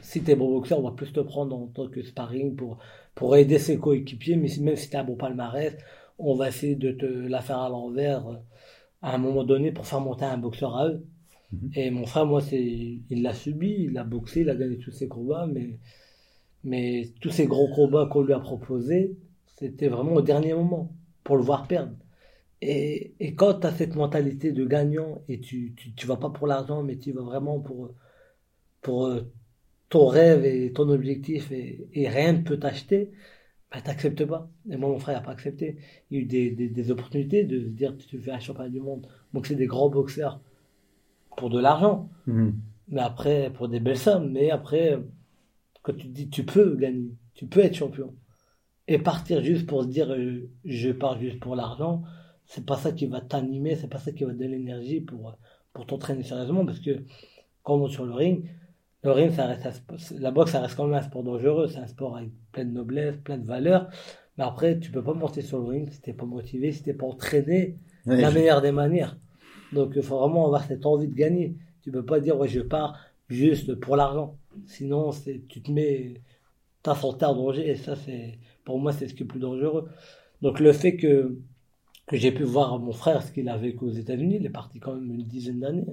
si 0.00 0.22
tu 0.24 0.30
es 0.30 0.34
bon 0.34 0.50
boxeur 0.50 0.80
on 0.80 0.88
va 0.88 0.92
plus 0.92 1.12
te 1.12 1.20
prendre 1.20 1.56
en 1.56 1.66
tant 1.66 1.88
que 1.88 2.02
sparring 2.02 2.56
pour, 2.56 2.78
pour 3.14 3.36
aider 3.36 3.58
ses 3.58 3.78
coéquipiers. 3.78 4.36
Mais 4.36 4.48
même 4.60 4.76
si 4.76 4.90
tu 4.90 4.96
un 4.96 5.04
bon 5.04 5.16
palmarès 5.16 5.76
on 6.18 6.34
va 6.34 6.48
essayer 6.48 6.76
de 6.76 6.92
te 6.92 7.06
la 7.06 7.40
faire 7.40 7.58
à 7.58 7.68
l'envers 7.68 8.40
à 9.02 9.14
un 9.14 9.18
moment 9.18 9.44
donné 9.44 9.72
pour 9.72 9.86
faire 9.86 10.00
monter 10.00 10.24
un 10.24 10.38
boxeur 10.38 10.76
à 10.76 10.88
eux 10.88 11.06
Mhm. 11.52 11.70
Et 11.74 11.90
mon 11.90 12.06
frère, 12.06 12.26
moi, 12.26 12.42
il 12.52 13.22
l'a 13.22 13.34
subi, 13.34 13.84
il 13.90 13.98
a 13.98 14.04
boxé, 14.04 14.40
il 14.42 14.50
a 14.50 14.54
gagné 14.56 14.78
tous 14.78 14.92
ses 14.92 15.08
combats, 15.08 15.46
mais, 15.46 15.78
mais 16.64 17.10
tous 17.20 17.30
ces 17.30 17.46
gros 17.46 17.68
combats 17.74 18.06
qu'on 18.06 18.22
lui 18.22 18.32
a 18.32 18.40
proposés, 18.40 19.16
c'était 19.58 19.88
vraiment 19.88 20.14
au 20.14 20.22
dernier 20.22 20.54
moment, 20.54 20.94
pour 21.24 21.36
le 21.36 21.42
voir 21.42 21.68
perdre. 21.68 21.94
Et, 22.62 23.14
et 23.20 23.34
quand 23.34 23.60
tu 23.60 23.66
as 23.66 23.72
cette 23.72 23.96
mentalité 23.96 24.52
de 24.52 24.64
gagnant 24.64 25.22
et 25.28 25.40
tu, 25.40 25.74
tu, 25.76 25.92
tu 25.94 26.06
vas 26.06 26.16
pas 26.16 26.30
pour 26.30 26.46
l'argent, 26.46 26.82
mais 26.82 26.96
tu 26.96 27.12
vas 27.12 27.22
vraiment 27.22 27.60
pour, 27.60 27.94
pour 28.82 29.06
euh, 29.06 29.22
ton 29.88 30.06
rêve 30.06 30.44
et 30.44 30.72
ton 30.72 30.88
objectif 30.90 31.52
et, 31.52 31.88
rien 32.08 32.34
ne 32.34 32.42
peut 32.42 32.58
t'acheter, 32.58 33.10
bah, 33.72 33.80
t'acceptes 33.82 34.24
pas. 34.26 34.50
Et 34.70 34.76
moi, 34.76 34.90
mon 34.90 34.98
frère 34.98 35.16
n'a 35.16 35.22
pas 35.22 35.32
accepté. 35.32 35.78
Il 36.10 36.18
y 36.18 36.20
a 36.20 36.22
eu 36.22 36.26
des, 36.26 36.68
des, 36.68 36.90
opportunités 36.90 37.44
de 37.44 37.60
se 37.60 37.68
dire, 37.68 37.96
tu 37.96 38.18
fais 38.20 38.30
un 38.32 38.40
championnat 38.40 38.70
du 38.70 38.80
monde. 38.80 39.06
C'est 39.44 39.56
des 39.56 39.66
grands 39.66 39.90
boxeurs 39.90 40.40
pour 41.36 41.50
de 41.50 41.60
l'argent. 41.60 42.08
Mhm. 42.26 42.54
Mais 42.88 43.00
après, 43.00 43.50
pour 43.50 43.68
des 43.68 43.80
belles 43.80 43.98
sommes. 43.98 44.32
Mais 44.32 44.50
après, 44.50 44.98
quand 45.82 45.96
tu 45.96 46.08
te 46.08 46.12
dis, 46.12 46.28
tu 46.28 46.44
peux 46.44 46.76
gagner, 46.76 47.14
tu 47.34 47.46
peux 47.46 47.60
être 47.60 47.74
champion. 47.74 48.14
Et 48.88 48.98
partir 48.98 49.42
juste 49.42 49.66
pour 49.66 49.82
se 49.82 49.88
dire, 49.88 50.12
euh, 50.12 50.48
je 50.64 50.90
pars 50.90 51.18
juste 51.18 51.40
pour 51.40 51.54
l'argent, 51.56 52.02
c'est 52.46 52.66
pas 52.66 52.76
ça 52.76 52.92
qui 52.92 53.06
va 53.06 53.20
t'animer, 53.20 53.76
c'est 53.76 53.88
pas 53.88 53.98
ça 53.98 54.12
qui 54.12 54.24
va 54.24 54.32
te 54.32 54.38
donner 54.38 54.58
l'énergie 54.58 55.00
pour, 55.00 55.36
pour 55.72 55.86
t'entraîner 55.86 56.24
sérieusement. 56.24 56.66
Parce 56.66 56.80
que 56.80 57.04
quand 57.62 57.74
on 57.74 57.78
monte 57.78 57.90
sur 57.90 58.04
le 58.04 58.12
ring, 58.12 58.48
le 59.04 59.10
ring, 59.12 59.32
ça 59.32 59.46
reste 59.46 59.82
la 60.18 60.30
boxe, 60.30 60.52
ça 60.52 60.60
reste 60.60 60.76
quand 60.76 60.86
même 60.86 60.98
un 60.98 61.02
sport 61.02 61.22
dangereux. 61.22 61.68
C'est 61.68 61.78
un 61.78 61.86
sport 61.86 62.16
avec 62.16 62.30
plein 62.52 62.64
de 62.64 62.70
noblesse, 62.70 63.16
plein 63.16 63.38
de 63.38 63.46
valeur. 63.46 63.88
Mais 64.38 64.44
après, 64.44 64.78
tu 64.78 64.90
peux 64.90 65.02
pas 65.02 65.14
monter 65.14 65.42
sur 65.42 65.58
le 65.58 65.64
ring 65.64 65.90
si 65.90 66.00
t'es 66.00 66.12
pas 66.12 66.26
motivé, 66.26 66.72
si 66.72 66.82
t'es 66.82 66.94
pas 66.94 67.06
entraîné 67.06 67.78
de 68.06 68.14
la 68.14 68.30
meilleure 68.30 68.62
des 68.62 68.72
manières. 68.72 69.16
Donc 69.72 69.92
il 69.96 70.02
faut 70.02 70.18
vraiment 70.18 70.46
avoir 70.46 70.64
cette 70.64 70.86
envie 70.86 71.08
de 71.08 71.14
gagner. 71.14 71.56
Tu 71.82 71.90
peux 71.90 72.04
pas 72.04 72.20
dire 72.20 72.38
ouais 72.38 72.48
je 72.48 72.60
pars 72.60 72.98
juste 73.28 73.74
pour 73.74 73.96
l'argent. 73.96 74.36
Sinon 74.66 75.10
tu 75.48 75.62
te 75.62 75.70
mets 75.70 76.14
ta 76.82 76.94
santé 76.94 77.24
en 77.24 77.34
danger 77.34 77.68
et 77.68 77.76
ça 77.76 77.96
c'est 77.96 78.38
pour 78.64 78.78
moi 78.78 78.92
c'est 78.92 79.08
ce 79.08 79.14
qui 79.14 79.22
est 79.22 79.26
plus 79.26 79.40
dangereux. 79.40 79.88
Donc 80.42 80.60
le 80.60 80.72
fait 80.72 80.96
que 80.96 81.38
j'ai 82.12 82.32
pu 82.32 82.42
voir 82.42 82.78
mon 82.78 82.92
frère 82.92 83.22
ce 83.22 83.32
qu'il 83.32 83.48
a 83.48 83.56
vécu 83.56 83.84
aux 83.84 83.90
États-Unis, 83.90 84.36
il 84.40 84.46
est 84.46 84.50
parti 84.50 84.80
quand 84.80 84.94
même 84.94 85.10
une 85.10 85.22
dizaine 85.22 85.60
d'années. 85.60 85.86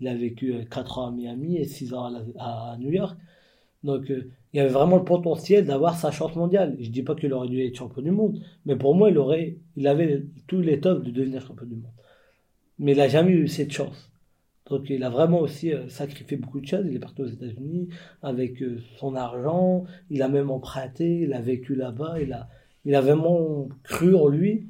Il 0.00 0.08
a 0.08 0.14
vécu 0.14 0.54
4 0.70 0.98
ans 0.98 1.08
à 1.08 1.10
Miami 1.12 1.56
et 1.56 1.64
6 1.64 1.94
ans 1.94 2.12
à, 2.38 2.76
New 2.78 2.90
York. 2.90 3.16
Donc 3.84 4.10
euh, 4.10 4.30
il 4.52 4.58
y 4.58 4.60
avait 4.60 4.70
vraiment 4.70 4.96
le 4.96 5.04
potentiel 5.04 5.64
d'avoir 5.64 5.96
sa 5.96 6.10
chance 6.10 6.36
mondiale. 6.36 6.76
Je 6.80 6.90
dis 6.90 7.02
pas 7.02 7.14
qu'il 7.14 7.32
aurait 7.32 7.48
dû 7.48 7.64
être 7.64 7.76
champion 7.76 8.02
du 8.02 8.10
monde, 8.10 8.40
mais 8.66 8.76
pour 8.76 8.94
moi 8.94 9.10
il 9.10 9.18
aurait 9.18 9.56
il 9.76 9.86
avait 9.88 10.24
tous 10.46 10.60
les 10.60 10.80
tops 10.80 11.04
de 11.04 11.10
devenir 11.10 11.40
champion 11.40 11.66
du 11.66 11.76
monde 11.76 11.90
mais 12.82 12.92
il 12.92 12.98
n'a 12.98 13.08
jamais 13.08 13.30
eu 13.30 13.48
cette 13.48 13.72
chance. 13.72 14.10
Donc 14.68 14.90
il 14.90 15.02
a 15.04 15.08
vraiment 15.08 15.40
aussi 15.40 15.72
euh, 15.72 15.88
sacrifié 15.88 16.36
beaucoup 16.36 16.60
de 16.60 16.66
choses. 16.66 16.84
Il 16.86 16.96
est 16.96 16.98
parti 16.98 17.22
aux 17.22 17.26
États-Unis 17.26 17.88
avec 18.22 18.60
euh, 18.60 18.80
son 18.98 19.14
argent, 19.14 19.84
il 20.10 20.20
a 20.22 20.28
même 20.28 20.50
emprunté, 20.50 21.20
il 21.20 21.32
a 21.32 21.40
vécu 21.40 21.74
là-bas, 21.74 22.20
il 22.20 22.32
a, 22.32 22.48
il 22.84 22.94
a 22.94 23.00
vraiment 23.00 23.68
cru 23.84 24.14
en 24.14 24.28
lui, 24.28 24.66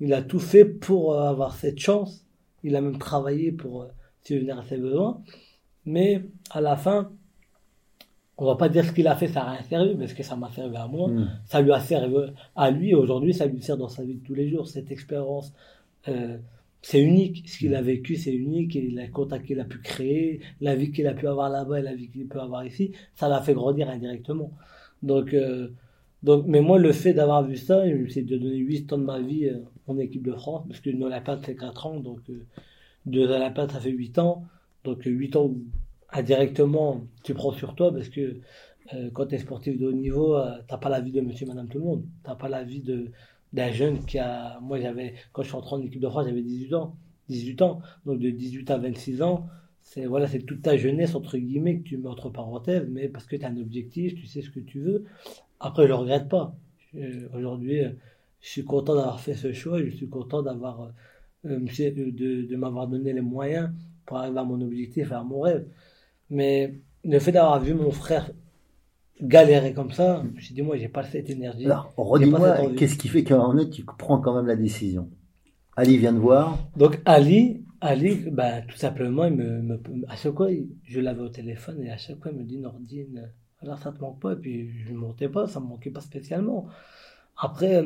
il 0.00 0.14
a 0.14 0.22
tout 0.22 0.38
fait 0.38 0.64
pour 0.64 1.14
euh, 1.14 1.28
avoir 1.28 1.54
cette 1.56 1.78
chance, 1.78 2.24
il 2.62 2.76
a 2.76 2.80
même 2.80 2.98
travaillé 2.98 3.52
pour 3.52 3.88
subvenir 4.22 4.58
à 4.58 4.64
ses 4.64 4.78
besoins. 4.78 5.20
Mais 5.84 6.22
à 6.50 6.60
la 6.60 6.76
fin, 6.76 7.10
on 8.38 8.44
va 8.44 8.56
pas 8.56 8.68
dire 8.68 8.84
ce 8.84 8.92
qu'il 8.92 9.08
a 9.08 9.16
fait, 9.16 9.28
ça 9.28 9.40
n'a 9.40 9.52
rien 9.52 9.62
servi, 9.62 9.94
parce 9.94 10.12
que 10.12 10.22
ça 10.22 10.36
m'a 10.36 10.50
servi 10.52 10.76
à 10.76 10.86
moi. 10.86 11.08
Mm. 11.08 11.30
Ça 11.46 11.60
lui 11.60 11.72
a 11.72 11.80
servi 11.80 12.16
à 12.54 12.70
lui, 12.70 12.94
aujourd'hui, 12.94 13.34
ça 13.34 13.46
lui 13.46 13.62
sert 13.62 13.76
dans 13.76 13.88
sa 13.88 14.04
vie 14.04 14.16
de 14.16 14.24
tous 14.24 14.34
les 14.34 14.48
jours. 14.48 14.68
Cette 14.68 14.90
expérience, 14.90 15.52
euh, 16.08 16.36
c'est 16.82 17.00
unique. 17.00 17.48
Ce 17.48 17.58
qu'il 17.58 17.74
a 17.74 17.82
vécu, 17.82 18.16
c'est 18.16 18.32
unique. 18.32 18.76
Et 18.76 18.82
les 18.82 19.10
contacts 19.10 19.46
qu'il 19.46 19.60
a 19.60 19.64
pu 19.64 19.78
créer, 19.78 20.40
la 20.60 20.76
vie 20.76 20.92
qu'il 20.92 21.06
a 21.06 21.14
pu 21.14 21.26
avoir 21.26 21.50
là-bas 21.50 21.80
et 21.80 21.82
la 21.82 21.94
vie 21.94 22.08
qu'il 22.10 22.26
peut 22.28 22.40
avoir 22.40 22.64
ici, 22.64 22.92
ça 23.14 23.28
l'a 23.28 23.40
fait 23.42 23.54
grandir 23.54 23.90
indirectement. 23.90 24.52
Donc, 25.02 25.34
euh, 25.34 25.68
donc, 26.22 26.46
mais 26.46 26.60
moi, 26.60 26.78
le 26.78 26.92
fait 26.92 27.12
d'avoir 27.12 27.44
vu 27.44 27.56
ça, 27.56 27.82
c'est 28.08 28.22
de 28.22 28.36
donner 28.36 28.56
8 28.56 28.92
ans 28.92 28.98
de 28.98 29.04
ma 29.04 29.20
vie 29.20 29.46
euh, 29.46 29.60
en 29.86 29.98
équipe 29.98 30.24
de 30.26 30.32
France, 30.32 30.64
parce 30.68 30.80
que 30.80 30.90
une 30.90 31.04
Olympiade, 31.04 31.40
c'est 31.44 31.56
4 31.56 31.86
ans, 31.86 32.00
donc 32.00 32.20
euh, 32.30 32.44
deux 33.04 33.28
Olympiades, 33.30 33.70
ça 33.72 33.80
fait 33.80 33.90
8 33.90 34.18
ans. 34.18 34.44
Donc, 34.84 35.02
8 35.04 35.36
ans 35.36 35.44
où 35.46 35.62
indirectement, 36.10 37.04
tu 37.22 37.34
prends 37.34 37.52
sur 37.52 37.74
toi, 37.74 37.92
parce 37.92 38.08
que 38.08 38.40
euh, 38.94 39.10
quand 39.12 39.26
tu 39.26 39.34
es 39.34 39.38
sportif 39.38 39.78
de 39.78 39.86
haut 39.86 39.92
niveau, 39.92 40.36
euh, 40.36 40.58
t'as 40.68 40.78
pas 40.78 40.88
la 40.88 41.00
vie 41.00 41.12
de 41.12 41.20
monsieur, 41.20 41.46
madame, 41.46 41.68
tout 41.68 41.78
le 41.78 41.84
monde. 41.84 42.04
T'as 42.22 42.34
pas 42.34 42.48
la 42.48 42.62
vie 42.62 42.80
de 42.80 43.10
d'un 43.56 43.72
jeune 43.72 44.04
qui 44.06 44.18
a. 44.18 44.60
Moi, 44.62 44.80
j'avais 44.80 45.14
quand 45.32 45.42
je 45.42 45.48
suis 45.48 45.56
entré 45.56 45.76
en 45.76 45.82
équipe 45.82 46.00
de 46.00 46.08
France, 46.08 46.26
j'avais 46.28 46.42
18 46.42 46.74
ans. 46.74 46.96
18 47.28 47.62
ans. 47.62 47.80
Donc, 48.06 48.20
de 48.20 48.30
18 48.30 48.70
à 48.70 48.78
26 48.78 49.22
ans, 49.22 49.48
c'est 49.82 50.06
voilà, 50.06 50.28
c'est 50.28 50.40
toute 50.40 50.62
ta 50.62 50.76
jeunesse, 50.76 51.14
entre 51.16 51.38
guillemets, 51.38 51.78
que 51.80 51.84
tu 51.84 51.96
mets 51.98 52.08
entre 52.08 52.30
parenthèses, 52.30 52.88
mais 52.90 53.08
parce 53.08 53.26
que 53.26 53.36
tu 53.36 53.44
as 53.44 53.48
un 53.48 53.56
objectif, 53.58 54.14
tu 54.16 54.26
sais 54.26 54.42
ce 54.42 54.50
que 54.50 54.60
tu 54.60 54.80
veux. 54.80 55.04
Après, 55.60 55.84
je 55.84 55.88
le 55.88 55.94
regrette 55.94 56.28
pas. 56.28 56.56
Euh, 56.96 57.28
Aujourd'hui, 57.34 57.80
euh, 57.84 57.90
je 58.40 58.48
suis 58.50 58.64
content 58.64 58.94
d'avoir 58.96 59.20
fait 59.20 59.34
ce 59.34 59.52
choix, 59.52 59.82
je 59.82 59.90
suis 59.90 60.08
content 60.08 60.42
d'avoir 60.42 60.92
euh, 61.46 61.58
monsieur- 61.58 61.90
de, 61.92 62.42
de 62.42 62.56
m'avoir 62.56 62.88
donné 62.88 63.12
les 63.12 63.20
moyens 63.20 63.70
pour 64.06 64.18
arriver 64.18 64.38
à 64.38 64.44
mon 64.44 64.60
objectif, 64.60 65.12
à 65.12 65.22
mon 65.22 65.40
rêve. 65.40 65.66
Mais 66.30 66.74
le 67.04 67.18
fait 67.18 67.32
d'avoir 67.32 67.60
vu 67.60 67.74
mon 67.74 67.90
frère 67.90 68.30
galérer 69.22 69.72
comme 69.72 69.92
ça, 69.92 70.22
je 70.24 70.36
me 70.36 70.40
suis 70.40 70.54
dit, 70.54 70.62
moi, 70.62 70.76
j'ai 70.76 70.88
pas 70.88 71.02
cette 71.04 71.30
énergie. 71.30 71.66
Alors, 71.66 71.92
redis-moi, 71.96 72.74
qu'est-ce 72.76 72.96
qui 72.96 73.08
fait 73.08 73.24
qu'à 73.24 73.36
un 73.36 73.48
moment 73.52 73.64
tu 73.68 73.84
prends 73.84 74.20
quand 74.20 74.34
même 74.34 74.46
la 74.46 74.56
décision? 74.56 75.08
Ali 75.76 75.98
vient 75.98 76.12
de 76.12 76.18
voir. 76.18 76.58
Donc 76.76 77.00
Ali, 77.04 77.64
Ali, 77.80 78.16
bah, 78.30 78.62
tout 78.62 78.76
simplement, 78.76 79.26
il 79.26 79.34
me, 79.34 79.62
me- 79.62 79.80
à 80.08 80.16
chaque 80.16 80.34
fois, 80.34 80.48
je 80.84 81.00
l'avais 81.00 81.20
au 81.22 81.28
téléphone 81.28 81.82
et 81.82 81.90
à 81.90 81.96
chaque 81.98 82.20
fois, 82.22 82.32
il 82.32 82.38
me 82.38 82.44
dit 82.44 82.58
Nordine, 82.58 83.30
alors 83.60 83.78
ça 83.78 83.92
te 83.92 84.00
manque 84.00 84.20
pas? 84.20 84.32
Et 84.32 84.36
puis 84.36 84.70
je 84.86 84.92
ne 84.92 84.98
montais 84.98 85.28
pas, 85.28 85.46
ça 85.46 85.60
me 85.60 85.66
manquait 85.66 85.90
pas 85.90 86.00
spécialement. 86.00 86.66
Après, 87.36 87.84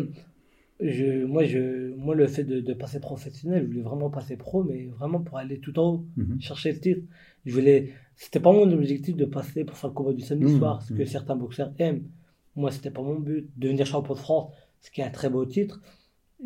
je, 0.81 1.24
moi, 1.24 1.45
je, 1.45 1.95
moi, 1.97 2.14
le 2.14 2.26
fait 2.26 2.45
de, 2.45 2.61
de 2.61 2.74
passer 2.74 3.01
professionnel, 3.01 3.62
je 3.64 3.68
voulais 3.68 3.83
vraiment 3.83 4.11
passer 4.11 4.37
pro, 4.37 4.64
mais 4.64 4.87
vraiment 4.87 5.20
pour 5.20 5.39
aller 5.39 5.61
tout 5.61 5.78
en 5.78 5.89
haut, 5.95 6.07
Mhm. 6.16 6.41
chercher 6.41 6.72
le 6.72 6.81
titre. 6.81 7.03
Je 7.45 7.53
voulais, 7.55 7.93
c'était 8.21 8.41
pas 8.41 8.53
mon 8.53 8.71
objectif 8.73 9.16
de 9.16 9.27
passer 9.27 9.64
pour 9.66 9.79
faire 9.79 9.91
le 9.91 9.95
combat 9.97 10.14
du 10.14 10.23
samedi 10.23 10.49
Mhm, 10.49 10.51
soir, 10.51 10.83
ce 10.83 10.93
que 10.95 11.05
mhm. 11.05 11.07
certains 11.07 11.37
boxeurs 11.37 11.73
aiment. 11.81 12.05
Moi, 12.57 12.73
c'était 12.73 12.93
pas 12.93 13.03
mon 13.03 13.16
but. 13.21 13.51
Devenir 13.59 13.87
champion 13.87 14.14
de 14.14 14.21
France, 14.21 14.53
ce 14.83 14.93
qui 14.93 15.03
est 15.03 15.05
un 15.05 15.11
très 15.11 15.31
beau 15.31 15.47
titre. 15.47 15.83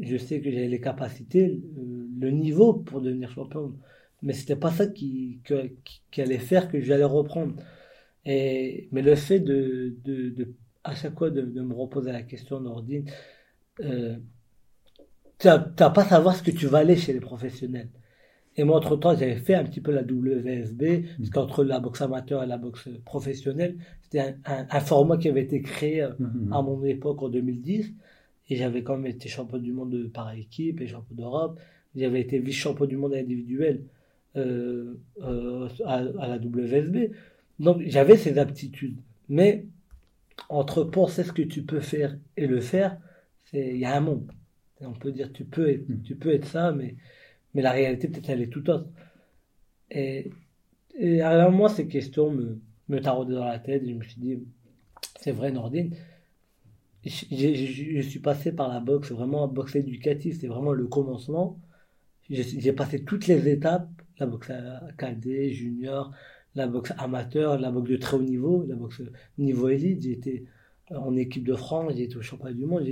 Je 0.00 0.16
sais 0.18 0.40
que 0.40 0.50
j'avais 0.50 0.68
les 0.68 0.80
capacités, 0.80 1.60
euh, 1.78 2.08
le 2.20 2.30
niveau 2.32 2.74
pour 2.74 3.00
devenir 3.02 3.30
champion. 3.32 3.74
Mais 4.22 4.34
c'était 4.34 4.56
pas 4.56 4.72
ça 4.72 4.86
qui, 4.88 5.40
que- 5.44 5.68
qui, 5.84 6.02
qui 6.12 6.22
allait 6.22 6.38
faire 6.40 6.70
que 6.70 6.80
j'allais 6.80 7.04
reprendre. 7.04 7.54
Et, 8.26 8.88
mais 8.92 9.02
le 9.02 9.14
fait 9.16 9.40
de, 9.40 9.96
de, 10.04 10.30
de 10.30 10.54
à 10.84 10.94
chaque 10.96 11.18
fois 11.18 11.30
de, 11.30 11.42
de 11.42 11.62
me 11.62 11.74
reposer 11.74 12.12
la 12.12 12.22
question, 12.22 12.60
Nordine, 12.60 13.06
euh, 13.82 14.16
tu 15.38 15.46
n'as 15.48 15.58
pas 15.90 16.02
à 16.02 16.08
savoir 16.08 16.34
ce 16.36 16.42
que 16.42 16.50
tu 16.50 16.66
vas 16.66 16.78
aller 16.78 16.96
chez 16.96 17.12
les 17.12 17.20
professionnels. 17.20 17.88
Et 18.56 18.62
moi, 18.64 18.76
entre-temps, 18.78 19.16
j'avais 19.16 19.36
fait 19.36 19.54
un 19.54 19.64
petit 19.64 19.80
peu 19.80 19.90
la 19.92 20.02
WSB, 20.02 21.04
parce 21.18 21.30
qu'entre 21.30 21.64
la 21.64 21.80
boxe 21.80 22.02
amateur 22.02 22.42
et 22.42 22.46
la 22.46 22.56
boxe 22.58 22.88
professionnelle, 23.04 23.76
c'était 24.02 24.20
un, 24.20 24.34
un- 24.46 24.66
un 24.70 24.80
format 24.80 25.16
qui 25.16 25.28
avait 25.28 25.42
été 25.42 25.60
créé 25.60 26.02
euh, 26.02 26.10
Mhm. 26.20 26.52
à 26.52 26.62
mon 26.62 26.82
époque 26.84 27.22
en 27.22 27.28
2010. 27.28 27.92
Et 28.50 28.56
j'avais 28.56 28.82
quand 28.82 28.96
même 28.96 29.06
été 29.10 29.28
champion 29.28 29.58
du 29.58 29.72
monde 29.72 29.90
de- 29.90 30.04
par 30.06 30.32
équipe 30.32 30.80
et 30.80 30.86
champion 30.86 31.14
d'Europe. 31.16 31.58
J'avais 31.96 32.20
été 32.20 32.38
vice-champion 32.38 32.86
du 32.86 32.96
monde 32.96 33.14
individuel 33.14 33.82
euh, 34.36 34.94
euh, 35.22 35.68
à, 35.84 35.94
à 36.24 36.28
la 36.28 36.38
WSB. 36.38 37.10
Donc 37.60 37.82
j'avais 37.86 38.16
ces 38.16 38.38
aptitudes. 38.38 38.98
Mais 39.28 39.64
entre 40.48 40.84
penser 40.84 41.22
ce 41.24 41.32
que 41.32 41.42
tu 41.42 41.62
peux 41.62 41.80
faire 41.80 42.16
et 42.36 42.46
le 42.46 42.60
faire, 42.60 42.98
il 43.52 43.76
y 43.76 43.84
a 43.84 43.96
un 43.96 44.00
monde. 44.00 44.30
Et 44.80 44.86
on 44.86 44.92
peut 44.92 45.12
dire 45.12 45.32
tu 45.32 45.44
peux 45.44 45.68
être, 45.70 45.88
Mm. 45.88 46.02
tu 46.02 46.14
peux 46.16 46.32
être 46.34 46.46
ça, 46.46 46.72
mais, 46.72 46.96
mais 47.54 47.62
la 47.62 47.72
réalité 47.72 48.08
peut-être 48.08 48.30
elle 48.30 48.42
est 48.42 48.48
tout 48.48 48.68
autre. 48.70 48.88
Et, 49.90 50.30
et 50.98 51.20
à 51.20 51.48
moi 51.50 51.68
ces 51.68 51.86
questions 51.88 52.30
me, 52.30 52.60
me 52.88 53.00
taraudaient 53.00 53.34
dans 53.34 53.44
la 53.44 53.58
tête 53.58 53.82
et 53.82 53.88
je 53.90 53.94
me 53.94 54.02
suis 54.02 54.20
dit 54.20 54.38
c'est 55.20 55.32
vrai 55.32 55.52
Nordine. 55.52 55.94
Je 57.04 58.00
suis 58.00 58.18
passé 58.20 58.52
par 58.52 58.68
la 58.68 58.80
boxe, 58.80 59.12
vraiment 59.12 59.46
boxe 59.46 59.76
éducative, 59.76 60.38
c'est 60.40 60.46
vraiment 60.46 60.72
le 60.72 60.86
commencement. 60.86 61.58
J'ai 62.30 62.72
passé 62.72 63.04
toutes 63.04 63.26
les 63.26 63.46
étapes, 63.48 63.90
la 64.18 64.26
boxe 64.26 64.50
cadet, 64.96 65.50
junior, 65.50 66.12
la 66.54 66.66
boxe 66.66 66.92
amateur, 66.96 67.58
la 67.58 67.70
boxe 67.70 67.90
de 67.90 67.96
très 67.96 68.16
haut 68.16 68.22
niveau, 68.22 68.64
la 68.66 68.74
boxe 68.74 69.02
niveau 69.36 69.68
élite. 69.68 70.02
J'ai 70.02 70.12
été 70.12 70.46
en 70.90 71.14
équipe 71.16 71.46
de 71.46 71.54
France, 71.54 71.92
j'ai 71.96 72.04
été 72.04 72.16
au 72.16 72.22
championnat 72.22 72.54
du 72.54 72.64
monde, 72.64 72.86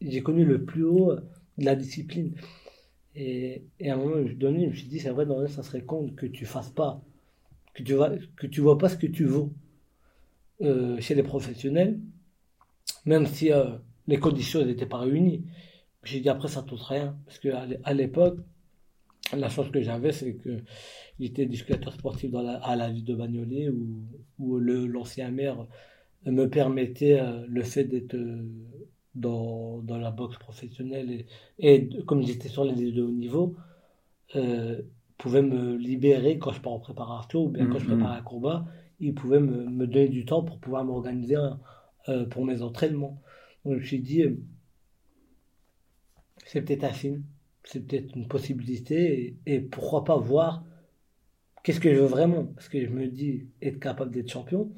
j'ai 0.00 0.22
connu 0.22 0.44
le 0.44 0.64
plus 0.64 0.84
haut 0.84 1.14
de 1.58 1.64
la 1.64 1.76
discipline. 1.76 2.34
Et, 3.16 3.64
à 3.84 3.94
un 3.94 3.96
moment 3.96 4.16
donné, 4.36 4.64
je 4.66 4.70
me 4.70 4.74
suis 4.74 4.88
dit, 4.88 5.00
c'est 5.00 5.10
vrai, 5.10 5.26
dans 5.26 5.46
ça 5.48 5.62
serait 5.62 5.82
con 5.84 6.10
que 6.16 6.26
tu 6.26 6.46
fasses 6.46 6.70
pas, 6.70 7.00
que 7.74 7.82
tu 7.82 7.94
vois, 7.94 8.12
que 8.36 8.46
tu 8.48 8.60
vois 8.62 8.78
pas 8.78 8.88
ce 8.90 8.96
que 8.96 9.06
tu 9.08 9.24
vaux 9.26 9.52
euh, 10.62 11.00
chez 11.00 11.14
les 11.14 11.22
professionnels, 11.22 12.00
même 13.06 13.26
si 13.26 13.52
euh, 13.52 13.76
les 14.06 14.18
conditions 14.18 14.64
n'étaient 14.64 14.86
pas 14.86 14.98
réunies. 14.98 15.44
J'ai 16.04 16.20
dit 16.20 16.28
après 16.28 16.48
ça 16.48 16.64
ne 16.70 16.76
rien, 16.76 17.18
parce 17.26 17.38
que 17.38 17.48
à 17.48 17.66
l'é- 17.66 17.80
à 17.84 17.94
l'époque, 17.94 18.38
la 19.36 19.48
chance 19.50 19.70
que 19.70 19.82
j'avais, 19.82 20.12
c'est 20.12 20.34
que 20.36 20.62
j'étais 21.20 21.42
éducateur 21.44 21.92
sportif 21.94 22.32
à 22.34 22.76
la 22.76 22.90
ville 22.90 23.04
de 23.04 23.14
Bagnolet, 23.14 23.70
où, 24.38 24.58
l'ancien 24.58 25.30
maire 25.30 25.66
me 26.26 26.46
permettait 26.46 27.20
euh, 27.20 27.46
le 27.48 27.62
fait 27.64 27.84
d'être 27.84 28.16
dans, 29.14 29.78
dans 29.78 29.98
la 29.98 30.10
boxe 30.10 30.38
professionnelle 30.38 31.26
et, 31.58 31.88
comme 32.06 32.22
j'étais 32.22 32.48
sur 32.48 32.64
les 32.64 32.72
listes 32.74 32.96
de 32.96 33.02
haut 33.02 33.10
niveau, 33.10 33.56
euh, 34.36 34.82
pouvait 35.18 35.42
me 35.42 35.76
libérer 35.76 36.38
quand 36.38 36.52
je 36.52 36.60
pars 36.60 36.72
en 36.74 36.80
préparation 36.80 37.44
ou 37.44 37.48
bien 37.50 37.66
quand 37.68 37.78
je 37.78 37.84
Mhm. 37.84 37.88
prépare 37.88 38.12
un 38.12 38.22
combat, 38.22 38.66
il 39.00 39.14
pouvait 39.14 39.40
me, 39.40 39.66
me 39.66 39.86
donner 39.86 40.08
du 40.08 40.24
temps 40.24 40.42
pour 40.42 40.58
pouvoir 40.58 40.84
m'organiser 40.84 41.36
euh, 42.08 42.26
pour 42.26 42.44
mes 42.44 42.62
entraînements. 42.62 43.20
Donc 43.64 43.74
je 43.74 43.80
me 43.80 43.84
suis 43.84 44.00
dit, 44.00 44.22
euh, 44.22 44.36
c'est 46.46 46.62
peut-être 46.62 46.84
un 46.84 46.92
film, 46.92 47.22
c'est 47.64 47.80
peut-être 47.86 48.16
une 48.16 48.28
possibilité 48.28 49.36
et, 49.46 49.54
et 49.56 49.60
pourquoi 49.60 50.04
pas 50.04 50.16
voir 50.16 50.64
qu'est-ce 51.62 51.80
que 51.80 51.92
je 51.94 52.00
veux 52.00 52.06
vraiment 52.06 52.44
parce 52.46 52.68
que 52.68 52.84
je 52.84 52.90
me 52.90 53.08
dis 53.08 53.48
être 53.62 53.80
capable 53.80 54.10
d'être 54.10 54.30
champion 54.30 54.70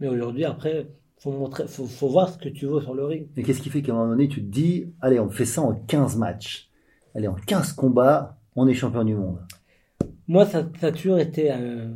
mais 0.00 0.08
aujourd'hui 0.08 0.44
après 0.44 0.88
faut 1.18 1.32
montrer 1.32 1.66
faut, 1.66 1.86
faut 1.86 2.08
voir 2.08 2.28
ce 2.28 2.38
que 2.38 2.48
tu 2.48 2.66
veux 2.66 2.80
sur 2.80 2.94
le 2.94 3.04
ring 3.04 3.28
Et 3.36 3.42
qu'est-ce 3.42 3.62
qui 3.62 3.70
fait 3.70 3.82
qu'à 3.82 3.92
un 3.92 3.96
moment 3.96 4.10
donné, 4.10 4.28
tu 4.28 4.42
te 4.42 4.50
dis, 4.50 4.92
allez, 5.00 5.18
on 5.18 5.30
fait 5.30 5.46
ça 5.46 5.62
en 5.62 5.74
15 5.74 6.16
matchs. 6.16 6.70
Allez, 7.14 7.28
en 7.28 7.34
15 7.34 7.72
combats, 7.72 8.38
on 8.54 8.66
est 8.68 8.74
champion 8.74 9.04
du 9.04 9.14
monde. 9.14 9.38
moi 10.28 10.46
ça, 10.46 10.68
ça 10.80 10.88
a 10.88 10.92
toujours 10.92 11.18
été 11.18 11.52
euh, 11.52 11.94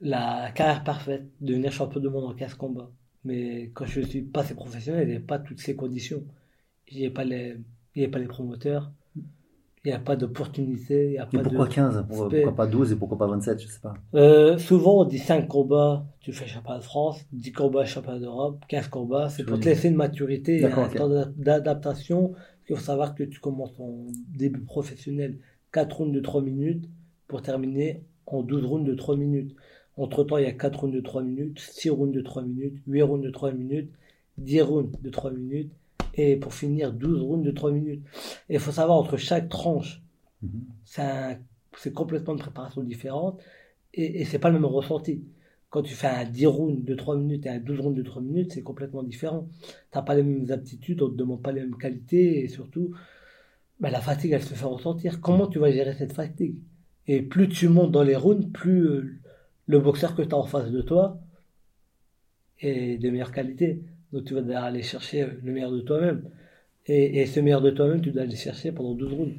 la 0.00 0.50
carrière 0.52 0.84
parfaite 0.84 1.26
devenir 1.40 1.72
champion 1.72 2.00
du 2.00 2.08
monde 2.08 2.24
en 2.24 2.34
15 2.34 2.54
combats 2.54 2.90
mais 3.24 3.70
quand 3.74 3.86
je 3.86 4.02
suis 4.02 4.22
passé 4.22 4.54
professionnel 4.54 5.04
il 5.04 5.10
n'y 5.10 5.16
avait 5.16 5.24
pas 5.24 5.38
toutes 5.38 5.60
ces 5.60 5.74
conditions 5.74 6.22
il 6.88 6.98
n'y 6.98 7.04
avait 7.06 7.14
pas 7.14 7.24
les 7.24 7.56
il 7.94 7.98
n'y 7.98 8.04
avait 8.04 8.10
pas 8.10 8.18
les 8.18 8.26
promoteurs 8.26 8.92
il 9.84 9.88
n'y 9.88 9.94
a 9.94 9.98
pas 9.98 10.16
d'opportunité 10.16 11.06
il 11.06 11.10
n'y 11.12 11.18
a 11.18 11.26
pas 11.26 11.42
pourquoi 11.42 11.66
de 11.66 11.74
15 11.74 12.04
Pourquoi, 12.08 12.28
pourquoi 12.30 12.54
pas 12.54 12.66
12 12.66 12.92
et 12.92 12.96
pourquoi 12.96 13.18
pas 13.18 13.26
27 13.26 13.60
Je 13.60 13.68
sais 13.68 13.80
pas. 13.80 13.94
Euh, 14.14 14.56
souvent, 14.58 15.02
on 15.02 15.04
dit 15.04 15.18
5 15.18 15.46
combats, 15.46 16.06
tu 16.20 16.32
fais 16.32 16.46
championnat 16.46 16.78
de 16.78 16.84
France, 16.84 17.20
10 17.32 17.52
combats, 17.52 17.84
championnat 17.84 18.18
d'Europe, 18.20 18.64
15 18.68 18.88
combats. 18.88 19.28
C'est 19.28 19.44
pour 19.44 19.60
te 19.60 19.66
laisser 19.66 19.88
une 19.88 19.96
maturité 19.96 20.60
et 20.60 20.64
un 20.64 20.86
ok. 20.86 20.94
temps 20.96 21.08
d'a- 21.08 21.30
d'adaptation. 21.36 22.32
Il 22.68 22.76
faut 22.76 22.82
savoir 22.82 23.14
que 23.14 23.24
tu 23.24 23.40
commences 23.40 23.74
ton 23.74 24.06
début 24.34 24.60
professionnel 24.60 25.38
4 25.72 25.98
rounds 25.98 26.14
de 26.14 26.20
3 26.20 26.40
minutes 26.40 26.88
pour 27.28 27.42
terminer 27.42 28.04
en 28.26 28.42
12 28.42 28.64
rounds 28.64 28.88
de 28.88 28.94
3 28.94 29.16
minutes. 29.16 29.54
Entre 29.96 30.24
temps, 30.24 30.38
il 30.38 30.44
y 30.44 30.46
a 30.48 30.52
4 30.52 30.80
rounds 30.80 30.94
de 30.94 31.00
3 31.02 31.22
minutes, 31.22 31.58
6 31.60 31.90
rounds 31.90 32.14
de 32.14 32.22
3 32.22 32.42
minutes, 32.42 32.78
8 32.86 33.02
rounds 33.02 33.24
de 33.24 33.30
3 33.30 33.52
minutes, 33.52 33.90
10 34.38 34.62
rounds 34.62 34.90
de 35.02 35.10
3 35.10 35.30
minutes 35.30 35.70
et 36.14 36.36
pour 36.36 36.54
finir 36.54 36.92
12 36.92 37.22
rounds 37.22 37.44
de 37.46 37.50
3 37.52 37.72
minutes. 37.72 38.04
Et 38.48 38.54
il 38.54 38.60
faut 38.60 38.72
savoir 38.72 38.98
entre 38.98 39.16
chaque 39.16 39.48
tranche, 39.48 40.02
Mhm. 40.42 40.66
c'est 41.76 41.92
complètement 41.92 42.34
une 42.34 42.38
préparation 42.38 42.82
différente 42.82 43.40
et, 43.94 44.20
et 44.20 44.24
c'est 44.24 44.38
pas 44.38 44.50
le 44.50 44.56
même 44.60 44.64
ressenti. 44.66 45.24
Quand 45.70 45.82
tu 45.82 45.94
fais 45.94 46.06
un 46.08 46.24
10 46.24 46.46
rounds 46.46 46.84
de 46.84 46.94
3 46.94 47.16
minutes 47.16 47.46
et 47.46 47.50
un 47.50 47.58
12 47.58 47.80
rounds 47.80 47.96
de 47.96 48.02
3 48.02 48.22
minutes, 48.22 48.52
c'est 48.52 48.62
complètement 48.62 49.02
différent. 49.02 49.48
T'as 49.90 50.02
pas 50.02 50.14
les 50.14 50.22
mêmes 50.22 50.50
aptitudes, 50.52 51.02
on 51.02 51.10
te 51.10 51.16
demande 51.16 51.42
pas 51.42 51.52
les 51.52 51.62
mêmes 51.62 51.76
qualités 51.76 52.44
et 52.44 52.48
surtout, 52.48 52.92
bah, 53.80 53.90
la 53.90 54.00
fatigue, 54.00 54.32
elle 54.32 54.42
se 54.42 54.54
fait 54.54 54.66
ressentir. 54.66 55.20
Comment 55.20 55.48
tu 55.48 55.58
vas 55.58 55.72
gérer 55.72 55.94
cette 55.94 56.12
fatigue? 56.12 56.56
Et 57.08 57.22
plus 57.22 57.48
tu 57.48 57.68
montes 57.68 57.92
dans 57.92 58.04
les 58.04 58.16
rounds, 58.16 58.50
plus 58.52 58.86
euh, 58.86 59.14
le 59.68 59.80
boxeur 59.80 60.14
que 60.16 60.22
tu 60.22 60.34
as 60.34 60.38
en 60.38 60.44
face 60.46 60.70
de 60.72 60.82
toi 60.82 61.18
est 62.60 62.98
de 62.98 63.10
meilleure 63.10 63.32
qualité. 63.32 63.80
Donc 64.14 64.26
tu 64.26 64.34
vas 64.34 64.62
aller 64.62 64.82
chercher 64.82 65.26
le 65.42 65.52
meilleur 65.52 65.72
de 65.72 65.80
toi-même. 65.80 66.30
Et, 66.86 67.26
ce 67.26 67.40
meilleur 67.40 67.60
de 67.60 67.70
toi-même, 67.70 68.00
tu 68.00 68.12
dois 68.12 68.22
aller 68.22 68.36
chercher 68.36 68.70
pendant 68.70 68.94
12 68.94 69.12
rounds. 69.12 69.34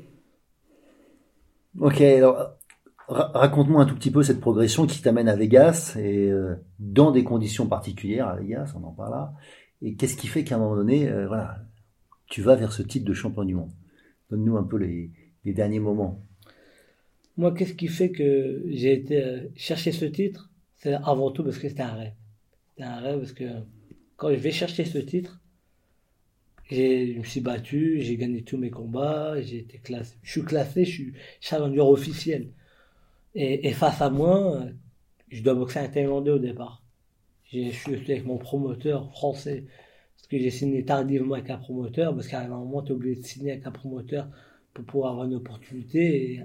Ok, 1.80 2.02
alors 2.02 2.58
raconte-moi 3.08 3.84
un 3.84 3.86
tout 3.86 3.96
petit 3.96 4.12
peu 4.12 4.22
cette 4.22 4.42
progression 4.42 4.86
qui 4.86 5.02
t'amène 5.02 5.30
à 5.30 5.36
Vegas 5.38 5.96
et 5.98 6.30
euh, 6.30 6.56
dans 6.80 7.12
des 7.12 7.24
conditions 7.24 7.68
particulières 7.68 8.28
à 8.28 8.36
Vegas, 8.36 8.74
on 8.76 8.84
en 8.84 8.92
parle 8.92 9.12
là. 9.12 9.34
Et 9.82 9.96
qu'est-ce 9.96 10.18
qui 10.18 10.28
fait 10.28 10.44
qu'à 10.44 10.56
un 10.56 10.58
moment 10.58 10.76
donné, 10.76 11.08
euh, 11.08 11.28
voilà, 11.28 11.60
tu 12.28 12.42
vas 12.42 12.56
vers 12.56 12.74
ce 12.74 12.82
titre 12.82 13.06
de 13.06 13.14
champion 13.14 13.46
du 13.46 13.54
monde? 13.54 13.72
Donne-nous 14.30 14.58
un 14.58 14.64
peu 14.64 14.78
les, 14.78 15.10
derniers 15.46 15.80
moments. 15.80 16.22
Moi, 17.38 17.54
qu'est-ce 17.54 17.76
qui 17.76 17.88
fait 17.88 18.12
que 18.12 18.64
j'ai 18.68 18.92
été 18.92 19.24
euh, 19.24 19.48
chercher 19.56 19.94
ce 19.94 20.04
titre? 20.04 20.50
C'est 20.76 20.96
avant 20.96 21.32
tout 21.32 21.46
parce 21.46 21.60
que 21.60 21.70
c'était 21.70 21.84
un 21.84 21.94
rêve. 21.94 22.14
C'était 22.72 22.90
un 22.90 22.98
rêve 22.98 23.20
parce 23.20 23.34
que 23.34 23.46
quand 24.18 24.30
je 24.30 24.36
vais 24.36 24.52
chercher 24.52 24.86
ce 24.86 24.98
titre, 24.98 25.40
je 26.72 27.18
me 27.18 27.24
suis 27.24 27.42
battu, 27.42 28.02
j'ai 28.02 28.18
gagné 28.18 28.42
tous 28.42 28.58
mes 28.58 28.72
combats, 28.72 29.40
j'ai 29.42 29.60
été 29.60 29.78
classé. 29.78 30.16
Je 30.24 30.32
suis 30.32 30.44
classé, 30.44 30.86
je 30.86 30.92
suis 30.92 31.14
challenger 31.40 31.82
officiel. 31.82 32.50
Et, 33.36 33.74
face 33.74 34.02
à 34.02 34.10
moi, 34.10 34.66
je 35.30 35.44
dois 35.44 35.54
boxer 35.54 35.80
un 35.80 35.90
Thaïlandais 35.90 36.32
au 36.32 36.40
départ. 36.40 36.82
Je 37.52 37.70
suis 37.70 37.94
avec 37.94 38.26
mon 38.26 38.38
promoteur 38.38 39.12
français, 39.12 39.66
parce 40.16 40.28
que 40.28 40.40
j'ai 40.40 40.50
signé 40.50 40.86
tardivement 40.86 41.36
avec 41.36 41.50
un 41.50 41.58
promoteur, 41.58 42.16
parce 42.16 42.28
qu'à 42.28 42.42
un 42.42 42.48
moment, 42.48 42.82
tu 42.82 42.94
es 42.94 42.96
obligé 42.96 43.20
de 43.22 43.26
signer 43.26 43.52
avec 43.52 43.68
un 43.68 43.72
promoteur 43.72 44.30
pour 44.74 44.86
pouvoir 44.86 45.12
avoir 45.12 45.28
une 45.28 45.36
opportunité, 45.36 46.32
et 46.32 46.42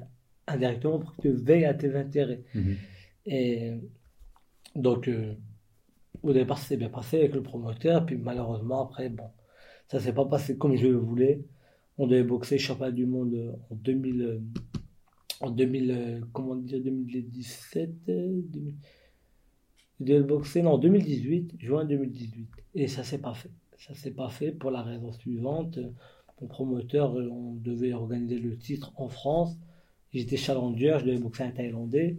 indirectement 0.48 0.98
pour 0.98 1.14
que 1.16 1.22
tu 1.22 1.30
veilles 1.30 1.64
à 1.64 1.74
tes 1.74 1.94
intérêts. 1.94 2.42
Mhm. 2.54 2.76
Et 3.26 3.72
donc, 4.74 5.08
euh, 5.08 5.34
au 6.22 6.32
départ, 6.32 6.58
ça 6.58 6.68
s'est 6.68 6.76
bien 6.76 6.88
passé 6.88 7.18
avec 7.18 7.34
le 7.34 7.42
promoteur, 7.42 8.06
puis 8.06 8.16
malheureusement, 8.16 8.82
après, 8.82 9.08
bon, 9.08 9.30
ça 9.88 10.00
s'est 10.00 10.14
pas 10.14 10.24
passé 10.24 10.56
comme 10.56 10.76
je 10.76 10.86
le 10.86 10.96
voulais. 10.96 11.44
On 11.98 12.06
devait 12.06 12.22
boxer 12.22 12.58
championnat 12.58 12.92
du 12.92 13.06
monde 13.06 13.58
en 13.70 13.74
2000, 13.74 14.42
en 15.40 15.50
2000, 15.50 16.22
comment 16.32 16.56
dire, 16.56 16.80
2017, 16.82 18.06
2000, 18.06 18.74
je 20.00 20.06
devais 20.06 20.22
boxer, 20.22 20.62
non, 20.62 20.78
2018, 20.78 21.56
juin 21.58 21.84
2018. 21.84 22.48
Et 22.74 22.88
ça 22.88 23.04
s'est 23.04 23.18
pas 23.18 23.34
fait. 23.34 23.50
Ça 23.78 23.94
s'est 23.94 24.10
pas 24.10 24.30
fait 24.30 24.50
pour 24.50 24.70
la 24.70 24.82
raison 24.82 25.12
suivante. 25.12 25.78
Mon 26.40 26.46
promoteur, 26.46 27.14
on 27.14 27.54
devait 27.56 27.92
organiser 27.92 28.38
le 28.38 28.56
titre 28.56 28.92
en 28.96 29.08
France. 29.08 29.58
J'étais 30.12 30.38
challenger, 30.38 30.96
je 31.00 31.04
devais 31.04 31.18
boxer 31.18 31.44
un 31.44 31.50
Thaïlandais. 31.50 32.16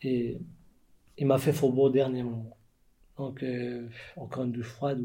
Et 0.00 0.38
il 1.18 1.26
m'a 1.26 1.36
fait 1.38 1.52
faux 1.52 1.68
au 1.68 1.90
dernier 1.90 2.22
moment. 2.22 2.56
Donc, 3.22 3.44
encore 4.16 4.44
une 4.44 4.52
douche 4.52 4.68
froide 4.68 5.02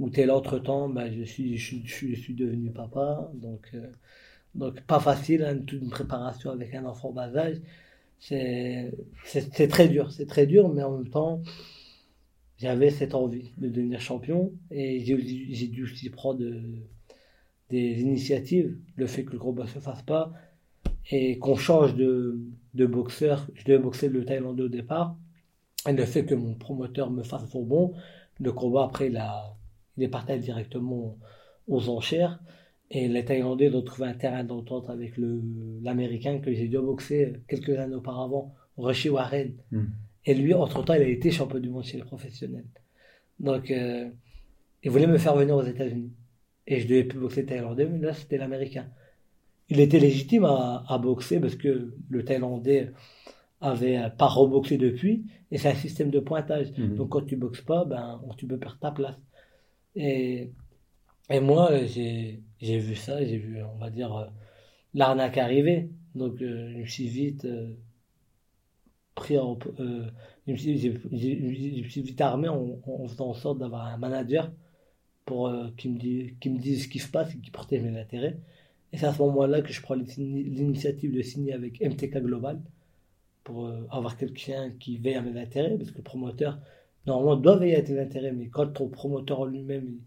ou 0.00 0.10
tel 0.10 0.30
autre 0.30 0.58
temps, 0.58 0.88
ben, 0.88 1.12
je, 1.12 1.22
suis, 1.24 2.34
devenu 2.34 2.70
papa. 2.70 3.30
Donc, 3.34 3.70
euh, 3.74 4.72
pas 4.86 4.98
facile, 4.98 5.44
hein, 5.44 5.58
toute 5.58 5.80
une 5.82 5.90
préparation 5.90 6.50
avec 6.50 6.74
un 6.74 6.84
enfant 6.86 7.12
bas 7.12 7.36
âge. 7.36 7.60
C'est 8.18 9.68
très 9.68 9.88
dur, 9.88 10.10
c'est 10.10 10.26
très 10.26 10.46
dur, 10.46 10.68
mais 10.68 10.82
en 10.82 10.96
même 10.98 11.08
temps, 11.08 11.42
j'avais 12.58 12.90
cette 12.90 13.14
envie 13.14 13.52
de 13.58 13.68
devenir 13.68 14.00
champion 14.00 14.52
et 14.70 15.00
j'ai 15.04 15.68
dû 15.68 15.84
aussi 15.84 16.10
prendre 16.10 16.44
des 17.70 18.00
initiatives. 18.00 18.76
Le 18.96 19.06
fait 19.06 19.24
que 19.24 19.32
le 19.32 19.38
combat 19.38 19.66
se 19.66 19.78
fasse 19.78 20.02
pas 20.02 20.32
et 21.10 21.38
qu'on 21.38 21.56
change 21.56 21.94
de, 21.94 22.40
de 22.74 22.86
boxeur. 22.86 23.46
Je 23.54 23.64
devais 23.64 23.78
boxer 23.78 24.08
le 24.08 24.24
Thaïlandais 24.24 24.64
au 24.64 24.68
départ. 24.68 25.16
Et 25.88 25.92
le 25.92 26.04
fait 26.04 26.24
que 26.24 26.34
mon 26.34 26.54
promoteur 26.54 27.10
me 27.10 27.22
fasse 27.22 27.48
faux 27.50 27.64
bon, 27.64 27.94
le 28.38 28.52
combat 28.52 28.84
après, 28.84 29.08
il 29.08 30.02
est 30.02 30.08
parti 30.08 30.38
directement 30.38 31.18
aux 31.68 31.88
enchères. 31.88 32.40
Et 32.90 33.08
les 33.08 33.24
Thaïlandais 33.24 33.72
ont 33.72 33.82
trouvé 33.82 34.08
un 34.08 34.14
terrain 34.14 34.42
d'entente 34.42 34.90
avec 34.90 35.14
l'Américain 35.16 36.40
que 36.40 36.52
j'ai 36.52 36.66
dû 36.66 36.78
boxer 36.78 37.34
quelques 37.46 37.78
années 37.78 37.94
auparavant, 37.94 38.54
Rishi 38.76 39.08
Warren. 39.08 39.54
Hmm. 39.70 39.86
Et 40.26 40.34
lui, 40.34 40.54
entre-temps, 40.54 40.94
il 40.94 41.02
a 41.02 41.08
été 41.08 41.30
champion 41.30 41.60
du 41.60 41.68
monde 41.70 41.84
chez 41.84 41.98
les 41.98 42.04
professionnels. 42.04 42.66
Donc, 43.38 43.70
euh, 43.70 44.10
il 44.82 44.90
voulait 44.90 45.06
me 45.06 45.18
faire 45.18 45.36
venir 45.36 45.56
aux 45.56 45.62
États-Unis. 45.62 46.12
Et 46.66 46.80
je 46.80 46.88
devais 46.88 47.04
plus 47.04 47.18
boxer 47.18 47.46
Thaïlandais, 47.46 47.86
mais 47.86 47.98
là, 47.98 48.12
c'était 48.12 48.38
l'Américain. 48.38 48.86
Il 49.68 49.80
était 49.80 50.00
légitime 50.00 50.44
à, 50.44 50.98
boxer 51.00 51.40
parce 51.40 51.54
que 51.54 51.94
le 52.08 52.24
Thaïlandais 52.24 52.90
avait 53.60 54.10
pas 54.16 54.26
reboxé 54.26 54.78
depuis, 54.78 55.24
et 55.50 55.58
c'est 55.58 55.68
un 55.68 55.74
système 55.74 56.10
de 56.10 56.20
pointage. 56.20 56.72
Hmm. 56.76 56.96
Donc, 56.96 57.10
quand 57.10 57.22
tu 57.26 57.36
boxes 57.36 57.60
pas, 57.62 57.84
ben, 57.84 58.20
tu 58.36 58.46
peux 58.46 58.58
perdre 58.58 58.78
ta 58.78 58.90
place. 58.90 59.16
Et, 59.96 60.50
et 61.30 61.40
moi, 61.40 61.70
j'ai 61.86 62.42
vu 62.60 62.96
ça, 62.96 63.24
j'ai 63.24 63.38
vu, 63.38 63.62
on 63.62 63.78
va 63.78 63.90
dire, 63.90 64.14
euh, 64.14 64.26
l'arnaque 64.94 65.38
arriver. 65.38 65.90
Donc, 66.14 66.40
euh, 66.42 66.70
je 66.72 66.78
me 66.78 66.86
suis 66.86 67.08
vite 67.08 67.44
euh, 67.44 67.74
pris 69.14 69.38
en. 69.38 69.58
je, 69.78 70.50
me 70.50 70.56
suis, 70.56 72.02
vite 72.02 72.20
armé 72.20 72.48
en, 72.48 73.08
faisant 73.08 73.28
en 73.28 73.34
sorte 73.34 73.58
d'avoir 73.58 73.86
un 73.86 73.98
manager 73.98 74.50
pour 75.24 75.52
qui, 75.76 75.88
me 75.88 75.98
dit, 75.98 76.34
qui 76.40 76.50
me 76.50 76.58
dise 76.58 76.84
ce 76.84 76.88
qui 76.88 76.98
se 76.98 77.08
passe 77.08 77.34
et 77.34 77.38
qui 77.38 77.50
protège 77.50 77.82
mes 77.82 77.98
intérêts. 77.98 78.38
Et 78.92 78.96
c'est 78.96 79.06
à 79.06 79.12
ce 79.12 79.22
moment-là 79.22 79.62
que 79.62 79.72
je 79.72 79.80
prends 79.80 79.94
l'initiative 79.94 81.12
de 81.14 81.22
signer 81.22 81.52
avec 81.52 81.80
MTK 81.80 82.18
Global 82.18 82.60
pour 83.44 83.70
avoir 83.90 84.16
quelqu'un 84.16 84.70
qui 84.78 84.98
veille 84.98 85.14
à 85.14 85.22
mes 85.22 85.40
intérêts, 85.40 85.76
parce 85.76 85.90
que 85.90 85.98
le 85.98 86.02
promoteur, 86.02 86.58
Normalement, 87.06 87.36
doit 87.36 87.56
veiller 87.56 87.76
à 87.76 87.82
tes 87.82 87.98
intérêts, 87.98 88.32
mais 88.32 88.48
quand 88.48 88.66
ton 88.66 88.88
promoteur 88.88 89.40
en 89.40 89.46
lui-même, 89.46 89.98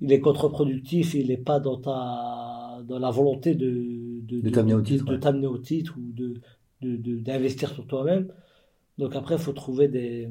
il, 0.00 0.12
est 0.12 0.20
contre-productif, 0.20 1.14
il 1.14 1.28
n'est 1.28 1.36
pas 1.36 1.58
dans, 1.60 1.80
ta, 1.80 2.82
dans 2.84 2.98
la 2.98 3.10
volonté 3.10 3.54
de, 3.54 4.20
de, 4.22 4.48
t'amener 4.50 4.74
au 4.74 4.82
titre, 4.82 5.04
de, 5.04 5.16
t'amener 5.16 5.46
au 5.46 5.58
titre 5.58 5.96
ou 5.98 6.12
de, 6.12 6.40
d'investir 7.20 7.70
sur 7.70 7.86
toi-même. 7.86 8.32
Donc 8.98 9.16
après, 9.16 9.34
il 9.34 9.40
faut 9.40 9.52
trouver 9.52 9.88
des, 9.88 10.28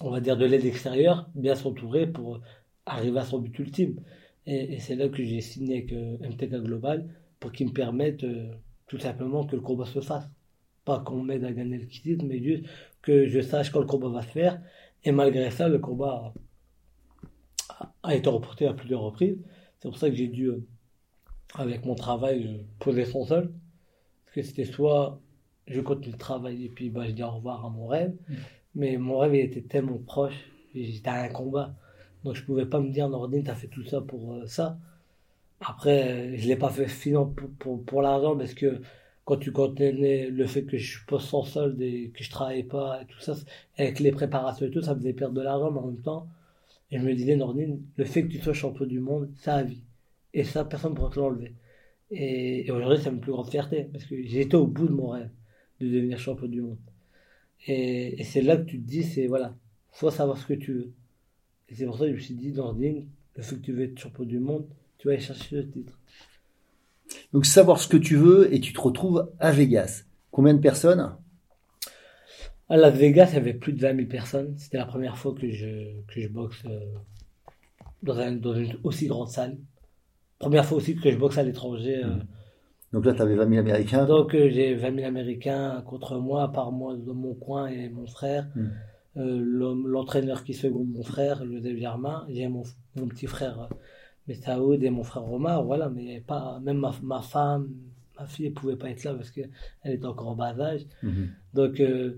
on 0.00 0.10
va 0.10 0.20
dire, 0.20 0.36
de 0.38 0.46
l'aide 0.46 0.64
extérieure, 0.64 1.28
bien 1.34 1.54
s'entourer 1.54 2.06
pour 2.06 2.40
arriver 2.86 3.18
à 3.18 3.24
son 3.24 3.40
but 3.40 3.58
ultime. 3.58 4.00
Et, 4.46 4.78
c'est 4.80 4.96
là 4.96 5.08
que 5.08 5.22
j'ai 5.22 5.40
signé 5.40 5.78
avec 5.78 5.92
euh, 5.92 6.16
MTK 6.18 6.62
Global 6.62 7.08
pour 7.40 7.52
qu'il 7.52 7.68
me 7.68 7.72
permette 7.72 8.24
euh, 8.24 8.50
tout 8.86 8.98
simplement 8.98 9.46
que 9.46 9.54
le 9.54 9.62
combat 9.62 9.84
se 9.84 10.00
fasse. 10.00 10.28
Pas 10.84 11.00
qu'on 11.00 11.22
m'aide 11.22 11.44
à 11.44 11.52
gagner 11.52 11.78
le 11.78 11.86
titre, 11.86 12.24
mais 12.24 12.42
juste 12.42 12.64
que 13.02 13.26
je 13.28 13.40
sache 13.40 13.70
quand 13.70 13.80
le 13.80 13.86
combat 13.86 14.08
va 14.08 14.22
se 14.22 14.28
faire. 14.28 14.60
Et 15.04 15.12
malgré 15.12 15.50
ça, 15.50 15.68
le 15.68 15.78
combat 15.78 16.32
a, 18.02 18.14
été 18.14 18.28
reporté 18.28 18.66
à 18.66 18.74
plusieurs 18.74 19.00
reprises. 19.00 19.38
C'est 19.80 19.88
pour 19.88 19.98
ça 19.98 20.08
que 20.08 20.16
j'ai 20.16 20.28
dû, 20.28 20.46
euh, 20.46 20.64
avec 21.54 21.84
mon 21.84 21.94
travail, 21.94 22.46
euh, 22.46 22.62
poser 22.78 23.04
son 23.04 23.24
sol. 23.24 23.52
Parce 24.24 24.34
que 24.34 24.42
c'était 24.42 24.64
soit 24.64 25.20
je 25.68 25.80
continue 25.80 26.12
de 26.12 26.18
travailler 26.18 26.66
et 26.66 26.68
puis 26.68 26.90
bah, 26.90 27.06
je 27.06 27.12
dis 27.12 27.22
au 27.22 27.30
revoir 27.30 27.64
à 27.64 27.70
mon 27.70 27.86
rêve. 27.86 28.14
Mm. 28.28 28.34
Mais 28.74 28.96
mon 28.96 29.18
rêve 29.18 29.34
il 29.34 29.40
était 29.40 29.62
tellement 29.62 29.98
proche. 29.98 30.34
J'étais 30.74 31.08
à 31.08 31.22
un 31.22 31.28
combat. 31.28 31.74
Donc 32.24 32.34
je 32.34 32.44
pouvais 32.44 32.66
pas 32.66 32.80
me 32.80 32.90
dire, 32.90 33.08
Nordine, 33.08 33.48
as 33.48 33.54
fait 33.54 33.68
tout 33.68 33.84
ça 33.84 34.00
pour 34.00 34.34
euh, 34.34 34.46
ça. 34.46 34.78
Après, 35.60 36.36
je 36.36 36.48
l'ai 36.48 36.56
pas 36.56 36.70
fait 36.70 36.88
sinon 36.88 37.26
pour, 37.26 37.50
pour, 37.58 37.84
pour 37.84 38.02
l'argent 38.02 38.36
parce 38.36 38.54
que 38.54 38.80
quand 39.24 39.36
tu 39.36 39.52
connais 39.52 40.28
le 40.28 40.46
fait 40.46 40.64
que 40.64 40.76
je 40.76 40.98
pose 41.06 41.24
sans 41.24 41.44
solde 41.44 41.80
et 41.80 42.10
que 42.14 42.24
je 42.24 42.30
travaille 42.30 42.64
pas 42.64 43.02
et 43.02 43.06
tout 43.06 43.20
ça, 43.20 43.34
avec 43.76 44.00
les 44.00 44.10
préparations 44.10 44.66
et 44.66 44.70
tout, 44.70 44.82
ça 44.82 44.94
me 44.94 45.00
faisait 45.00 45.12
perdre 45.12 45.34
de 45.34 45.42
l'argent, 45.42 45.70
mais 45.70 45.78
en 45.78 45.86
même 45.86 46.02
temps, 46.02 46.28
et 46.92 46.98
je 46.98 47.04
me 47.04 47.14
disais, 47.14 47.36
Nordine, 47.36 47.80
le 47.96 48.04
fait 48.04 48.22
que 48.22 48.28
tu 48.28 48.38
sois 48.38 48.52
champion 48.52 48.84
du 48.84 49.00
monde, 49.00 49.30
ça 49.36 49.56
a 49.56 49.62
vie. 49.62 49.82
Et 50.34 50.44
ça, 50.44 50.64
personne 50.64 50.92
ne 50.92 50.96
pourra 50.96 51.10
te 51.10 51.18
l'enlever. 51.18 51.54
Et, 52.10 52.70
aujourd'hui, 52.70 52.98
c'est 53.02 53.10
ma 53.10 53.18
plus 53.18 53.32
grande 53.32 53.50
fierté, 53.50 53.84
parce 53.90 54.04
que 54.04 54.22
j'étais 54.22 54.56
au 54.56 54.66
bout 54.66 54.88
de 54.88 54.92
mon 54.92 55.08
rêve 55.08 55.30
de 55.80 55.88
devenir 55.88 56.18
champion 56.18 56.46
du 56.48 56.60
monde. 56.60 56.78
Et, 57.66 58.22
c'est 58.24 58.42
là 58.42 58.58
que 58.58 58.64
tu 58.64 58.78
te 58.78 58.86
dis, 58.86 59.04
c'est 59.04 59.26
voilà, 59.26 59.56
faut 59.90 60.10
savoir 60.10 60.36
ce 60.36 60.46
que 60.46 60.52
tu 60.52 60.74
veux. 60.74 60.92
Et 61.70 61.74
c'est 61.74 61.86
pour 61.86 61.96
ça 61.96 62.04
que 62.04 62.10
je 62.10 62.16
me 62.16 62.20
suis 62.20 62.34
dit, 62.34 62.52
Nordine, 62.52 63.06
le 63.36 63.42
fait 63.42 63.56
que 63.56 63.62
tu 63.62 63.72
veux 63.72 63.84
être 63.84 63.98
champion 63.98 64.24
du 64.24 64.38
monde, 64.38 64.66
tu 64.98 65.08
vas 65.08 65.14
aller 65.14 65.22
chercher 65.22 65.56
le 65.56 65.70
titre. 65.70 65.98
Donc 67.32 67.46
savoir 67.46 67.78
ce 67.78 67.88
que 67.88 67.96
tu 67.96 68.16
veux 68.16 68.52
et 68.52 68.60
tu 68.60 68.72
te 68.72 68.80
retrouves 68.80 69.30
à 69.38 69.52
Vegas. 69.52 70.04
Combien 70.30 70.54
de 70.54 70.60
personnes? 70.60 71.14
À 72.68 72.76
Las 72.76 72.94
Vegas, 72.94 73.28
il 73.32 73.34
y 73.34 73.36
avait 73.36 73.54
plus 73.54 73.72
de 73.72 73.80
20 73.80 73.96
000 73.96 74.08
personnes. 74.08 74.54
C'était 74.56 74.78
la 74.78 74.86
première 74.86 75.18
fois 75.18 75.34
que 75.34 75.50
je, 75.50 76.00
que 76.08 76.20
je 76.20 76.28
boxe 76.28 76.62
euh, 76.66 76.80
dans, 78.02 78.54
une 78.54 78.76
aussi 78.82 79.06
grande 79.08 79.28
salle. 79.28 79.58
Première 80.38 80.64
fois 80.64 80.78
aussi 80.78 80.96
que 80.96 81.10
je 81.10 81.16
boxe 81.16 81.36
à 81.38 81.42
l'étranger. 81.42 82.02
Euh. 82.02 82.08
Mmh. 82.08 82.26
Donc 82.94 83.04
là, 83.04 83.14
tu 83.14 83.22
avais 83.22 83.34
20 83.34 83.48
000 83.48 83.60
Américains 83.60 84.06
Donc 84.06 84.34
euh, 84.34 84.48
j'ai 84.50 84.74
20 84.74 84.94
000 84.94 85.06
Américains 85.06 85.82
contre 85.86 86.16
moi, 86.16 86.50
par 86.50 86.72
moi, 86.72 86.96
dans 86.96 87.14
mon 87.14 87.34
coin 87.34 87.66
et 87.66 87.88
mon 87.88 88.06
frère. 88.06 88.48
Mmh. 88.54 88.68
L'entraîneur 89.16 90.42
qui 90.42 90.54
seconde 90.54 90.88
mon 90.88 91.02
frère, 91.02 91.44
Joseph 91.44 91.76
Germain. 91.76 92.26
J'ai 92.30 92.48
mon, 92.48 92.62
mon, 92.96 93.06
petit 93.06 93.26
frère 93.26 93.68
mais 94.26 94.34
Saoud 94.34 94.82
et 94.82 94.90
mon 94.90 95.02
frère 95.02 95.30
Omar, 95.30 95.64
voilà, 95.64 95.88
mais 95.88 96.20
pas, 96.20 96.60
même 96.60 96.78
ma, 96.78 96.94
ma 97.02 97.22
femme, 97.22 97.68
ma 98.18 98.26
fille, 98.26 98.48
ne 98.50 98.54
pouvait 98.54 98.76
pas 98.76 98.90
être 98.90 99.04
là 99.04 99.14
parce 99.14 99.30
qu'elle 99.30 99.50
était 99.84 100.06
encore 100.06 100.28
en 100.28 100.36
bas 100.36 100.58
âge. 100.58 100.82
Mhm. 101.02 101.30
Donc, 101.54 101.80
euh, 101.80 102.16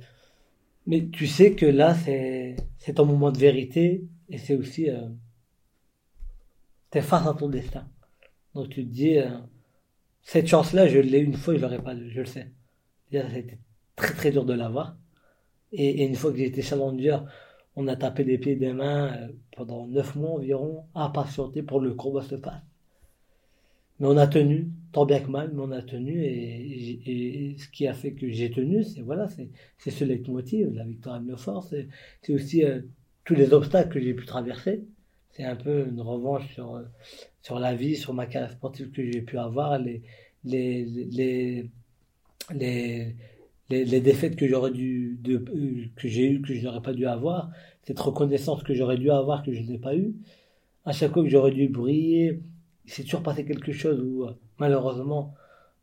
Mais 0.87 1.09
tu 1.09 1.27
sais 1.27 1.55
que 1.55 1.67
là, 1.67 1.95
c'est 1.95 2.57
ton 2.95 3.07
moment 3.07 3.33
de 3.33 3.39
vérité 3.39 4.05
et 4.29 4.39
c'est 4.39 4.55
aussi 4.55 4.91
euh, 4.91 5.09
t'es 6.91 7.03
face 7.03 7.27
à 7.27 7.35
ton 7.35 7.49
destin. 7.49 7.89
Donc 8.55 8.69
tu 8.69 8.85
te 8.85 8.91
dis 8.91 9.19
euh, 9.19 9.31
cette 10.23 10.47
chance-là, 10.47 10.87
je 10.87 10.99
l'ai 10.99 11.19
une 11.19 11.35
fois, 11.35 11.57
je 11.57 11.61
l'aurais 11.61 11.83
pas, 11.83 11.95
je 11.97 12.21
le 12.21 12.27
sais. 12.27 12.51
Été 13.13 13.59
très 13.97 14.15
très 14.15 14.31
dur 14.31 14.45
de 14.45 14.55
l'avoir. 14.55 14.97
Et, 15.73 16.03
et, 16.03 16.07
une 16.07 16.17
fois 16.17 16.33
que 16.33 16.39
j'ai 16.39 16.47
été 16.47 16.63
challenger, 16.63 17.19
on 17.77 17.89
a 17.89 17.97
tapé 17.97 18.25
des 18.25 18.39
pieds 18.39 18.57
des 18.57 18.73
mains 18.73 19.13
euh, 19.17 19.29
pendant 19.57 19.87
neuf 19.87 20.15
mois 20.15 20.33
environ 20.33 20.85
à 20.95 21.11
patienter 21.11 21.63
pour 21.63 21.81
le 21.81 21.95
combat 21.95 22.23
se 22.23 22.37
passe. 22.37 22.63
Mais 24.01 24.09
on 24.09 24.17
a 24.17 24.27
tenu, 24.27 24.71
tant 24.93 25.07
bien 25.07 25.21
que 25.21 25.29
mal, 25.31 25.53
mais 25.55 25.63
on 25.63 25.71
a 25.71 25.83
tenu. 25.83 26.25
Et, 26.25 27.57
ce 27.59 27.69
qui 27.69 27.87
a 27.87 27.95
fait 27.95 28.13
que 28.13 28.29
j'ai 28.31 28.51
tenu, 28.51 28.83
c'est 28.83 29.03
voilà, 29.03 29.29
c'est 29.79 29.91
ce 29.91 30.05
leitmotiv, 30.05 30.75
la 30.75 30.85
victoire 30.85 31.17
à 31.17 31.21
Miofort. 31.21 31.65
C'est 31.65 32.35
aussi 32.35 32.65
euh, 32.65 32.81
tous 33.25 33.35
les 33.35 33.53
obstacles 33.53 33.91
que 33.95 34.01
j'ai 34.01 34.15
pu 34.15 34.25
traverser. 34.27 34.85
C'est 35.31 35.45
un 35.45 35.57
peu 35.57 35.87
une 35.89 36.01
revanche 36.01 36.53
sur, 36.55 36.77
euh, 36.77 37.59
la 37.59 37.75
vie, 37.75 37.97
sur 37.97 38.15
ma 38.15 38.27
carrière 38.27 38.53
sportive 38.53 38.91
que 38.91 39.03
j'ai 39.11 39.23
pu 39.23 39.39
avoir, 39.39 39.79
les, 39.79 40.03
les, 43.71 44.01
défaites 44.01 44.37
que 44.37 44.47
j'aurais 44.47 44.71
dû, 44.71 45.19
de, 45.23 45.39
que 45.97 46.09
j'ai 46.09 46.31
eues, 46.31 46.43
que 46.43 46.55
je 46.55 46.65
n'aurais 46.65 46.83
pas 46.83 46.93
dû 46.93 47.07
avoir, 47.07 47.51
cette 47.83 47.99
reconnaissance 48.01 48.63
que 48.63 48.75
j'aurais 48.75 48.99
dû 48.99 49.11
avoir, 49.11 49.43
que 49.43 49.53
je 49.53 49.63
n'ai 49.63 49.79
pas 49.79 49.97
eu. 49.97 50.15
À 50.85 50.93
chaque 50.93 51.13
fois 51.13 51.23
que 51.23 51.29
j'aurais 51.29 51.53
dû 51.53 51.69
briller, 51.69 52.41
il 52.85 52.93
s'est 52.93 53.05
toujours 53.05 53.23
passé 53.23 53.45
quelque 53.45 53.73
chose 53.73 54.01
où, 54.01 54.25
euh, 54.25 54.33
malheureusement, 54.59 55.35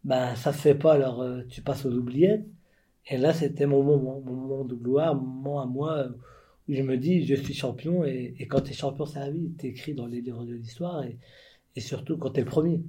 ben, 0.04 0.36
ça 0.36 0.54
se 0.54 0.60
fait 0.60 0.76
pas, 0.76 0.94
alors 0.94 1.22
euh, 1.22 1.42
tu 1.50 1.62
passes 1.62 1.86
aux 1.86 1.92
oubliettes. 1.92 2.46
Et 3.10 3.18
là, 3.18 3.34
c'était 3.34 3.66
mon 3.66 3.84
moment, 3.84 4.22
mon 4.24 4.34
moment 4.34 4.66
de 4.66 4.76
gloire, 4.76 5.16
mon 5.16 5.26
moment 5.26 5.62
à 5.62 5.66
moi, 5.66 6.06
où 6.70 6.74
je 6.74 6.82
me 6.84 6.98
dis, 6.98 7.26
je 7.26 7.36
suis 7.36 7.54
champion, 7.54 8.06
et, 8.06 8.36
quand 8.50 8.62
tu 8.62 8.72
es 8.72 8.74
champion, 8.74 9.06
c'est 9.06 9.20
la 9.20 9.32
vie, 9.32 9.52
tu 9.58 9.68
écrit 9.68 9.94
dans 9.96 10.06
les 10.06 10.22
livres 10.22 10.46
de 10.46 10.54
l'histoire, 10.54 11.04
et, 11.04 11.18
surtout 11.80 12.18
quand 12.18 12.32
tu 12.32 12.42
es 12.42 12.44
le 12.44 12.50
premier. 12.50 12.82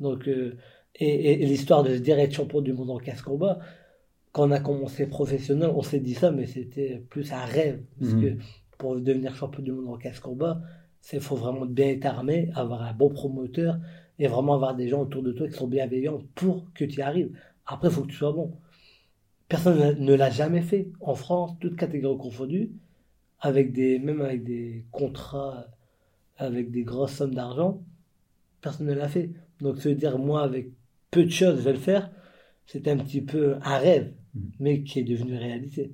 Donc, 0.00 0.26
euh, 0.28 0.56
et, 0.96 1.42
et, 1.42 1.46
l'histoire 1.46 1.84
de 1.84 1.94
se 1.94 2.00
dire 2.00 2.18
être 2.18 2.34
champion 2.34 2.60
du 2.60 2.72
monde 2.72 2.90
en 2.90 2.98
casse-combat, 2.98 3.60
quand 4.36 4.48
on 4.48 4.50
a 4.50 4.60
commencé 4.60 5.06
professionnel, 5.06 5.70
on 5.74 5.80
s'est 5.80 5.98
dit 5.98 6.12
ça, 6.12 6.30
mais 6.30 6.44
c'était 6.44 7.02
plus 7.08 7.32
un 7.32 7.46
rêve. 7.46 7.80
Parce 7.98 8.12
mhm. 8.12 8.20
que 8.20 8.42
pour 8.76 9.00
devenir 9.00 9.34
champion 9.34 9.62
du 9.62 9.72
monde 9.72 9.88
en 9.88 9.96
casse-combat, 9.96 10.60
il 11.10 11.20
faut 11.20 11.36
vraiment 11.36 11.64
bien 11.64 11.88
être 11.88 12.04
armé, 12.04 12.50
avoir 12.54 12.82
un 12.82 12.92
bon 12.92 13.08
promoteur 13.08 13.78
et 14.18 14.26
vraiment 14.26 14.52
avoir 14.52 14.76
des 14.76 14.88
gens 14.88 15.00
autour 15.00 15.22
de 15.22 15.32
toi 15.32 15.48
qui 15.48 15.54
sont 15.54 15.66
bienveillants 15.66 16.18
pour 16.34 16.70
que 16.74 16.84
tu 16.84 16.98
y 16.98 17.00
arrives. 17.00 17.30
Après, 17.64 17.88
il 17.88 17.94
faut 17.94 18.02
que 18.02 18.08
tu 18.08 18.16
sois 18.16 18.32
bon. 18.32 18.52
Personne 19.48 19.98
ne 19.98 20.12
l'a 20.12 20.28
jamais 20.28 20.60
fait. 20.60 20.90
En 21.00 21.14
France, 21.14 21.52
toutes 21.58 21.76
catégories 21.76 22.18
confondues, 22.18 22.72
avec 23.40 23.72
des, 23.72 23.98
même 23.98 24.20
avec 24.20 24.44
des 24.44 24.84
contrats, 24.90 25.66
avec 26.36 26.70
des 26.70 26.82
grosses 26.82 27.14
sommes 27.14 27.34
d'argent, 27.34 27.80
personne 28.60 28.88
ne 28.88 28.92
l'a 28.92 29.08
fait. 29.08 29.30
Donc 29.62 29.78
se 29.78 29.88
dire, 29.88 30.18
moi, 30.18 30.42
avec 30.42 30.72
peu 31.10 31.24
de 31.24 31.30
choses, 31.30 31.56
je 31.56 31.62
vais 31.62 31.72
le 31.72 31.78
faire, 31.78 32.10
c'était 32.66 32.90
un 32.90 32.98
petit 32.98 33.22
peu 33.22 33.56
un 33.62 33.78
rêve. 33.78 34.12
Mais 34.58 34.82
qui 34.82 35.00
est 35.00 35.04
devenu 35.04 35.36
réalité. 35.36 35.92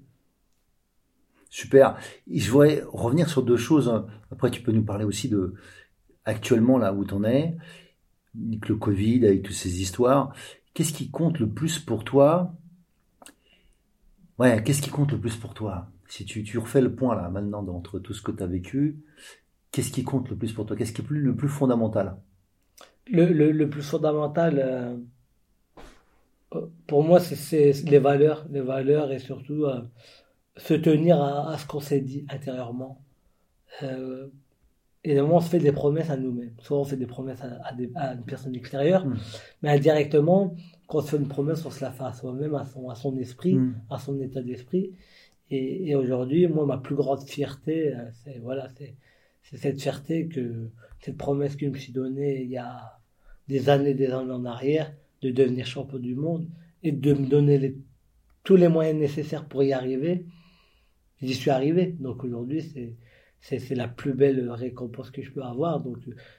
Super. 1.50 1.98
Je 2.30 2.50
voudrais 2.50 2.82
revenir 2.88 3.28
sur 3.28 3.42
deux 3.42 3.56
choses. 3.56 4.06
Après, 4.30 4.50
tu 4.50 4.62
peux 4.62 4.72
nous 4.72 4.84
parler 4.84 5.04
aussi 5.04 5.28
de 5.28 5.54
actuellement 6.24 6.78
là 6.78 6.92
où 6.92 7.04
tu 7.04 7.14
en 7.14 7.24
es, 7.24 7.56
avec 8.34 8.68
le 8.68 8.76
Covid, 8.76 9.26
avec 9.26 9.42
toutes 9.42 9.54
ces 9.54 9.82
histoires. 9.82 10.34
Qu'est-ce 10.74 10.92
qui 10.92 11.10
compte 11.10 11.38
le 11.38 11.48
plus 11.48 11.78
pour 11.78 12.04
toi? 12.04 12.54
Ouais, 14.38 14.62
qu'est-ce 14.64 14.80
qui 14.80 14.90
compte 14.90 15.12
le 15.12 15.20
plus 15.20 15.36
pour 15.36 15.52
toi? 15.52 15.90
Si 16.08 16.24
tu, 16.24 16.42
tu 16.42 16.58
refais 16.58 16.80
le 16.80 16.94
point 16.94 17.14
là 17.14 17.28
maintenant 17.28 17.66
entre 17.68 17.98
tout 17.98 18.14
ce 18.14 18.22
que 18.22 18.32
tu 18.32 18.42
as 18.42 18.46
vécu, 18.46 18.96
qu'est-ce 19.70 19.90
qui 19.90 20.04
compte 20.04 20.30
le 20.30 20.36
plus 20.36 20.52
pour 20.52 20.66
toi? 20.66 20.76
Qu'est-ce 20.76 20.92
qui 20.92 21.02
est 21.02 21.10
le 21.10 21.36
plus 21.36 21.48
fondamental? 21.48 22.16
Le, 23.10 23.26
le, 23.26 23.68
plus 23.68 23.82
fondamental, 23.82 24.60
euh, 24.64 24.96
pour 26.86 27.02
moi, 27.02 27.20
c'est 27.20 27.72
les 27.84 27.98
valeurs, 27.98 28.46
les 28.50 28.60
valeurs 28.60 29.12
et 29.12 29.18
surtout 29.18 29.64
euh, 29.64 29.80
se 30.56 30.74
tenir 30.74 31.20
à, 31.22 31.56
ce 31.58 31.66
qu'on 31.66 31.80
s'est 31.80 32.00
dit 32.00 32.26
intérieurement. 32.28 33.00
Euh, 33.82 34.28
et 35.04 35.20
on 35.20 35.40
se 35.40 35.48
fait 35.48 35.58
des 35.58 35.72
promesses 35.72 36.10
à 36.10 36.16
nous-mêmes. 36.16 36.54
Soit 36.60 36.78
on 36.78 36.84
fait 36.84 36.96
des 36.96 37.06
promesses 37.06 37.42
à, 37.42 37.72
une 37.72 38.24
personne 38.24 38.54
extérieure, 38.54 39.06
mm. 39.06 39.18
mais 39.62 39.70
indirectement, 39.70 40.54
quand 40.86 40.98
on 40.98 41.02
se 41.02 41.10
fait 41.10 41.16
une 41.16 41.28
promesse, 41.28 41.64
on 41.66 41.70
se 41.70 41.82
la 41.82 41.90
fait 41.90 42.04
à 42.04 42.12
soi-même, 42.12 42.54
à 42.54 42.64
son, 42.66 42.88
à 42.88 42.94
son 42.94 43.16
esprit, 43.18 43.54
mm. 43.54 43.82
à 43.90 43.98
son 43.98 44.20
état 44.20 44.42
d'esprit. 44.42 44.92
Et, 45.50 45.94
aujourd'hui, 45.96 46.46
moi, 46.46 46.64
ma 46.64 46.78
plus 46.78 46.94
grande 46.94 47.22
fierté, 47.22 47.94
euh, 47.94 48.08
c'est 48.24 48.38
voilà, 48.38 48.68
c'est 48.78 48.96
cette 49.42 49.82
fierté 49.82 50.26
que 50.28 50.70
cette 51.00 51.18
promesse 51.18 51.56
que 51.56 51.66
je 51.66 51.70
me 51.70 51.76
suis 51.76 51.92
donnée 51.92 52.42
il 52.42 52.50
y 52.50 52.56
a 52.56 52.98
des 53.48 53.68
années, 53.68 53.92
des 53.92 54.10
années 54.12 54.32
en 54.32 54.46
arrière, 54.46 54.94
de 55.22 55.30
devenir 55.30 55.66
champion 55.66 55.98
du 55.98 56.14
monde 56.14 56.48
et 56.82 56.92
de 56.92 57.12
me 57.12 57.26
donner 57.26 57.76
tous 58.44 58.56
les 58.56 58.68
moyens 58.68 58.98
nécessaires 58.98 59.46
pour 59.46 59.62
y 59.62 59.72
arriver 59.72 60.26
j'y 61.22 61.34
suis 61.34 61.50
arrivé. 61.50 61.94
Donc 61.98 62.24
aujourd'hui, 62.24 62.62
c'est, 63.40 63.58
c'est, 63.58 63.74
la 63.74 63.88
plus 63.88 64.12
belle 64.12 64.50
récompense 64.50 65.10
que 65.10 65.22
je 65.22 65.30
peux 65.30 65.42
avoir. 65.42 65.80
Donc 65.80 65.98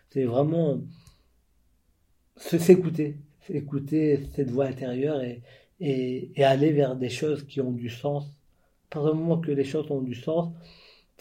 c'est 0.09 0.25
vraiment 0.25 0.81
s'écouter, 2.35 3.17
écouter 3.49 4.27
cette 4.35 4.51
voix 4.51 4.65
intérieure 4.65 5.21
et, 5.21 5.41
et, 5.79 6.43
aller 6.43 6.71
vers 6.71 6.95
des 6.95 7.09
choses 7.09 7.43
qui 7.43 7.61
ont 7.61 7.71
du 7.71 7.89
sens. 7.89 8.25
Par 8.89 9.05
le 9.05 9.13
moment 9.13 9.39
que 9.39 9.51
les 9.51 9.63
choses 9.63 9.89
ont 9.89 10.01
du 10.01 10.13
sens, 10.13 10.53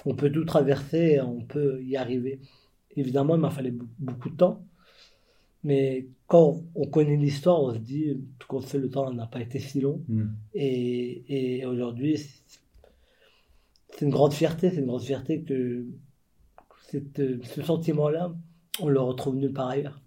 on 0.04 0.14
peut 0.14 0.30
tout 0.30 0.44
traverser, 0.44 1.20
on 1.20 1.40
peut 1.42 1.82
y 1.82 1.96
arriver. 1.96 2.40
Évidemment, 2.96 3.36
il 3.36 3.40
m'a 3.40 3.50
fallu 3.50 3.78
beaucoup 3.98 4.28
de 4.28 4.36
temps. 4.36 4.62
Mais 5.64 6.06
quand 6.32 6.62
on 6.74 6.86
connaît 6.86 7.18
l'histoire, 7.18 7.62
on 7.62 7.74
se 7.74 7.78
dit, 7.78 8.18
tout 8.38 8.48
compte 8.48 8.64
fait, 8.64 8.78
le 8.78 8.88
temps 8.88 9.12
n'a 9.12 9.26
pas 9.26 9.42
été 9.42 9.58
si 9.58 9.82
long. 9.82 10.02
Mm. 10.08 10.28
Et, 10.54 11.58
et 11.58 11.66
aujourd'hui, 11.66 12.16
c'est 12.16 14.00
une 14.00 14.08
grande 14.08 14.32
fierté, 14.32 14.70
c'est 14.70 14.78
une 14.78 14.86
grande 14.86 15.02
fierté 15.02 15.42
que 15.42 15.84
ce 16.90 17.62
sentiment-là, 17.62 18.32
on 18.80 18.88
le 18.88 18.98
retrouve 18.98 19.36
nulle 19.36 19.52
part 19.52 19.68
ailleurs. 19.68 20.00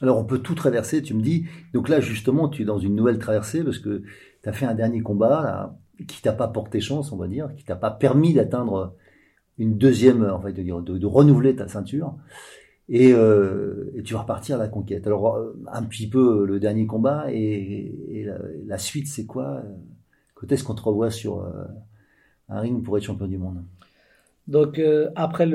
Alors 0.00 0.18
on 0.18 0.24
peut 0.24 0.38
tout 0.38 0.54
traverser, 0.54 1.02
tu 1.02 1.14
me 1.14 1.20
dis. 1.20 1.46
Donc 1.74 1.88
là 1.88 2.00
justement, 2.00 2.48
tu 2.48 2.62
es 2.62 2.64
dans 2.64 2.78
une 2.78 2.94
nouvelle 2.94 3.18
traversée 3.18 3.64
parce 3.64 3.80
que 3.80 4.04
tu 4.44 4.48
as 4.48 4.52
fait 4.52 4.66
un 4.66 4.74
dernier 4.74 5.00
combat 5.00 5.42
là, 5.42 5.78
qui 6.06 6.22
t'a 6.22 6.32
pas 6.32 6.46
porté 6.46 6.80
chance, 6.80 7.10
on 7.10 7.16
va 7.16 7.26
dire, 7.26 7.50
qui 7.56 7.64
t'a 7.64 7.74
pas 7.74 7.90
permis 7.90 8.34
d'atteindre 8.34 8.94
une 9.58 9.76
deuxième, 9.76 10.22
en 10.30 10.40
fait, 10.40 10.52
de, 10.52 10.62
de, 10.62 11.06
renouveler 11.06 11.56
ta 11.56 11.66
ceinture. 11.66 12.14
Euh, 12.90 13.90
et, 13.94 14.02
tu 14.02 14.14
vas 14.14 14.20
repartir 14.20 14.56
à 14.56 14.58
la 14.58 14.68
conquête. 14.68 15.06
Alors 15.06 15.34
euh, 15.34 15.52
un 15.72 15.82
petit 15.84 16.08
peu 16.08 16.44
le 16.46 16.60
dernier 16.60 16.86
combat 16.86 17.32
et, 17.32 18.26
la, 18.66 18.78
suite, 18.78 19.06
c'est 19.06 19.26
quoi 19.26 19.62
Quand 20.34 20.50
est-ce 20.50 20.64
qu'on 20.64 20.74
te 20.74 20.82
revoit 20.82 21.10
sur 21.10 21.40
euh, 21.40 21.64
un 22.48 22.60
ring 22.60 22.82
pour 22.82 22.96
être 22.98 23.04
champion 23.04 23.26
du 23.26 23.38
monde? 23.38 23.62
Donc 24.48 24.78
euh, 24.78 25.10
après 25.14 25.48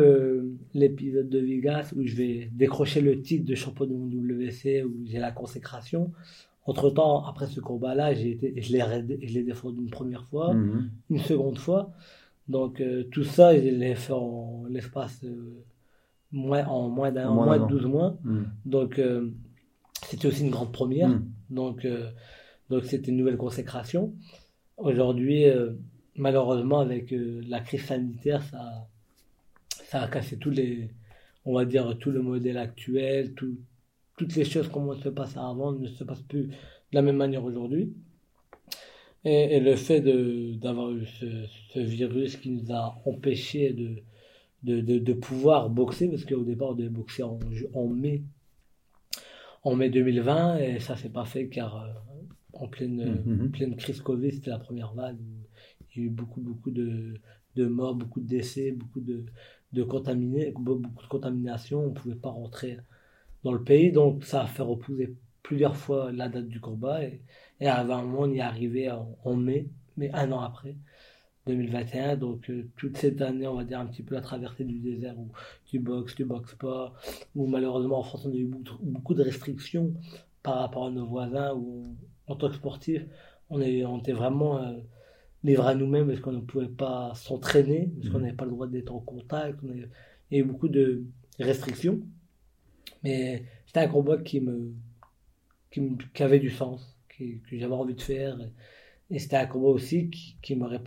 l'épisode 0.73 1.29
de 1.29 1.39
Vegas 1.39 1.93
où 1.95 2.03
je 2.05 2.15
vais 2.15 2.49
décrocher 2.53 3.01
le 3.01 3.21
titre 3.21 3.45
de 3.45 3.55
champion 3.55 3.85
du 3.85 3.93
monde 3.93 4.13
WC 4.13 4.83
où 4.83 5.05
j'ai 5.05 5.19
la 5.19 5.31
consécration, 5.31 6.11
entre 6.65 6.89
temps 6.89 7.25
après 7.25 7.47
ce 7.47 7.59
combat-là 7.59 8.13
j'ai 8.13 8.31
été 8.31 8.53
je 8.61 8.71
l'ai 8.71 9.43
défendu 9.43 9.81
une 9.81 9.89
première 9.89 10.25
fois, 10.25 10.53
mhm. 10.53 10.89
une 11.09 11.19
seconde 11.19 11.57
fois. 11.57 11.91
Donc 12.47 12.79
euh, 12.79 13.03
tout 13.11 13.25
ça 13.25 13.53
je 13.55 13.67
l'ai 13.67 13.95
fait 13.95 14.13
en 14.13 14.63
l'espace 14.69 15.21
euh, 15.25 15.63
moins 16.31 16.65
en 16.65 16.89
moins 16.89 17.11
d'un 17.11 17.31
moins, 17.31 17.57
de 17.57 17.65
12 17.65 17.85
mois. 17.85 18.17
Mhm. 18.23 18.47
Donc 18.65 19.01
c'était 20.03 20.27
aussi 20.27 20.43
une 20.43 20.51
grande 20.51 20.71
première. 20.71 21.09
Mhm. 21.09 21.25
Donc 21.49 21.87
donc 22.69 22.83
c'était 22.85 23.11
une 23.11 23.17
nouvelle 23.17 23.37
consécration. 23.37 24.13
Aujourd'hui 24.77 25.45
malheureusement, 26.17 26.79
avec 26.79 27.13
euh, 27.13 27.41
la 27.47 27.61
crise 27.61 27.85
sanitaire, 27.85 28.43
ça, 28.43 28.87
ça 29.69 30.01
a 30.01 30.07
cassé 30.07 30.37
tous 30.37 30.49
les, 30.49 30.89
on 31.45 31.53
va 31.53 31.65
dire, 31.65 31.97
tout 31.99 32.11
le 32.11 32.21
modèle 32.21 32.57
actuel, 32.57 33.33
tout, 33.33 33.57
toutes 34.17 34.35
les 34.35 34.45
choses 34.45 34.67
comme 34.67 34.95
se 34.97 35.09
passaient 35.09 35.39
avant 35.39 35.71
ne 35.71 35.87
se 35.87 36.03
passent 36.03 36.23
plus 36.23 36.47
de 36.47 36.53
la 36.93 37.01
même 37.01 37.17
manière 37.17 37.43
aujourd'hui. 37.43 37.93
Et, 39.23 39.59
le 39.59 39.75
fait 39.75 40.01
d'avoir 40.59 40.91
eu 40.91 41.05
ce, 41.05 41.79
virus 41.79 42.37
qui 42.37 42.51
nous 42.51 42.71
a 42.71 42.97
empêchés 43.05 43.73
de, 43.73 43.97
de, 44.67 44.99
de, 44.99 45.13
pouvoir 45.13 45.69
boxer, 45.69 46.09
parce 46.09 46.25
qu'au 46.25 46.43
départ 46.43 46.69
on 46.69 46.75
devait 46.75 46.89
boxer 46.89 47.23
en, 47.23 47.39
en, 47.73 47.87
mai, 47.87 48.23
en 49.63 49.75
mai 49.75 49.89
2020, 49.89 50.57
et 50.57 50.79
ça 50.79 50.95
s'est 50.95 51.09
pas 51.09 51.25
fait 51.25 51.47
car 51.47 51.81
euh, 51.81 51.87
en 52.53 52.67
pleine, 52.67 53.23
mm-hmm. 53.25 53.49
pleine 53.51 53.75
crise 53.75 54.01
Covid, 54.01 54.31
c'était 54.33 54.49
la 54.49 54.59
première 54.59 54.93
vague 54.93 55.17
il 55.97 56.03
y 56.03 56.03
a 56.03 56.07
eu 56.07 56.09
beaucoup, 56.11 56.41
beaucoup 56.41 56.71
de, 56.71 57.15
de 57.55 57.65
morts, 57.65 57.95
beaucoup 57.95 58.21
de 58.21 58.27
décès, 58.27 58.71
beaucoup 58.71 59.01
de, 59.01 59.25
de 59.73 59.83
contaminés, 59.83 60.53
beaucoup 60.55 60.81
de 60.81 61.07
contamination. 61.07 61.85
On 61.85 61.89
ne 61.89 61.93
pouvait 61.93 62.15
pas 62.15 62.29
rentrer 62.29 62.77
dans 63.43 63.51
le 63.51 63.63
pays. 63.63 63.91
Donc, 63.91 64.23
ça 64.23 64.43
a 64.43 64.47
fait 64.47 64.63
repousser 64.63 65.15
plusieurs 65.43 65.75
fois 65.75 66.11
la 66.11 66.29
date 66.29 66.47
du 66.47 66.59
combat. 66.59 67.03
Et, 67.03 67.21
et 67.59 67.67
à 67.67 67.81
un 67.81 67.83
moment, 68.03 68.21
on 68.21 68.31
y 68.31 68.37
est 68.37 68.41
arrivé 68.41 68.91
en, 68.91 69.35
mai, 69.35 69.69
mais 69.97 70.11
un 70.13 70.31
an 70.31 70.41
après. 70.41 70.75
2021. 71.47 72.17
Donc 72.17 72.49
euh, 72.49 72.67
toute 72.77 72.97
cette 72.97 73.21
année, 73.21 73.47
on 73.47 73.55
va 73.55 73.63
dire 73.63 73.79
un 73.79 73.85
petit 73.85 74.03
peu 74.03 74.15
la 74.15 74.21
traversée 74.21 74.63
du 74.63 74.79
désert 74.79 75.17
où 75.17 75.29
tu 75.65 75.79
boxes, 75.79 76.15
tu 76.15 76.25
boxes 76.25 76.55
pas, 76.55 76.93
où 77.35 77.47
malheureusement 77.47 77.99
en 77.99 78.03
France 78.03 78.25
on 78.25 78.31
a 78.31 78.35
eu 78.35 78.49
beaucoup, 78.81 79.13
de 79.13 79.23
restrictions 79.23 79.93
par 80.43 80.59
rapport 80.59 80.85
à 80.85 80.91
nos 80.91 81.05
voisins, 81.05 81.53
où 81.55 81.95
en 82.27 82.35
tant 82.35 82.49
que 82.49 82.55
sportif, 82.55 83.03
on, 83.49 83.61
est, 83.61 83.85
on 83.85 83.99
était 83.99 84.13
vraiment 84.13 84.61
euh, 84.61 84.77
livré 85.43 85.71
à 85.71 85.75
nous-mêmes 85.75 86.07
parce 86.07 86.19
qu'on 86.19 86.33
ne 86.33 86.41
pouvait 86.41 86.67
pas 86.67 87.13
s'entraîner, 87.15 87.91
parce 87.97 88.09
qu'on 88.09 88.19
mmh. 88.19 88.21
n'avait 88.21 88.35
pas 88.35 88.45
le 88.45 88.51
droit 88.51 88.67
d'être 88.67 88.93
en 88.93 88.99
contact, 88.99 89.59
il 89.63 89.87
y 90.31 90.35
a 90.35 90.43
eu 90.43 90.43
beaucoup 90.43 90.67
de 90.67 91.03
restrictions. 91.39 92.01
Mais 93.03 93.43
c'était 93.65 93.81
un 93.81 93.87
combat 93.87 94.17
qui 94.17 94.41
me, 94.41 94.73
qui, 95.71 96.23
avait 96.23 96.39
du 96.39 96.49
sens, 96.49 96.97
que 97.09 97.25
j'avais 97.51 97.73
envie 97.73 97.95
de 97.95 98.01
faire. 98.01 98.39
Et 98.39 98.51
c'était 99.15 99.37
un 99.37 99.45
combat 99.45 99.69
aussi 99.69 100.09
qui, 100.09 100.55
m'aurait 100.55 100.83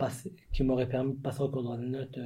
permis 0.87 1.13
de 1.13 1.19
passer 1.19 1.41
encore 1.41 1.63
dans 1.63 1.81
une 1.81 1.95
autre, 1.95 2.19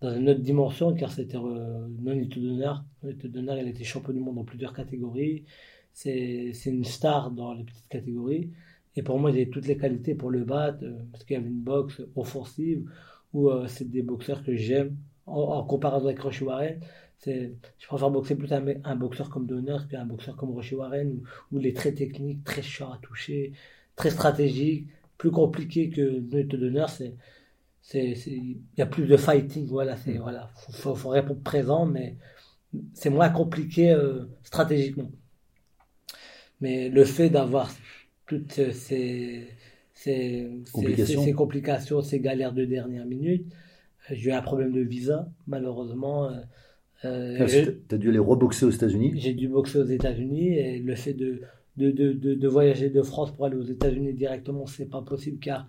dans 0.00 0.14
une 0.14 0.28
autre 0.30 0.40
dimension, 0.40 0.94
car 0.94 1.12
c'était 1.12 1.36
euh, 1.36 1.86
non 2.00 2.16
d'honneur. 2.16 2.84
d'honneur, 3.02 3.58
il 3.58 3.68
était 3.68 3.84
champion 3.84 4.12
du 4.12 4.20
monde 4.20 4.36
dans 4.36 4.44
plusieurs 4.44 4.72
catégories. 4.72 5.44
C'est, 5.92 6.52
une 6.64 6.84
star 6.84 7.30
dans 7.30 7.52
les 7.52 7.64
petites 7.64 7.88
catégories. 7.88 8.50
Et 8.96 9.02
pour 9.02 9.18
moi, 9.18 9.30
il 9.30 9.36
avait 9.36 9.50
toutes 9.50 9.66
les 9.66 9.76
qualités 9.76 10.14
pour 10.14 10.30
le 10.30 10.44
battre, 10.44 10.78
euh, 10.82 11.02
parce 11.12 11.24
qu'il 11.24 11.34
y 11.34 11.38
avait 11.38 11.48
une 11.48 11.60
boxe 11.60 12.00
offensive, 12.16 12.88
où 13.34 13.50
euh, 13.50 13.66
c'est 13.68 13.90
des 13.90 14.02
boxeurs 14.02 14.42
que 14.42 14.56
j'aime. 14.56 14.96
En, 15.26 15.62
comparaison 15.62 16.06
avec 16.06 16.18
Roche 16.18 16.42
Warren, 16.42 16.80
je 17.24 17.86
préfère 17.86 18.10
boxer 18.10 18.34
plus 18.34 18.52
un, 18.52 18.96
boxeur 18.96 19.30
comme 19.30 19.46
D'honneur 19.46 19.86
qu'un 19.86 20.04
boxeur 20.04 20.36
comme 20.36 20.50
Roche 20.50 20.72
Warren, 20.72 21.20
où, 21.52 21.60
il 21.60 21.66
est 21.66 21.76
très 21.76 21.92
technique, 21.92 22.42
très 22.42 22.62
chaud 22.62 22.86
à 22.86 22.98
toucher, 23.00 23.52
très 23.94 24.10
stratégique 24.10 24.88
plus 25.22 25.30
compliqué 25.30 25.88
que 25.88 26.18
de 26.18 26.42
d'honneur, 26.42 26.90
c'est 26.90 27.14
il 27.94 28.56
y 28.76 28.82
a 28.82 28.86
plus 28.86 29.06
de 29.06 29.16
fighting 29.16 29.68
voilà 29.68 29.96
c'est 29.96 30.14
mm. 30.14 30.18
voilà 30.18 30.50
faut, 30.72 30.96
faut, 30.96 31.10
répondre 31.10 31.40
présent 31.42 31.86
mais 31.86 32.16
c'est 32.92 33.10
moins 33.10 33.28
compliqué 33.28 33.92
euh, 33.92 34.24
stratégiquement 34.42 35.12
mais 36.60 36.88
le 36.88 37.04
fait 37.04 37.30
d'avoir 37.30 37.72
toutes 38.26 38.72
ces 38.72 39.46
ces, 39.94 40.50
complications. 40.72 41.22
Ces, 41.22 41.32
complications 41.32 42.02
ces 42.02 42.18
galères 42.18 42.52
de 42.52 42.64
dernière 42.64 43.06
minute 43.06 43.46
euh, 44.10 44.14
j'ai 44.16 44.30
eu 44.30 44.32
un 44.32 44.42
problème 44.42 44.72
de 44.72 44.80
visa 44.80 45.28
malheureusement 45.46 46.30
euh, 46.30 46.40
euh 47.04 47.46
tu 47.88 47.94
as 47.94 47.98
dû 47.98 48.08
aller 48.08 48.18
reboxer 48.18 48.66
aux 48.66 48.70
États-Unis 48.70 49.12
j'ai 49.16 49.34
dû 49.34 49.46
boxer 49.48 49.78
aux 49.78 49.86
États-Unis 49.98 50.58
et 50.58 50.78
le 50.80 50.96
fait 50.96 51.14
de 51.14 51.42
de, 51.76 51.90
de, 51.90 52.34
de, 52.34 52.48
voyager 52.48 52.90
de 52.90 53.02
France 53.02 53.30
pour 53.32 53.46
aller 53.46 53.56
aux 53.56 53.64
États-Unis 53.64 54.12
directement, 54.12 54.66
c'est 54.66 54.86
pas 54.86 55.02
possible 55.02 55.38
car 55.38 55.66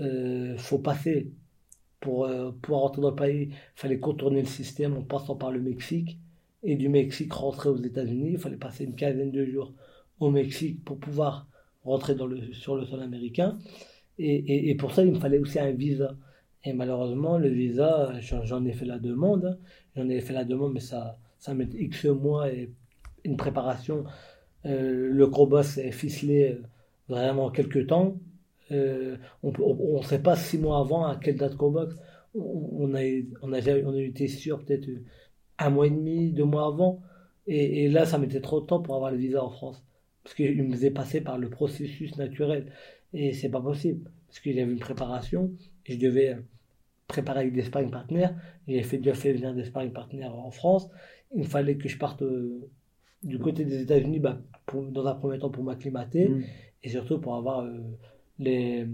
euh, 0.00 0.56
faut 0.58 0.78
passer 0.78 1.30
pour 2.00 2.24
euh, 2.24 2.50
pouvoir 2.62 2.82
rentrer 2.82 3.02
dans 3.02 3.10
le 3.10 3.16
pays. 3.16 3.48
Il 3.50 3.56
fallait 3.80 3.98
contourner 3.98 4.40
le 4.40 4.46
système 4.46 4.96
en 4.96 5.02
passant 5.02 5.36
par 5.36 5.50
le 5.50 5.60
Mexique 5.60 6.18
et 6.62 6.76
du 6.76 6.88
Mexique 6.88 7.32
rentrer 7.32 7.68
aux 7.68 7.76
États-Unis. 7.76 8.32
Il 8.32 8.38
fallait 8.38 8.56
passer 8.56 8.84
une 8.84 8.96
quinzaine 8.96 9.30
de 9.30 9.44
jours 9.44 9.72
au 10.18 10.30
Mexique 10.30 10.84
pour 10.84 10.98
pouvoir 10.98 11.46
rentrer 11.84 12.16
sur 12.52 12.76
le 12.76 12.84
sol 12.84 13.00
américain. 13.00 13.58
Et, 14.18 14.34
et, 14.34 14.70
et, 14.70 14.74
pour 14.74 14.92
ça, 14.92 15.04
il 15.04 15.12
me 15.12 15.18
fallait 15.18 15.38
aussi 15.38 15.58
un 15.58 15.70
visa. 15.70 16.16
Et 16.64 16.72
malheureusement, 16.72 17.38
le 17.38 17.48
visa, 17.48 18.12
j'en 18.20 18.64
ai 18.64 18.72
fait 18.72 18.86
la 18.86 18.98
demande. 18.98 19.58
J'en 19.94 20.08
ai 20.08 20.20
fait 20.20 20.32
la 20.32 20.44
demande, 20.44 20.72
mais 20.74 20.80
ça, 20.80 21.18
ça 21.38 21.54
met 21.54 21.68
X 21.72 22.06
mois 22.06 22.50
et 22.52 22.72
une 23.24 23.36
préparation 23.36 24.04
euh, 24.64 25.10
le 25.10 25.26
combat 25.26 25.62
s'est 25.62 25.92
ficelé 25.92 26.52
euh, 26.52 26.62
vraiment 27.08 27.50
quelques 27.50 27.86
temps. 27.86 28.18
Euh, 28.72 29.16
on 29.42 29.98
ne 29.98 30.02
sait 30.02 30.22
pas 30.22 30.34
six 30.36 30.58
mois 30.58 30.80
avant 30.80 31.06
à 31.06 31.16
quelle 31.16 31.36
date 31.36 31.56
combat. 31.56 31.88
On, 32.34 32.94
a, 32.94 33.00
on, 33.42 33.52
a, 33.52 33.58
été 34.00 34.28
sûr 34.28 34.64
peut-être 34.64 34.88
un 35.58 35.70
mois 35.70 35.86
et 35.86 35.90
demi, 35.90 36.32
deux 36.32 36.44
mois 36.44 36.66
avant. 36.66 37.00
Et, 37.46 37.88
là, 37.88 38.06
ça 38.06 38.18
mettait 38.18 38.40
trop 38.40 38.60
de 38.60 38.66
temps 38.66 38.80
pour 38.82 38.96
avoir 38.96 39.12
le 39.12 39.18
visa 39.18 39.42
en 39.42 39.50
France. 39.50 39.82
Parce 40.24 40.34
qu'il 40.34 40.62
me 40.64 40.72
faisait 40.72 40.90
passer 40.90 41.20
par 41.20 41.38
le 41.38 41.48
processus 41.48 42.16
naturel. 42.16 42.72
Et 43.12 43.32
c'est 43.32 43.50
pas 43.50 43.60
possible. 43.60 44.10
Parce 44.26 44.40
qu'il 44.40 44.56
y 44.56 44.60
avait 44.60 44.72
une 44.72 44.80
préparation. 44.80 45.52
Je 45.84 45.96
devais 45.96 46.36
préparer 47.06 47.40
avec 47.40 47.52
des 47.52 47.62
sparring. 47.62 47.90
J'ai 48.66 48.82
fait, 48.82 48.98
déjà 48.98 49.14
fait 49.14 49.32
venir 49.32 49.54
des 49.54 49.64
sparring 49.64 49.92
partners 49.92 50.26
en 50.26 50.50
France. 50.50 50.88
Il 51.34 51.46
fallait 51.46 51.76
que 51.76 51.88
je 51.88 51.96
parte 51.96 52.24
du 53.26 53.38
côté 53.38 53.64
des 53.64 53.82
États-Unis, 53.82 54.20
bah, 54.20 54.40
dans 54.72 55.06
un 55.06 55.14
premier 55.14 55.38
temps 55.38 55.50
pour 55.50 55.64
m'acclimater 55.64 56.28
mm. 56.28 56.42
et 56.84 56.88
surtout 56.88 57.18
pour 57.18 57.36
avoir 57.36 57.60
euh, 57.60 57.78
les, 58.38 58.86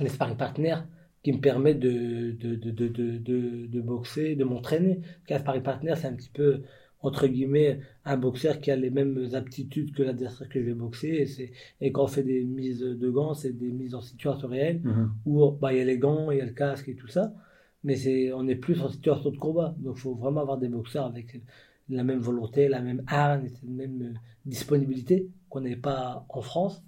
les 0.00 0.08
sparring 0.08 0.36
partners 0.36 0.76
qui 1.22 1.32
me 1.32 1.40
permettent 1.40 1.80
de, 1.80 2.32
de, 2.32 2.54
de, 2.54 2.88
de, 2.88 3.66
de 3.66 3.80
boxer, 3.80 4.36
de 4.36 4.44
m'entraîner. 4.44 5.00
Car 5.26 5.40
sparring 5.40 5.62
partner, 5.62 5.94
c'est 5.96 6.06
un 6.06 6.14
petit 6.14 6.30
peu, 6.32 6.62
entre 7.00 7.26
guillemets, 7.26 7.80
un 8.04 8.16
boxeur 8.16 8.60
qui 8.60 8.70
a 8.70 8.76
les 8.76 8.90
mêmes 8.90 9.28
aptitudes 9.32 9.92
que 9.92 10.02
l'adversaire 10.04 10.48
que 10.48 10.60
je 10.60 10.66
vais 10.66 10.74
boxer. 10.74 11.26
Et, 11.40 11.52
et 11.86 11.92
quand 11.92 12.04
on 12.04 12.06
fait 12.06 12.22
des 12.22 12.44
mises 12.44 12.80
de 12.80 13.10
gants, 13.10 13.34
c'est 13.34 13.52
des 13.52 13.72
mises 13.72 13.94
en 13.94 14.02
situation 14.02 14.48
réelle 14.48 14.80
mm-hmm. 14.84 15.08
où 15.26 15.50
bah, 15.50 15.72
il 15.72 15.78
y 15.78 15.82
a 15.82 15.84
les 15.84 15.98
gants, 15.98 16.30
il 16.30 16.38
y 16.38 16.40
a 16.40 16.46
le 16.46 16.52
casque 16.52 16.88
et 16.88 16.94
tout 16.94 17.08
ça. 17.08 17.34
Mais 17.82 17.96
c'est, 17.96 18.32
on 18.32 18.46
est 18.46 18.56
plus 18.56 18.80
en 18.82 18.88
situation 18.88 19.30
de 19.30 19.36
combat. 19.36 19.74
Donc 19.78 19.96
il 19.96 20.00
faut 20.00 20.14
vraiment 20.14 20.40
avoir 20.42 20.58
des 20.58 20.68
boxeurs 20.68 21.06
avec 21.06 21.40
la 21.88 22.04
même 22.04 22.18
volonté, 22.18 22.68
la 22.68 22.80
même 22.80 23.02
hargne, 23.06 23.50
la 23.62 23.70
même 23.70 24.02
euh, 24.02 24.18
disponibilité 24.44 25.28
qu'on 25.48 25.60
n'avait 25.60 25.76
pas 25.76 26.26
en 26.28 26.40
France. 26.40 26.82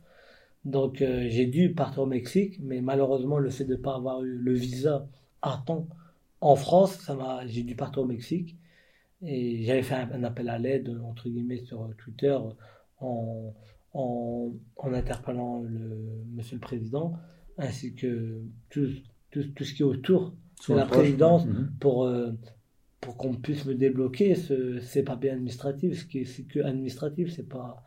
Donc 0.64 1.03
euh, 1.03 1.26
j'ai 1.28 1.46
dû 1.46 1.72
partir 1.72 2.03
au 2.03 2.07
Mexique, 2.07 2.59
mais 2.61 2.80
malheureusement 2.80 3.38
le 3.38 3.51
fait 3.51 3.64
de 3.64 3.76
ne 3.76 3.80
pas 3.80 3.94
avoir 3.94 4.22
eu 4.22 4.36
le 4.36 4.53
visa 4.53 5.07
à 5.42 5.62
temps 5.64 5.88
en 6.40 6.57
France, 6.57 6.94
ça 6.94 7.14
m'a, 7.14 7.46
j'ai 7.46 7.62
dû 7.62 7.74
partir 7.74 8.03
au 8.03 8.07
Mexique. 8.07 8.57
Et 9.22 9.64
j'avais 9.64 9.82
fait 9.82 9.94
un, 9.94 10.22
appel 10.22 10.49
à 10.49 10.59
l'aide, 10.59 10.96
entre 11.05 11.28
guillemets, 11.28 11.64
sur 11.64 11.90
Twitter 11.99 12.36
en, 13.01 13.55
en, 13.92 14.53
en, 14.76 14.92
interpellant 14.92 15.62
le 15.62 16.24
monsieur 16.32 16.55
le 16.55 16.61
président, 16.61 17.14
ainsi 17.57 17.94
que 17.94 18.40
tout, 18.70 18.86
tout, 19.32 19.42
tout 19.57 19.64
ce 19.64 19.74
qui 19.74 19.82
est 19.82 19.86
autour 19.86 20.32
de 20.68 20.74
la 20.74 20.86
présidence 20.86 21.46
mhm. 21.46 21.72
pour, 21.80 22.05
euh, 22.05 22.30
pour 23.01 23.16
qu'on 23.16 23.34
puisse 23.34 23.64
me 23.64 23.74
débloquer 23.74 24.34
ce, 24.34 24.80
ces 24.80 25.03
papiers 25.03 25.30
administratifs. 25.30 26.01
Ce 26.01 26.05
qui 26.05 26.24
c'est 26.24 26.42
que 26.42 26.61
administratif, 26.61 27.32
c'est 27.34 27.49
pas. 27.49 27.84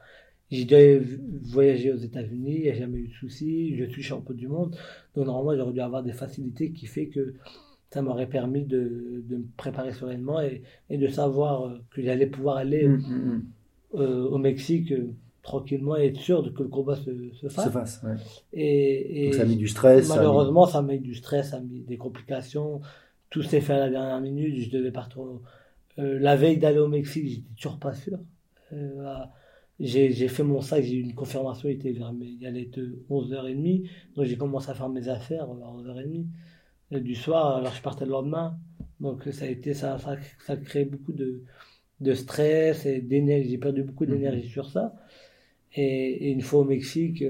J'ai 0.50 0.66
déjà 0.66 1.02
voyagé 1.44 1.94
aux 1.94 1.98
États-Unis, 1.98 2.56
il 2.56 2.62
n'y 2.64 2.70
a 2.70 2.74
jamais 2.74 2.98
eu 2.98 3.08
de 3.08 3.14
soucis, 3.14 3.74
je 3.78 3.86
suis 3.86 4.04
champion 4.04 4.34
du 4.34 4.50
monde. 4.50 4.76
Donc 5.16 5.26
normalement, 5.26 5.56
j'aurais 5.56 5.74
dû 5.74 5.80
avoir 5.80 6.04
des 6.04 6.12
facilités 6.12 6.72
qui 6.72 6.88
fait 6.88 7.08
que 7.08 7.36
ça 7.90 8.02
m'aurait 8.02 8.28
permis 8.28 8.66
de, 8.66 9.24
de, 9.30 9.38
me 9.38 9.46
préparer 9.58 9.92
sereinement 9.92 10.42
et, 10.42 10.64
et 10.90 10.98
de 10.98 11.08
savoir 11.08 11.68
euh, 11.68 11.80
que 11.92 12.02
j'allais 12.02 12.28
pouvoir 12.28 12.58
aller 12.58 12.88
mmh, 12.88 12.98
mmh, 12.98 13.36
mmh. 13.36 13.44
Euh, 13.96 14.30
au 14.30 14.38
Mexique 14.38 14.94
euh, 14.94 15.14
tranquillement 15.44 15.98
et 15.98 16.08
être 16.08 16.18
sûr 16.18 16.44
de 16.44 16.50
que 16.50 16.64
le 16.64 16.70
combat 16.70 16.96
se, 16.96 17.12
se 17.34 17.50
fasse. 17.50 17.66
Se 17.66 17.70
fasse 17.70 18.02
ouais. 18.04 18.16
et, 18.54 19.28
et, 19.28 19.34
ça 19.34 19.42
a 19.42 19.46
mis 19.46 19.58
du 19.58 19.68
stress. 19.68 20.08
Malheureusement, 20.08 20.66
ça 20.66 20.78
a 20.78 20.82
mis 20.82 21.00
du 21.00 21.14
stress, 21.14 21.50
ça 21.50 21.58
a 21.58 21.60
mis 21.60 21.82
des 21.82 21.98
complications 21.98 22.80
tout 23.32 23.42
s'est 23.42 23.62
fait 23.62 23.74
à 23.74 23.80
la 23.80 23.90
dernière 23.90 24.22
minute. 24.22 24.56
Je 24.58 24.70
devais 24.70 24.92
partir. 24.92 25.24
Euh, 25.98 26.20
la 26.20 26.36
veille 26.36 26.58
d'aller 26.58 26.78
au 26.78 26.88
Mexique, 26.88 27.28
j'étais 27.28 27.56
toujours 27.56 27.80
pas 27.80 27.94
sûr. 27.94 28.20
Euh, 28.74 29.16
j'ai 29.80 30.28
fait 30.28 30.44
mon 30.44 30.62
sac, 30.62 30.84
j'ai 30.84 30.98
eu 30.98 31.02
une 31.02 31.16
confirmation, 31.16 31.68
il, 31.68 31.74
était 31.74 31.92
vers, 31.92 32.14
il 32.22 32.46
allait 32.46 32.64
être 32.64 32.80
11h30. 33.10 33.90
Donc 34.16 34.26
j'ai 34.26 34.38
commencé 34.38 34.70
à 34.70 34.76
faire 34.76 34.90
mes 34.90 35.08
affaires 35.08 35.44
à 35.44 35.48
11h30 35.48 36.26
euh, 36.94 37.00
du 37.00 37.16
soir. 37.16 37.58
Alors 37.58 37.74
je 37.74 37.82
partais 37.82 38.06
le 38.06 38.12
lendemain. 38.12 38.60
Donc 39.00 39.24
ça 39.32 39.46
a 39.46 39.48
été 39.48 39.74
ça, 39.74 39.98
ça, 39.98 40.18
ça 40.46 40.54
a 40.54 40.58
créé 40.58 40.86
beaucoup 40.86 41.14
de, 41.14 41.42
de 42.02 42.14
stress 42.14 42.86
et 42.86 43.02
d'énergie. 43.02 43.50
J'ai 43.50 43.58
perdu 43.58 43.84
beaucoup 43.84 44.06
d'énergie 44.06 44.46
mhm. 44.46 44.52
sur 44.52 44.70
ça. 44.70 44.94
Et, 45.74 46.32
une 46.32 46.42
fois 46.42 46.60
au 46.62 46.66
Mexique, 46.66 47.24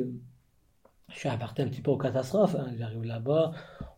je 1.10 1.16
suis 1.16 1.30
reparti 1.30 1.62
un 1.62 1.68
petit 1.68 1.82
peu 1.82 1.92
aux 1.92 1.98
catastrophes. 1.98 2.56
Hein. 2.56 2.72
J'arrive 2.78 3.04
là-bas, 3.04 3.52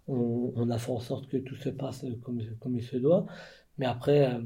on, 0.07 0.69
a 0.69 0.77
fait 0.77 0.91
en 0.91 0.99
sorte 0.99 1.27
que 1.27 1.37
tout 1.37 1.55
se 1.55 1.69
passe 1.69 2.05
comme, 2.23 2.41
comme 2.59 2.75
il 2.75 2.83
se 2.83 2.97
doit. 2.97 3.25
Mais 3.77 3.85
après, 3.85 4.33
euh, 4.33 4.41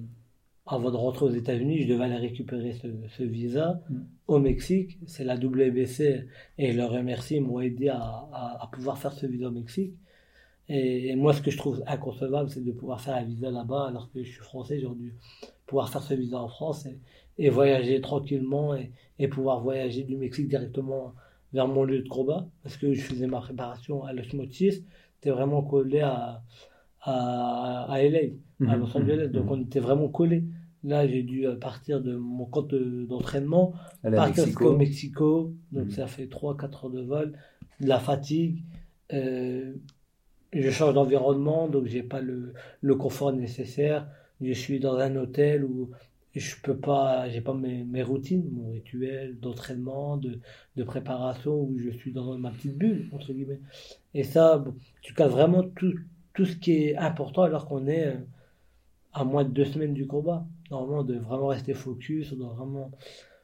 avant 0.66 0.92
de 0.92 0.98
rentrer 0.98 1.26
aux 1.26 1.32
États-Unis, 1.32 1.84
je 1.84 1.88
devais 1.88 2.04
aller 2.06 2.18
récupérer 2.18 2.74
ce, 2.74 3.24
visa 3.24 3.82
mm. 3.90 4.00
au 4.28 4.40
Mexique. 4.40 5.00
C'est 5.06 5.24
la 5.24 5.36
WBC 5.36 6.28
et 6.58 6.72
je 6.72 6.78
leur 6.78 6.92
remercie, 6.92 7.38
ils 7.38 7.42
m'ont 7.44 7.60
aidé 7.60 7.90
à, 7.90 8.00
à, 8.00 8.70
pouvoir 8.72 8.98
faire 8.98 9.14
ce 9.14 9.26
visa 9.26 9.48
au 9.48 9.52
Mexique. 9.52 9.94
Et, 10.70 11.16
moi, 11.16 11.34
ce 11.34 11.42
que 11.42 11.50
je 11.50 11.58
trouve 11.58 11.82
inconcevable, 11.88 12.50
c'est 12.50 12.64
de 12.64 12.72
pouvoir 12.74 13.00
faire 13.00 13.16
un 13.16 13.24
visa 13.24 13.50
là-bas 13.50 13.88
alors 13.88 14.12
que 14.12 14.22
je 14.22 14.30
suis 14.30 14.42
français. 14.42 14.80
J'aurais 14.80 14.96
dû 14.96 15.16
pouvoir 15.66 15.90
faire 15.90 16.04
ce 16.04 16.14
visa 16.14 16.38
en 16.38 16.50
France 16.50 16.86
et, 16.86 17.00
et 17.38 17.50
voyager 17.50 18.02
tranquillement 18.02 18.76
et, 18.76 18.92
et, 19.20 19.30
pouvoir 19.30 19.62
voyager 19.62 20.04
du 20.04 20.18
Mexique 20.18 20.50
directement 20.50 21.14
vers 21.54 21.68
mon 21.68 21.86
lieu 21.86 22.02
de 22.02 22.10
combat 22.10 22.46
parce 22.64 22.76
que 22.76 22.94
je 22.94 23.02
faisais 23.02 23.28
ma 23.28 23.40
préparation 23.40 24.04
à 24.04 24.12
Los 24.12 24.36
Mochis 24.36 24.84
c'était 25.18 25.32
vraiment 25.32 25.62
collé 25.62 26.02
à, 26.02 26.44
à, 27.02 27.92
à 27.92 28.04
LA, 28.04 28.20
à 28.68 28.76
mhm. 28.76 28.80
Los 28.80 28.98
Angeles. 28.98 29.30
Donc 29.30 29.46
mhm. 29.46 29.52
on 29.52 29.62
était 29.62 29.80
vraiment 29.80 30.10
collé 30.10 30.44
Là, 30.84 31.08
j'ai 31.08 31.24
dû 31.24 31.46
euh, 31.46 31.56
partir 31.56 32.02
de 32.02 32.16
mon 32.16 32.46
compte 32.46 32.74
d'entraînement, 32.74 33.74
partir 34.04 34.46
au 34.62 34.78
Mexico. 34.78 35.54
Donc 35.72 35.86
mhm. 35.86 35.92
ça 35.92 36.08
fait 36.08 36.28
3-4 36.28 36.86
heures 36.86 36.90
de 36.92 37.02
vol, 37.02 37.34
de 37.82 37.88
la 37.88 38.00
fatigue. 38.00 38.64
Euh, 39.12 39.74
je 40.54 40.70
change 40.70 40.94
d'environnement, 40.94 41.68
donc 41.68 41.88
j'ai 41.88 42.04
pas 42.04 42.22
le, 42.22 42.54
le 42.80 42.96
confort 42.96 43.34
nécessaire. 43.34 44.08
Je 44.40 44.54
suis 44.54 44.80
dans 44.80 44.96
un 44.98 45.16
hôtel 45.16 45.66
où 45.66 45.90
je 46.40 46.56
peux 46.62 46.78
pas, 46.78 47.28
j'ai 47.30 47.42
pas 47.42 47.54
mes, 47.54 47.84
mes, 47.84 48.04
routines, 48.04 48.48
mon 48.52 48.70
rituel 48.72 49.40
d'entraînement, 49.40 50.18
de, 50.18 50.40
de, 50.76 50.84
préparation, 50.84 51.60
où 51.60 51.78
je 51.80 51.90
suis 51.90 52.12
dans 52.12 52.38
ma 52.38 52.52
petite 52.52 52.78
bulle, 52.78 53.10
entre 53.12 53.34
guillemets. 53.34 53.62
Et 54.18 54.24
ça, 54.24 54.66
tu 55.04 55.14
casses 55.14 55.32
vraiment 55.32 55.62
tout, 55.62 55.94
tout 56.34 56.46
ce 56.46 56.56
qui 56.56 56.72
est 56.86 56.98
important 56.98 57.44
alors 57.44 57.68
qu'on 57.68 57.86
est 57.86 58.08
euh, 58.08 58.16
à 59.14 59.24
moins 59.24 59.44
de 59.44 59.52
deux 59.52 59.66
semaines 59.66 59.94
du 59.94 60.08
combat. 60.08 60.44
Normalement, 60.72 61.04
de 61.04 61.18
vraiment 61.20 61.48
rester 61.48 61.76
focus, 61.76 62.32
on 62.32 62.38
doit 62.38 62.54
vraiment 62.54 62.92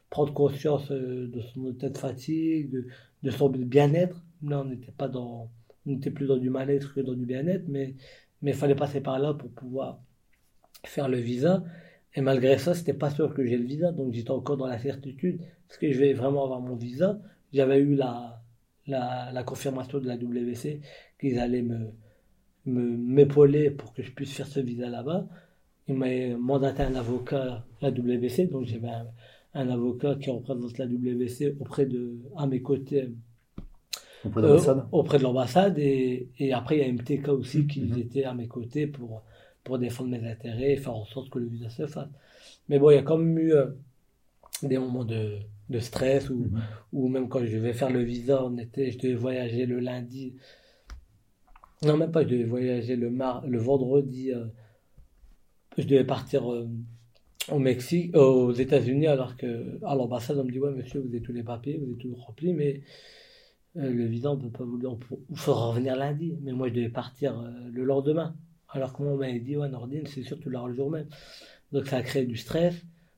prendre 0.09 0.33
conscience 0.33 0.89
euh, 0.89 1.27
de 1.27 1.41
son 1.41 1.69
état 1.69 1.89
de 1.89 1.97
fatigue, 1.97 2.71
de, 2.71 2.87
de 3.21 3.29
son 3.29 3.49
bien-être. 3.49 4.17
Là, 4.41 4.61
on 4.61 4.65
n'était 4.65 4.91
pas 4.91 5.07
dans, 5.07 5.51
on 5.85 5.89
n'était 5.91 6.09
plus 6.09 6.25
dans 6.25 6.37
du 6.37 6.49
mal-être 6.49 6.95
que 6.95 7.01
dans 7.01 7.13
du 7.13 7.27
bien-être, 7.27 7.67
mais 7.67 7.93
mais 8.41 8.51
il 8.51 8.57
fallait 8.57 8.75
passer 8.75 8.99
par 8.99 9.19
là 9.19 9.33
pour 9.35 9.51
pouvoir 9.51 9.99
faire 10.85 11.07
le 11.07 11.17
visa. 11.17 11.63
Et 12.15 12.21
malgré 12.21 12.57
ça, 12.57 12.73
c'était 12.73 12.93
pas 12.95 13.11
sûr 13.11 13.33
que 13.35 13.45
j'ai 13.45 13.57
le 13.57 13.65
visa, 13.65 13.91
donc 13.91 14.11
j'étais 14.13 14.31
encore 14.31 14.57
dans 14.57 14.67
la 14.67 14.79
certitude. 14.79 15.39
Est-ce 15.69 15.77
que 15.77 15.91
je 15.91 15.99
vais 15.99 16.13
vraiment 16.13 16.43
avoir 16.43 16.61
mon 16.61 16.75
visa? 16.75 17.19
J'avais 17.53 17.79
eu 17.79 17.95
la, 17.95 18.42
la, 18.87 19.31
la, 19.31 19.43
confirmation 19.43 19.99
de 19.99 20.07
la 20.07 20.17
WC 20.17 20.81
qu'ils 21.19 21.39
allaient 21.39 21.61
me 21.61 21.91
m'épauler 22.65 23.71
pour 23.71 23.93
que 23.93 24.01
je 24.01 24.11
puisse 24.11 24.33
faire 24.33 24.47
ce 24.47 24.59
visa 24.59 24.89
là-bas. 24.89 25.27
Ils 25.87 25.95
m'ont 25.95 26.37
mandaté 26.37 26.83
un 26.83 26.95
avocat 26.95 27.65
la 27.81 27.91
WC, 27.91 28.47
donc 28.47 28.65
j'avais 28.65 28.87
un, 29.53 29.69
avocat 29.69 30.15
qui 30.15 30.29
représente 30.29 30.77
la 30.77 30.85
WC 30.85 31.57
auprès 31.59 31.85
de, 31.85 32.19
à 32.37 32.47
mes 32.47 32.61
côtés. 32.61 33.09
Auprès 34.23 34.41
de 34.41 34.47
l'ambassade 34.47 34.77
euh, 34.77 34.81
Auprès 34.93 35.17
de 35.17 35.23
l'ambassade. 35.23 35.79
Et, 35.79 36.29
et, 36.39 36.53
après, 36.53 36.77
il 36.77 36.87
y 36.87 36.89
a 36.89 36.93
MTK 36.93 37.27
aussi 37.27 37.67
qui 37.67 37.81
mm-hmm. 37.81 37.99
était 37.99 38.23
à 38.23 38.33
mes 38.33 38.47
côtés 38.47 38.87
pour 38.87 39.23
pour 39.63 39.79
défendre 39.79 40.09
mes 40.09 40.29
intérêts 40.29 40.73
et 40.73 40.77
faire 40.77 40.93
en 40.93 41.05
sorte 41.05 41.29
que 41.29 41.39
le 41.39 41.47
visa 41.47 41.69
se 41.69 41.87
fasse. 41.87 42.09
Mais 42.69 42.79
bon, 42.79 42.89
il 42.91 42.95
y 42.95 42.97
a 42.97 43.03
quand 43.03 43.17
même 43.17 43.37
eu 43.37 43.53
euh, 43.53 43.67
des 44.61 44.77
moments 44.77 45.05
de, 45.05 45.39
de 45.69 45.79
stress 45.79 46.29
ou, 46.29 46.35
mhm. 46.35 46.61
ou 46.93 47.07
même 47.07 47.29
quand 47.29 47.43
je 47.43 47.51
devais 47.51 47.73
faire 47.73 47.89
le 47.89 48.03
visa, 48.03 48.43
on 48.45 48.57
était, 48.57 48.91
je 48.91 48.97
devais 48.99 49.15
voyager 49.15 49.65
le 49.65 49.79
lundi. 49.79 50.35
Non, 51.83 51.97
même 51.97 52.11
pas, 52.11 52.23
je 52.23 52.29
devais 52.29 52.43
voyager 52.43 52.95
le, 52.95 53.09
mar 53.09 53.45
le 53.45 53.57
vendredi. 53.57 54.31
Euh, 54.31 54.45
je 55.77 55.83
devais 55.83 56.05
partir 56.05 56.51
euh, 56.51 56.69
au 57.51 57.59
Mexique, 57.59 58.15
aux 58.15 58.53
États-Unis, 58.53 59.07
alors 59.07 59.35
que 59.35 59.79
à 59.83 59.95
l'ambassade, 59.95 60.37
on 60.37 60.43
me 60.43 60.51
dit 60.51 60.59
Ouais, 60.59 60.71
monsieur, 60.71 61.01
vous 61.01 61.09
avez 61.09 61.21
tous 61.21 61.33
les 61.33 61.43
papiers, 61.43 61.81
vous 61.83 61.93
êtes 61.93 61.97
tout 61.97 62.15
rempli, 62.15 62.53
mais 62.53 62.81
le 63.75 64.05
visa, 64.05 64.31
on 64.31 64.37
peut 64.37 64.49
pas 64.49 64.63
vous 64.63 64.77
le. 64.77 64.87
Il 65.31 65.37
faudra 65.37 65.67
revenir 65.69 65.95
lundi. 65.95 66.37
Mais 66.43 66.51
moi, 66.53 66.69
je 66.69 66.75
devais 66.75 66.89
partir 66.89 67.43
le 67.71 67.83
lendemain. 67.83 68.35
Alors 68.69 68.93
que 68.93 69.03
moi, 69.03 69.13
on 69.13 69.17
m'avait 69.17 69.39
dit, 69.39 69.57
ouais, 69.57 69.67
Nordine, 69.67 70.05
c'est 70.07 70.23
sûr, 70.23 70.39
tu 70.39 70.49
l'auras 70.49 70.67
le 70.67 70.75
jour 70.75 70.89
même. 70.89 71.07
Donc 71.71 71.87
ça 71.87 71.97
a 71.97 72.01
créé 72.03 72.25
du 72.25 72.37
stress. 72.37 72.75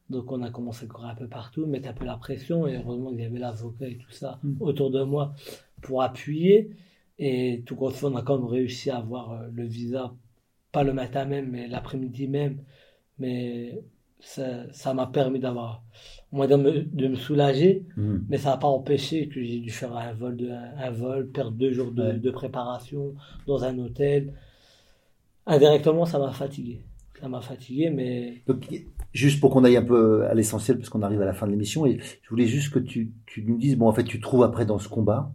Donc 0.10 0.32
on 0.32 0.41
a 0.43 0.51
commencé 0.51 0.86
à 0.86 0.88
courir 0.88 1.10
un 1.10 1.16
peu 1.16 1.28
partout, 1.28 1.66
mettre 1.66 1.89
un 1.89 1.93
peu 1.93 2.06
la 2.06 2.18
pression. 2.18 2.68
Et 2.68 2.76
heureusement 2.76 3.12
qu'il 3.12 3.22
y 3.22 3.26
avait 3.26 3.39
l'avocat 3.39 3.88
et 3.88 3.97
tout 3.97 4.12
ça 4.12 4.39
mm. 4.43 4.62
autour 4.62 4.91
de 4.91 5.03
moi 5.03 5.34
pour 5.82 6.03
appuyer. 6.03 6.72
Et 7.18 7.64
tout 7.66 7.76
compte 7.76 7.93
fait, 7.93 8.06
on 8.06 8.16
a 8.16 8.22
quand 8.22 8.38
même 8.38 8.47
réussi 8.47 8.89
à 8.89 8.97
avoir 8.97 9.32
euh, 9.32 9.47
le 9.53 9.64
visa, 9.66 10.14
pas 10.72 10.84
le 10.84 10.93
matin 10.93 11.26
même, 11.26 11.49
mais 11.49 11.68
l'après-midi 11.68 12.28
même. 12.28 12.62
Mais 13.18 13.82
ça 14.20 14.93
m'a 14.93 15.08
permis 15.08 15.39
d'avoir, 15.39 15.84
on 16.32 16.39
va 16.39 16.47
dire, 16.47 16.58
de 16.58 17.08
me 17.08 17.16
soulager, 17.16 17.86
mm. 17.95 18.18
mais 18.28 18.38
ça 18.38 18.51
n'a 18.51 18.58
pas 18.58 18.68
empêché 18.68 19.28
que 19.28 19.41
j'ai 19.41 19.60
dû 19.60 19.70
faire 19.70 19.95
un 19.95 20.14
vol, 20.14 20.36
de, 20.36 20.49
un, 20.49 20.91
vol 20.91 21.30
perdre 21.30 21.51
deux 21.51 21.72
jours 21.72 21.91
de, 21.91 22.14
de, 22.14 22.32
préparation 22.32 23.16
dans 23.47 23.64
un 23.64 23.78
hôtel, 23.78 24.34
indirectement, 25.45 26.06
ça 26.06 26.20
m'a 26.20 26.32
fatigué. 26.32 26.82
Ça 27.20 27.30
m'a 27.30 27.41
fatigué, 27.41 27.89
mais. 27.89 28.41
Donc, 28.47 28.68
juste 29.16 29.39
pour 29.39 29.51
qu'on 29.51 29.63
aille 29.63 29.78
un 29.78 29.84
peu 29.84 30.26
à 30.26 30.34
l'essentiel, 30.34 30.78
parce 30.78 30.89
qu'on 30.89 31.01
arrive 31.01 31.22
à 31.22 31.26
la 31.26 31.34
fin 31.34 31.45
de 31.45 31.51
l'émission, 31.51 31.86
et 31.86 31.99
je 32.22 32.30
voulais 32.30 32.47
juste 32.47 32.74
que 32.74 32.80
tu, 32.80 33.13
nous 33.38 33.57
dises, 33.57 33.78
bon, 33.78 33.88
en 33.88 33.93
fait, 33.93 34.03
tu 34.03 34.20
trouves 34.20 34.43
après 34.43 34.66
dans 34.66 34.78
ce 34.78 34.89
combat, 34.89 35.34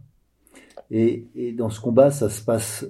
et, 0.91 1.53
dans 1.57 1.69
ce 1.69 1.79
combat, 1.79 2.11
ça 2.11 2.29
se 2.29 2.41
passe 2.43 2.85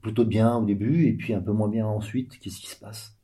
plutôt 0.00 0.24
bien 0.24 0.56
au 0.56 0.64
début, 0.64 1.06
et 1.06 1.12
puis 1.12 1.34
un 1.34 1.40
peu 1.40 1.52
moins 1.52 1.68
bien 1.68 1.86
ensuite. 1.86 2.38
Qu'est-ce 2.38 2.60
qui 2.60 2.68
se 2.68 2.78
passe? 2.78 3.16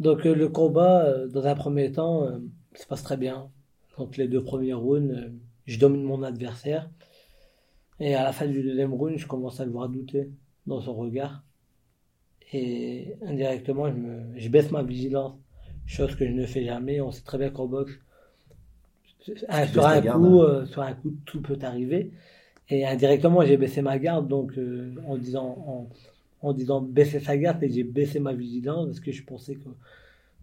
Donc, 0.00 0.24
euh, 0.26 0.34
le 0.34 0.48
combat, 0.48 1.04
euh, 1.04 1.26
dans 1.26 1.44
un 1.44 1.54
premier 1.54 1.90
temps, 1.92 2.24
euh, 2.24 2.38
se 2.74 2.86
passe 2.86 3.02
très 3.02 3.16
bien. 3.16 3.50
Donc, 3.98 4.16
les 4.16 4.28
deux 4.28 4.42
premiers 4.42 4.74
rounds, 4.74 5.32
je 5.66 5.78
domine 5.78 6.04
mon 6.04 6.22
adversaire. 6.22 6.88
Et 8.00 8.14
à 8.14 8.22
la 8.22 8.32
fin 8.32 8.46
du 8.46 8.62
deuxième 8.62 8.94
round, 8.94 9.18
je 9.18 9.26
commence 9.26 9.60
à 9.60 9.64
le 9.64 9.72
voir 9.72 9.88
douter 9.88 10.30
dans 10.66 10.80
son 10.80 10.94
regard 10.94 11.42
et 12.52 13.14
indirectement, 13.22 13.90
je, 13.90 13.96
me, 13.96 14.38
je 14.38 14.48
baisse 14.48 14.70
ma 14.70 14.82
vigilance, 14.82 15.34
chose 15.88 16.14
que 16.14 16.26
je 16.26 16.32
ne 16.32 16.46
fais 16.46 16.64
jamais. 16.64 17.00
On 17.00 17.10
sait 17.10 17.22
très 17.22 17.38
bien 17.38 17.50
qu'en 17.50 17.66
boxe, 17.66 17.98
sur 19.20 19.34
un, 19.48 19.66
coup, 19.66 20.40
hein. 20.40 20.44
euh, 20.48 20.66
sur 20.66 20.82
un 20.82 20.92
coup, 20.94 21.14
tout 21.24 21.40
peut 21.40 21.58
arriver. 21.62 22.12
Et 22.70 22.86
indirectement, 22.86 23.44
j'ai 23.44 23.56
baissé 23.56 23.82
ma 23.82 23.98
garde, 23.98 24.28
donc 24.28 24.56
euh, 24.58 24.94
en 25.06 25.16
disant 25.16 25.64
en, 25.66 25.88
en, 26.46 26.52
disant 26.52 26.80
baisser 26.82 27.20
sa 27.20 27.36
garde, 27.36 27.62
et 27.62 27.70
j'ai 27.70 27.82
baissé 27.82 28.20
ma 28.20 28.34
vigilance 28.34 28.86
parce 28.86 29.00
que 29.00 29.10
je 29.10 29.24
pensais 29.24 29.54
que, 29.54 29.68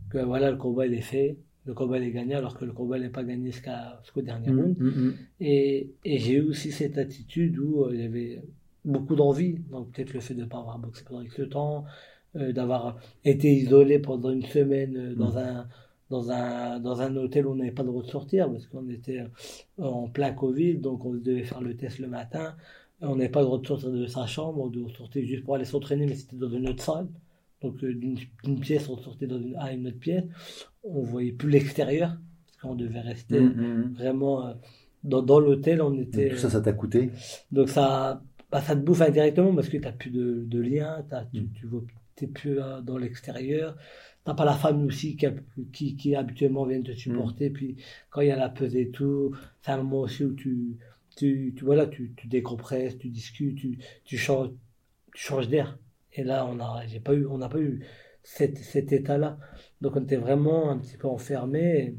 que 0.09 0.23
voilà, 0.23 0.49
le 0.49 0.57
combat 0.57 0.87
il 0.87 0.93
est 0.95 1.01
fait, 1.01 1.37
le 1.65 1.73
combat 1.73 1.99
il 1.99 2.05
est 2.05 2.11
gagné, 2.11 2.33
alors 2.35 2.57
que 2.57 2.65
le 2.65 2.73
combat 2.73 2.97
n'est 2.97 3.09
pas 3.09 3.23
gagné 3.23 3.51
jusqu'au 3.51 4.21
dernier 4.21 4.49
mmh, 4.49 4.59
round. 4.59 4.77
Mmh. 4.79 5.11
Et, 5.39 5.91
et 6.03 6.17
j'ai 6.17 6.33
eu 6.33 6.41
aussi 6.41 6.71
cette 6.71 6.97
attitude 6.97 7.59
où 7.59 7.83
euh, 7.83 7.91
il 7.93 8.01
y 8.01 8.05
avait 8.05 8.41
beaucoup 8.83 9.15
d'envie. 9.15 9.59
Donc 9.69 9.91
peut-être 9.91 10.13
le 10.13 10.19
fait 10.19 10.33
de 10.33 10.41
ne 10.41 10.45
pas 10.45 10.59
avoir 10.59 10.79
boxé 10.79 11.03
pendant 11.07 11.21
X 11.21 11.41
temps, 11.49 11.85
d'avoir 12.35 12.97
été 13.23 13.51
isolé 13.51 13.99
pendant 13.99 14.31
une 14.31 14.43
semaine 14.43 14.97
euh, 14.97 15.15
dans, 15.15 15.33
mm. 15.33 15.37
un, 15.37 15.67
dans, 16.09 16.31
un, 16.31 16.79
dans 16.79 17.01
un 17.01 17.15
hôtel 17.15 17.47
où 17.47 17.51
on 17.51 17.55
n'avait 17.55 17.71
pas 17.71 17.83
le 17.83 17.89
droit 17.89 18.03
de 18.03 18.09
sortir 18.09 18.51
parce 18.51 18.67
qu'on 18.67 18.89
était 18.89 19.19
euh, 19.19 19.83
en 19.83 20.07
plein 20.07 20.33
Covid, 20.33 20.77
donc 20.77 21.05
on 21.05 21.13
devait 21.13 21.43
faire 21.43 21.61
le 21.61 21.75
test 21.75 21.99
le 21.99 22.07
matin. 22.07 22.55
On 23.01 23.15
n'avait 23.15 23.29
pas 23.29 23.41
le 23.41 23.45
droit 23.45 23.59
de 23.59 23.67
sortir 23.67 23.91
de 23.91 24.05
sa 24.07 24.25
chambre, 24.25 24.61
on 24.61 24.67
devait 24.67 24.93
sortir 24.93 25.25
juste 25.25 25.43
pour 25.43 25.55
aller 25.55 25.65
s'entraîner, 25.65 26.05
mais 26.05 26.15
c'était 26.15 26.37
dans 26.37 26.49
une 26.49 26.67
autre 26.69 26.83
salle. 26.83 27.07
Donc 27.61 27.83
d'une 27.83 28.59
pièce, 28.59 28.89
on 28.89 28.97
sortait 28.97 29.27
dans 29.27 29.39
une, 29.39 29.55
à 29.57 29.73
une 29.73 29.87
autre 29.87 29.99
pièce. 29.99 30.23
On 30.83 31.01
voyait 31.01 31.31
plus 31.31 31.49
l'extérieur, 31.49 32.17
parce 32.45 32.57
qu'on 32.61 32.75
devait 32.75 33.01
rester 33.01 33.39
mm, 33.39 33.47
mm, 33.47 33.93
vraiment 33.97 34.53
dans, 35.03 35.21
dans 35.21 35.39
l'hôtel. 35.39 35.81
On 35.81 35.97
était. 35.99 36.29
tout 36.29 36.37
ça, 36.37 36.49
ça 36.49 36.61
t'a 36.61 36.73
coûté? 36.73 37.11
Donc 37.51 37.69
ça, 37.69 38.21
bah, 38.51 38.61
ça 38.61 38.75
te 38.75 38.81
bouffe 38.81 39.01
indirectement 39.01 39.53
parce 39.53 39.67
que 39.67 39.77
tu 39.77 39.83
n'as 39.83 39.91
plus 39.91 40.11
de, 40.11 40.45
de 40.45 40.59
lien, 40.59 41.05
tu, 41.33 41.41
mm. 41.41 41.81
Tu 42.15 42.27
plus 42.27 42.59
dans 42.83 42.97
l'extérieur. 42.97 43.75
Tu 43.77 44.31
n'as 44.31 44.35
pas 44.35 44.45
la 44.45 44.53
famille 44.53 44.87
aussi 44.87 45.15
qui, 45.15 45.27
qui, 45.71 45.95
qui, 45.95 46.15
habituellement 46.15 46.65
vient 46.65 46.81
te 46.81 46.93
supporter. 46.93 47.49
Mm. 47.49 47.53
Puis 47.53 47.77
quand 48.09 48.21
il 48.21 48.29
y 48.29 48.31
a 48.31 48.35
la 48.35 48.49
pesée 48.49 48.81
et 48.81 48.91
tout, 48.91 49.35
c'est 49.61 49.71
un 49.71 49.77
moment 49.77 50.01
aussi 50.01 50.23
où 50.23 50.33
tu, 50.33 50.77
tu, 51.15 51.53
tu, 51.55 51.65
voilà, 51.65 51.87
tu, 51.87 52.13
tu 52.15 52.27
décompresses, 52.27 52.97
tu 52.97 53.09
discutes, 53.09 53.57
tu, 53.57 53.77
tu 54.03 54.17
changes, 54.17 54.49
tu 55.13 55.23
changes 55.23 55.47
d'air. 55.47 55.77
Et 56.13 56.23
là, 56.23 56.45
on 56.45 56.55
n'a 56.55 56.81
pas 57.03 57.13
eu, 57.13 57.25
on 57.25 57.37
n'a 57.37 57.49
pas 57.49 57.59
eu 57.59 57.85
cet, 58.23 58.57
cet 58.57 58.91
état-là. 58.91 59.37
Donc 59.81 59.95
on 59.95 60.03
était 60.03 60.15
vraiment 60.15 60.71
un 60.71 60.79
petit 60.79 60.97
peu 60.97 61.07
enfermé. 61.07 61.95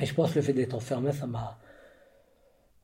Et 0.00 0.06
je 0.06 0.14
pense 0.14 0.32
que 0.32 0.36
le 0.36 0.42
fait 0.42 0.52
d'être 0.52 0.74
enfermé, 0.74 1.12
ça 1.12 1.26
m'a 1.26 1.58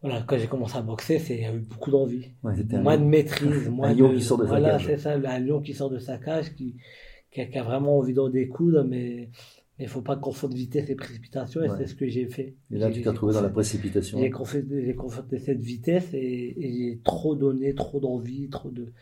voilà, 0.03 0.23
quand 0.23 0.39
j'ai 0.39 0.47
commencé 0.47 0.77
à 0.77 0.83
boxer, 0.83 1.19
c'est 1.19 1.37
il 1.37 1.43
y 1.43 1.45
a 1.45 1.55
eu 1.55 1.59
beaucoup 1.59 1.91
d'envie, 1.91 2.31
moins 2.43 2.97
de 2.97 3.05
maîtrise, 3.05 3.69
moins 3.71 3.91
un 3.91 3.95
lion 3.95 4.15
qui 4.15 4.23
sort 4.23 4.39
de 4.39 4.45
voilà, 4.45 4.79
c'est 4.79 4.97
ça, 4.97 5.13
un 5.13 5.39
lion 5.39 5.61
qui 5.61 5.75
sort 5.75 5.91
de 5.91 5.99
sa 5.99 6.17
cage, 6.17 6.55
qui, 6.55 6.77
qui, 7.31 7.41
a, 7.41 7.63
vraiment 7.63 7.99
envie 7.99 8.15
d'en 8.15 8.31
découdre, 8.31 8.83
mais 8.83 9.29
il 9.79 9.89
faut 9.89 10.01
pas 10.01 10.17
confondre 10.17 10.55
vitesse 10.55 10.89
et 10.89 10.95
précipitation, 10.95 11.63
et 11.63 11.69
c'est 11.77 11.87
ce 11.87 11.95
que 11.95 12.09
j'ai 12.09 12.27
fait. 12.29 12.55
Et 12.71 12.79
là, 12.79 12.91
tu 12.91 13.03
t'es 13.03 13.11
retrouvé 13.11 13.35
dans 13.35 13.43
la 13.43 13.51
précipitation. 13.51 14.19
J'ai 14.19 14.31
confronté 14.31 15.39
cette 15.39 15.61
vitesse 15.61 16.09
et, 16.15 16.55
j'ai 16.59 17.01
trop 17.05 17.35
donné, 17.35 17.75
trop 17.75 18.01
d'envie, 18.01 18.49
trop 18.49 18.71
de. 18.71 18.93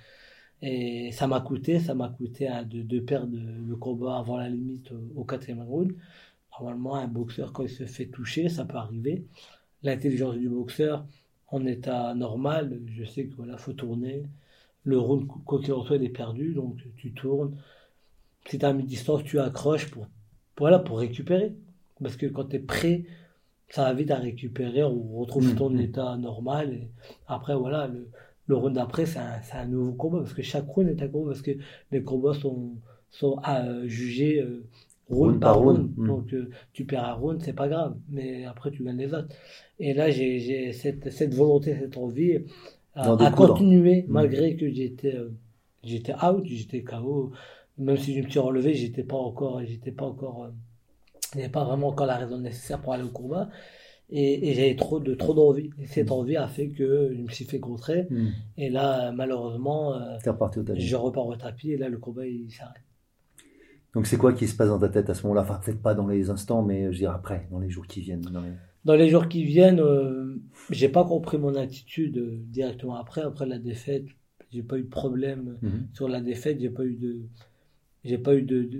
Et 0.62 1.12
ça 1.12 1.28
m'a 1.28 1.40
coûté, 1.40 1.78
ça 1.78 1.94
m'a 1.94 2.08
coûté 2.08 2.48
de, 2.68 2.82
de, 2.82 2.98
perdre 2.98 3.36
le 3.36 3.76
combat 3.76 4.18
avant 4.18 4.36
la 4.36 4.48
limite 4.48 4.90
au, 4.90 5.20
au 5.20 5.24
quatrième 5.24 5.62
round. 5.62 5.94
Normalement, 6.58 6.96
un 6.96 7.06
boxeur, 7.06 7.52
quand 7.52 7.62
il 7.62 7.68
se 7.68 7.84
fait 7.84 8.06
toucher, 8.06 8.48
ça 8.48 8.64
peut 8.64 8.76
arriver 8.78 9.26
l'intelligence 9.82 10.36
du 10.36 10.48
boxeur 10.48 11.06
en 11.48 11.64
état 11.66 12.14
normal, 12.14 12.80
je 12.86 13.04
sais 13.04 13.26
qu'il 13.26 13.36
voilà, 13.36 13.56
faut 13.56 13.72
tourner. 13.72 14.24
Le 14.84 14.98
round, 14.98 15.26
quoi 15.26 15.60
qu'il 15.60 15.72
en 15.72 15.84
soit, 15.84 15.96
il 15.96 16.04
est 16.04 16.08
perdu, 16.08 16.54
donc 16.54 16.78
tu 16.96 17.12
tournes. 17.12 17.56
Si 18.46 18.58
tu 18.58 18.64
à 18.64 18.72
mi-distance, 18.72 19.24
tu 19.24 19.38
accroches 19.38 19.90
pour, 19.90 20.06
voilà, 20.56 20.78
pour 20.78 20.98
récupérer. 20.98 21.54
Parce 22.02 22.16
que 22.16 22.26
quand 22.26 22.44
tu 22.44 22.56
es 22.56 22.58
prêt, 22.60 23.04
ça 23.68 23.84
va 23.84 23.92
vite 23.92 24.10
à 24.10 24.16
récupérer, 24.16 24.84
on 24.84 25.18
retrouve 25.18 25.52
mmh, 25.52 25.56
ton 25.56 25.70
mmh. 25.70 25.80
état 25.80 26.16
normal. 26.16 26.72
Et 26.72 26.88
après, 27.26 27.54
voilà, 27.56 27.86
le, 27.88 28.08
le 28.46 28.56
round 28.56 28.74
d'après, 28.74 29.06
c'est 29.06 29.18
un, 29.18 29.40
un, 29.52 29.66
nouveau 29.66 29.92
combat, 29.92 30.18
parce 30.18 30.32
que 30.32 30.42
chaque 30.42 30.66
round 30.66 30.88
est 30.88 31.02
un 31.02 31.08
combat, 31.08 31.32
parce 31.32 31.42
que 31.42 31.52
les 31.92 32.02
combats 32.02 32.34
sont, 32.34 32.76
sont 33.10 33.40
euh, 33.46 33.86
jugés 33.86 34.40
euh, 34.40 34.64
round 35.10 35.40
par 35.40 35.58
round. 35.58 35.94
Donc 35.96 36.32
euh, 36.32 36.50
tu 36.72 36.84
perds 36.84 37.04
un 37.04 37.12
round, 37.14 37.42
c'est 37.42 37.52
pas 37.52 37.68
grave, 37.68 37.96
mais 38.08 38.44
après 38.44 38.70
tu 38.70 38.84
gagnes 38.84 38.98
les 38.98 39.14
autres. 39.14 39.28
Et 39.78 39.94
là, 39.94 40.10
j'ai 40.10 40.72
cette, 40.72 41.10
cette 41.10 41.34
volonté, 41.34 41.76
cette 41.78 41.96
envie 41.96 42.38
à, 42.94 43.30
continuer, 43.30 44.02
hmm. 44.02 44.12
malgré 44.12 44.56
que 44.56 44.70
j'étais 44.70 45.14
euh, 45.14 45.30
j'étais 45.84 46.14
out, 46.14 46.44
j'étais 46.44 46.82
KO. 46.82 47.32
Même 47.78 47.96
si 47.96 48.14
je 48.14 48.22
me 48.22 48.28
suis 48.28 48.40
relevé, 48.40 48.74
j'étais 48.74 49.04
pas 49.04 49.16
encore, 49.16 49.62
j'étais 49.64 49.92
pas 49.92 50.06
encore, 50.06 50.48
euh, 51.36 51.48
pas 51.48 51.64
vraiment 51.64 51.88
encore 51.88 52.06
la 52.06 52.16
raison 52.16 52.38
nécessaire 52.38 52.80
pour 52.80 52.92
aller 52.92 53.04
au 53.04 53.10
combat. 53.10 53.48
Et, 54.10 54.54
j'avais 54.54 54.74
trop 54.74 55.00
de 55.00 55.14
trop 55.14 55.34
d'envie. 55.34 55.70
Et 55.80 55.86
cette 55.86 56.10
envie 56.10 56.36
a 56.36 56.48
fait 56.48 56.68
que 56.70 57.12
je 57.14 57.20
me 57.20 57.28
suis 57.28 57.44
fait 57.44 57.60
contrer. 57.60 58.06
Hmm. 58.10 58.30
Et 58.56 58.70
là, 58.70 59.12
malheureusement, 59.12 59.94
euh, 59.94 60.18
je 60.74 60.96
repars 60.96 61.26
au 61.26 61.36
tapis 61.36 61.72
et 61.72 61.76
là, 61.76 61.88
le 61.88 61.98
combat 61.98 62.26
il 62.26 62.50
s'arrête. 62.50 62.82
Donc 63.98 64.06
c'est 64.06 64.16
quoi 64.16 64.32
qui 64.32 64.46
se 64.46 64.54
passe 64.54 64.68
dans 64.68 64.78
ta 64.78 64.88
tête 64.88 65.10
à 65.10 65.14
ce 65.14 65.24
moment-là? 65.24 65.40
Enfin, 65.40 65.58
peut-être 65.60 65.82
pas 65.82 65.92
dans 65.92 66.06
les 66.06 66.30
instants, 66.30 66.62
mais 66.62 66.92
je 66.92 66.98
dirais 66.98 67.12
après, 67.12 67.48
dans 67.50 67.58
les 67.58 67.68
jours 67.68 67.84
qui 67.84 68.00
viennent. 68.00 68.20
Dans 68.84 68.94
les, 68.94 69.08
jours 69.08 69.26
qui 69.26 69.42
viennent, 69.42 69.80
euh, 69.80 70.40
j'ai 70.70 70.88
pas 70.88 71.02
compris 71.02 71.36
mon 71.36 71.56
attitude 71.56 72.16
euh, 72.16 72.38
directement 72.46 72.94
après. 72.94 73.22
Après 73.22 73.44
la 73.44 73.58
défaite, 73.58 74.04
j'ai 74.52 74.62
pas 74.62 74.78
eu 74.78 74.84
de 74.84 74.88
problème 74.88 75.58
mhm. 75.62 75.88
sur 75.94 76.06
la 76.06 76.20
défaite. 76.20 76.60
J'ai 76.60 76.70
pas 76.70 76.84
eu 76.84 76.94
de, 76.94 77.22
j'ai 78.04 78.18
pas 78.18 78.36
eu 78.36 78.42
de, 78.42 78.70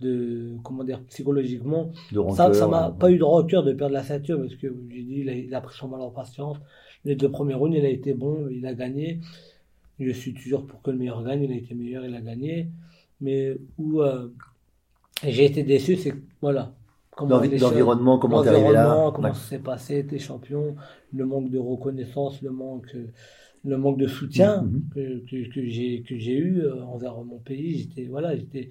de, 0.00 0.56
comment 0.64 0.82
dire, 0.82 1.04
psychologiquement. 1.08 1.92
ça, 2.34 2.50
ça 2.54 2.66
m'a 2.68 2.90
pas 2.90 3.10
eu 3.10 3.18
de 3.18 3.24
rancœur 3.24 3.62
de 3.62 3.74
perdre 3.74 3.92
la 3.92 4.02
ceinture 4.02 4.40
parce 4.40 4.56
que 4.56 4.74
j'ai 4.88 5.02
dit, 5.02 5.26
il 5.26 5.54
a, 5.54 5.60
pris 5.60 5.76
son 5.76 5.88
mal 5.88 6.00
en 6.00 6.10
patience. 6.10 6.56
Les 7.04 7.16
deux 7.16 7.30
premiers 7.30 7.52
rounds, 7.52 7.76
il 7.76 7.84
a 7.84 7.90
été 7.90 8.14
bon, 8.14 8.48
il 8.50 8.64
a 8.64 8.72
gagné. 8.72 9.20
Je 10.00 10.10
suis 10.10 10.32
toujours 10.32 10.66
pour 10.66 10.80
que 10.80 10.90
le 10.90 10.96
meilleur 10.96 11.22
gagne. 11.22 11.42
Il 11.42 11.52
a 11.52 11.56
été 11.56 11.74
meilleur, 11.74 12.06
il 12.06 12.14
a 12.14 12.22
gagné 12.22 12.70
mais 13.20 13.56
où 13.78 14.00
euh, 14.00 14.28
j'ai 15.26 15.44
été 15.44 15.62
déçu, 15.62 15.96
c'est 15.96 16.14
voilà. 16.40 16.72
L'environnement, 17.20 18.18
comment 18.18 18.42
t'es 18.42 18.50
arrivé 18.50 18.72
là 18.72 19.10
Comment 19.12 19.34
ça 19.34 19.48
s'est 19.48 19.58
passé, 19.58 20.06
tes 20.06 20.20
champions, 20.20 20.76
le 21.12 21.26
manque 21.26 21.50
de 21.50 21.58
reconnaissance, 21.58 22.40
le 22.42 22.50
manque, 22.50 22.94
le 23.64 23.76
manque 23.76 23.98
de 23.98 24.06
soutien 24.06 24.62
mm-hmm. 24.62 24.94
que, 24.94 25.18
que, 25.26 25.52
que 25.52 25.66
j'ai 25.66 26.02
que 26.02 26.16
j'ai 26.16 26.36
eu 26.36 26.60
euh, 26.60 26.84
envers 26.84 27.16
mon 27.24 27.38
pays. 27.38 27.78
J'étais 27.78 28.04
voilà, 28.08 28.36
j'étais 28.36 28.70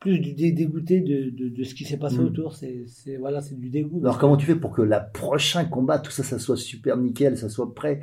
plus 0.00 0.18
dégoûté 0.20 1.00
de, 1.00 1.30
de, 1.30 1.48
de, 1.50 1.64
ce 1.64 1.74
qui 1.74 1.84
s'est 1.84 1.98
passé 1.98 2.16
mm. 2.16 2.24
autour. 2.24 2.54
C'est 2.54 2.86
voilà, 3.18 3.42
c'est 3.42 3.58
du 3.58 3.68
dégoût. 3.68 4.00
Alors 4.02 4.18
comment 4.18 4.38
tu 4.38 4.46
fais 4.46 4.56
pour 4.56 4.70
que 4.70 4.82
la 4.82 5.00
prochain 5.00 5.66
combat, 5.66 5.98
tout 5.98 6.10
ça, 6.10 6.22
ça 6.22 6.38
soit 6.38 6.56
super 6.56 6.96
nickel, 6.96 7.36
ça 7.36 7.50
soit 7.50 7.74
prêt 7.74 8.00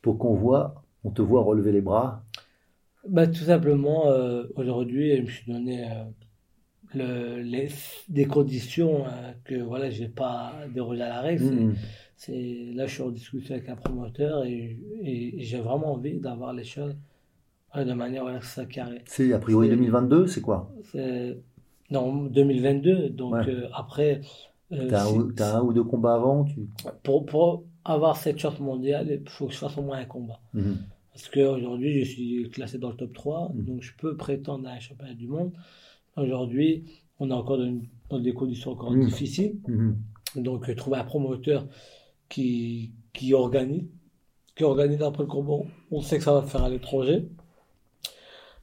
pour 0.00 0.16
qu'on 0.16 0.34
voit, 0.34 0.82
on 1.04 1.10
te 1.10 1.20
voit 1.20 1.42
relever 1.42 1.72
les 1.72 1.82
bras 1.82 2.22
bah, 3.08 3.26
Tout 3.26 3.44
simplement, 3.44 4.08
euh, 4.08 4.44
aujourd'hui, 4.56 5.16
je 5.16 5.22
me 5.22 5.26
suis 5.26 5.52
donné 5.52 5.84
euh, 5.84 6.04
le, 6.94 7.42
les, 7.42 7.68
des 8.08 8.26
conditions 8.26 9.06
euh, 9.06 9.32
que 9.44 9.56
voilà, 9.56 9.90
je 9.90 10.02
n'ai 10.02 10.08
pas 10.08 10.54
dérogé 10.72 11.02
à 11.02 11.08
la 11.08 11.20
règle. 11.20 11.44
Mmh. 11.44 11.74
C'est, 12.16 12.72
là, 12.74 12.86
je 12.86 12.94
suis 12.94 13.02
en 13.02 13.10
discussion 13.10 13.54
avec 13.54 13.68
un 13.68 13.76
promoteur 13.76 14.44
et, 14.44 14.78
et, 15.02 15.34
j'ai 15.38 15.60
vraiment 15.60 15.92
envie 15.94 16.18
d'avoir 16.18 16.52
les 16.52 16.64
choses 16.64 16.96
de 17.74 17.92
manière 17.92 18.22
voilà, 18.22 18.40
ça 18.40 18.64
carré. 18.64 19.02
C'est 19.04 19.34
a 19.34 19.38
priori 19.38 19.68
2022, 19.68 20.26
c'est 20.28 20.40
quoi? 20.40 20.72
C'est, 20.92 21.36
Non, 21.90 22.24
2022. 22.24 23.10
Donc 23.10 23.36
après. 23.74 24.22
T'as 24.70 25.04
un, 25.58 25.60
ou 25.62 25.72
deux 25.72 25.84
combats 25.84 26.14
avant 26.14 26.42
tu... 26.44 26.66
pour, 27.04 27.24
pour 27.24 27.64
avoir 27.84 28.16
cette 28.16 28.38
chance 28.38 28.58
mondiale, 28.58 29.06
il 29.08 29.30
faut 29.30 29.46
que 29.46 29.52
je 29.52 29.58
fasse 29.58 29.78
au 29.78 29.82
moins 29.82 29.98
un 29.98 30.06
combat. 30.06 30.40
Mmh. 30.54 30.72
Parce 31.16 31.30
qu'aujourd'hui, 31.30 32.04
je 32.04 32.10
suis 32.10 32.50
classé 32.50 32.76
dans 32.76 32.90
le 32.90 32.96
top 32.96 33.14
3, 33.14 33.52
mhm. 33.54 33.64
donc 33.64 33.82
je 33.82 33.92
peux 33.96 34.18
prétendre 34.18 34.68
à 34.68 34.72
un 34.72 34.80
championnat 34.80 35.14
du 35.14 35.26
monde. 35.26 35.50
Aujourd'hui, 36.14 36.84
on 37.18 37.30
est 37.30 37.32
encore 37.32 37.56
dans, 37.56 38.18
des 38.18 38.34
conditions 38.34 38.72
encore 38.72 38.90
mhm. 38.90 39.06
difficiles. 39.06 39.56
Mhm. 39.66 39.96
Donc, 40.36 40.76
trouver 40.76 40.98
un 40.98 41.04
promoteur 41.04 41.66
qui, 42.28 42.92
qui 43.14 43.32
organise, 43.32 43.86
qui 44.54 44.64
organise 44.64 45.00
après 45.00 45.22
le 45.22 45.28
combat, 45.28 45.64
on 45.90 46.02
sait 46.02 46.18
que 46.18 46.24
ça 46.24 46.34
va 46.34 46.42
faire 46.42 46.64
à 46.64 46.68
l'étranger. 46.68 47.26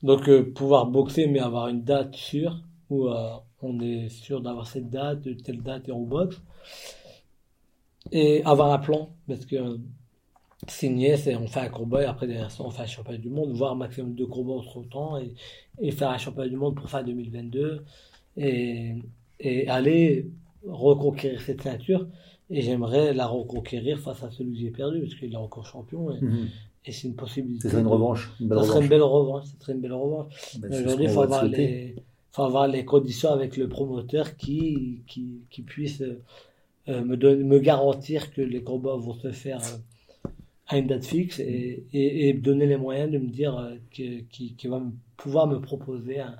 Donc, 0.03 0.29
euh, 0.29 0.53
pouvoir 0.53 0.85
boxer, 0.85 1.25
mais 1.25 1.39
avoir 1.39 1.69
une 1.69 1.81
date 1.81 2.13
sûre, 2.13 2.61
où 2.91 3.07
euh, 3.07 3.31
on 3.63 3.79
est 3.79 4.09
sûr 4.09 4.41
d'avoir 4.41 4.67
cette 4.67 4.91
date, 4.91 5.23
telle 5.43 5.63
date 5.63 5.89
et 5.89 5.91
on 5.91 6.03
boxe. 6.03 6.39
Et 8.11 8.43
avoir 8.43 8.71
un 8.71 8.77
plan, 8.77 9.09
parce 9.27 9.47
que 9.47 9.79
signer, 10.67 11.17
c'est 11.17 11.35
on 11.35 11.47
fait 11.47 11.61
un 11.61 11.69
combat 11.69 12.03
et 12.03 12.05
après 12.05 12.27
derrière 12.27 12.51
ça 12.51 12.63
on 12.63 12.69
fait 12.69 12.83
un 12.83 12.87
championnat 12.87 13.19
du 13.19 13.29
monde, 13.29 13.51
voire 13.51 13.75
maximum 13.75 14.15
de 14.15 14.25
combats 14.25 14.53
entre 14.53 14.81
temps 14.83 15.17
et, 15.17 15.33
et 15.79 15.91
faire 15.91 16.09
un 16.09 16.17
championnat 16.17 16.49
du 16.49 16.55
monde 16.55 16.75
pour 16.75 16.89
fin 16.89 17.03
2022 17.03 17.83
et, 18.37 18.95
et 19.39 19.67
aller 19.67 20.27
reconquérir 20.67 21.41
cette 21.41 21.61
ceinture 21.61 22.07
et 22.49 22.61
j'aimerais 22.61 23.13
la 23.13 23.27
reconquérir 23.27 23.99
face 23.99 24.23
à 24.23 24.31
celui 24.31 24.53
que 24.53 24.59
j'ai 24.59 24.71
perdu 24.71 25.01
parce 25.01 25.15
qu'il 25.15 25.33
est 25.33 25.37
encore 25.37 25.65
champion 25.65 26.11
et, 26.11 26.21
mhm. 26.21 26.47
et 26.85 26.91
c'est 26.91 27.07
une 27.07 27.15
possibilité. 27.15 27.63
Ce 27.63 27.69
serait 27.69 27.81
une 27.81 27.87
revanche. 27.87 28.31
Une 28.39 28.49
ça 28.49 28.63
serait 28.63 28.81
une 28.81 28.89
belle 28.89 29.01
revanche. 29.01 29.45
Ça 29.45 29.53
serait 29.59 29.73
une 29.73 29.81
belle 29.81 29.93
revanche. 29.93 30.57
Ben, 30.59 30.71
aujourd'hui, 30.71 31.05
il 31.05 31.11
faut 31.11 31.21
avoir 31.21 31.45
les, 31.45 31.95
faut 32.31 32.43
avoir 32.43 32.67
les 32.67 32.85
conditions 32.85 33.31
avec 33.31 33.57
le 33.57 33.69
promoteur 33.69 34.35
qui, 34.35 35.03
qui, 35.07 35.41
qui 35.49 35.61
puisse 35.61 36.01
euh, 36.01 37.03
me, 37.03 37.15
me 37.15 37.59
garantir 37.59 38.31
que 38.33 38.41
les 38.41 38.61
combats 38.61 38.95
vont 38.95 39.13
se 39.13 39.31
faire 39.31 39.59
euh, 39.59 39.77
à 40.67 40.77
une 40.77 40.87
date 40.87 41.05
fixe 41.05 41.39
et, 41.39 41.85
et, 41.93 42.33
donner 42.33 42.65
les 42.65 42.77
moyens 42.77 43.11
de 43.11 43.17
me 43.17 43.27
dire 43.27 43.57
euh, 43.57 43.75
qu'il 43.89 44.69
va 44.69 44.81
pouvoir 45.17 45.47
me 45.47 45.59
proposer 45.59 46.19
un, 46.19 46.35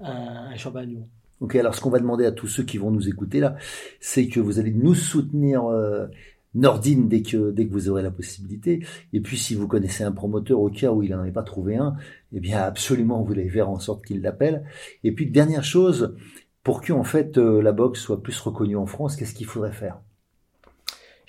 un, 0.00 0.70
monde. 0.74 1.06
Ok, 1.40 1.56
alors 1.56 1.74
ce 1.74 1.80
qu'on 1.80 1.90
va 1.90 1.98
demander 1.98 2.24
à 2.24 2.32
tous 2.32 2.48
ceux 2.48 2.64
qui 2.64 2.78
vont 2.78 2.90
nous 2.90 3.08
écouter 3.08 3.40
là, 3.40 3.56
c'est 4.00 4.28
que 4.28 4.40
vous 4.40 4.58
allez 4.58 4.72
nous 4.72 4.94
soutenir 4.94 5.64
euh, 5.64 6.06
Nordine 6.54 7.08
dès 7.08 7.22
que 7.22 7.50
dès 7.50 7.66
que 7.66 7.72
vous 7.72 7.88
aurez 7.88 8.02
la 8.02 8.10
possibilité. 8.10 8.84
Et 9.12 9.20
puis 9.20 9.36
si 9.36 9.54
vous 9.54 9.68
connaissez 9.68 10.04
un 10.04 10.12
promoteur 10.12 10.60
au 10.60 10.68
cas 10.68 10.90
où 10.92 11.02
il 11.02 11.10
n'en 11.10 11.24
ait 11.24 11.32
pas 11.32 11.42
trouvé 11.42 11.76
un, 11.76 11.96
eh 12.32 12.40
bien 12.40 12.58
absolument 12.58 13.22
vous 13.22 13.32
allez 13.32 13.48
faire 13.48 13.70
en 13.70 13.78
sorte 13.78 14.04
qu'il 14.04 14.22
l'appelle. 14.22 14.64
Et 15.04 15.12
puis 15.12 15.30
dernière 15.30 15.64
chose, 15.64 16.14
pour 16.62 16.80
que 16.80 16.92
en 16.92 17.04
fait 17.04 17.38
euh, 17.38 17.62
la 17.62 17.72
boxe 17.72 18.00
soit 18.00 18.22
plus 18.22 18.38
reconnue 18.40 18.76
en 18.76 18.86
France, 18.86 19.16
qu'est-ce 19.16 19.34
qu'il 19.34 19.46
faudrait 19.46 19.72
faire? 19.72 20.00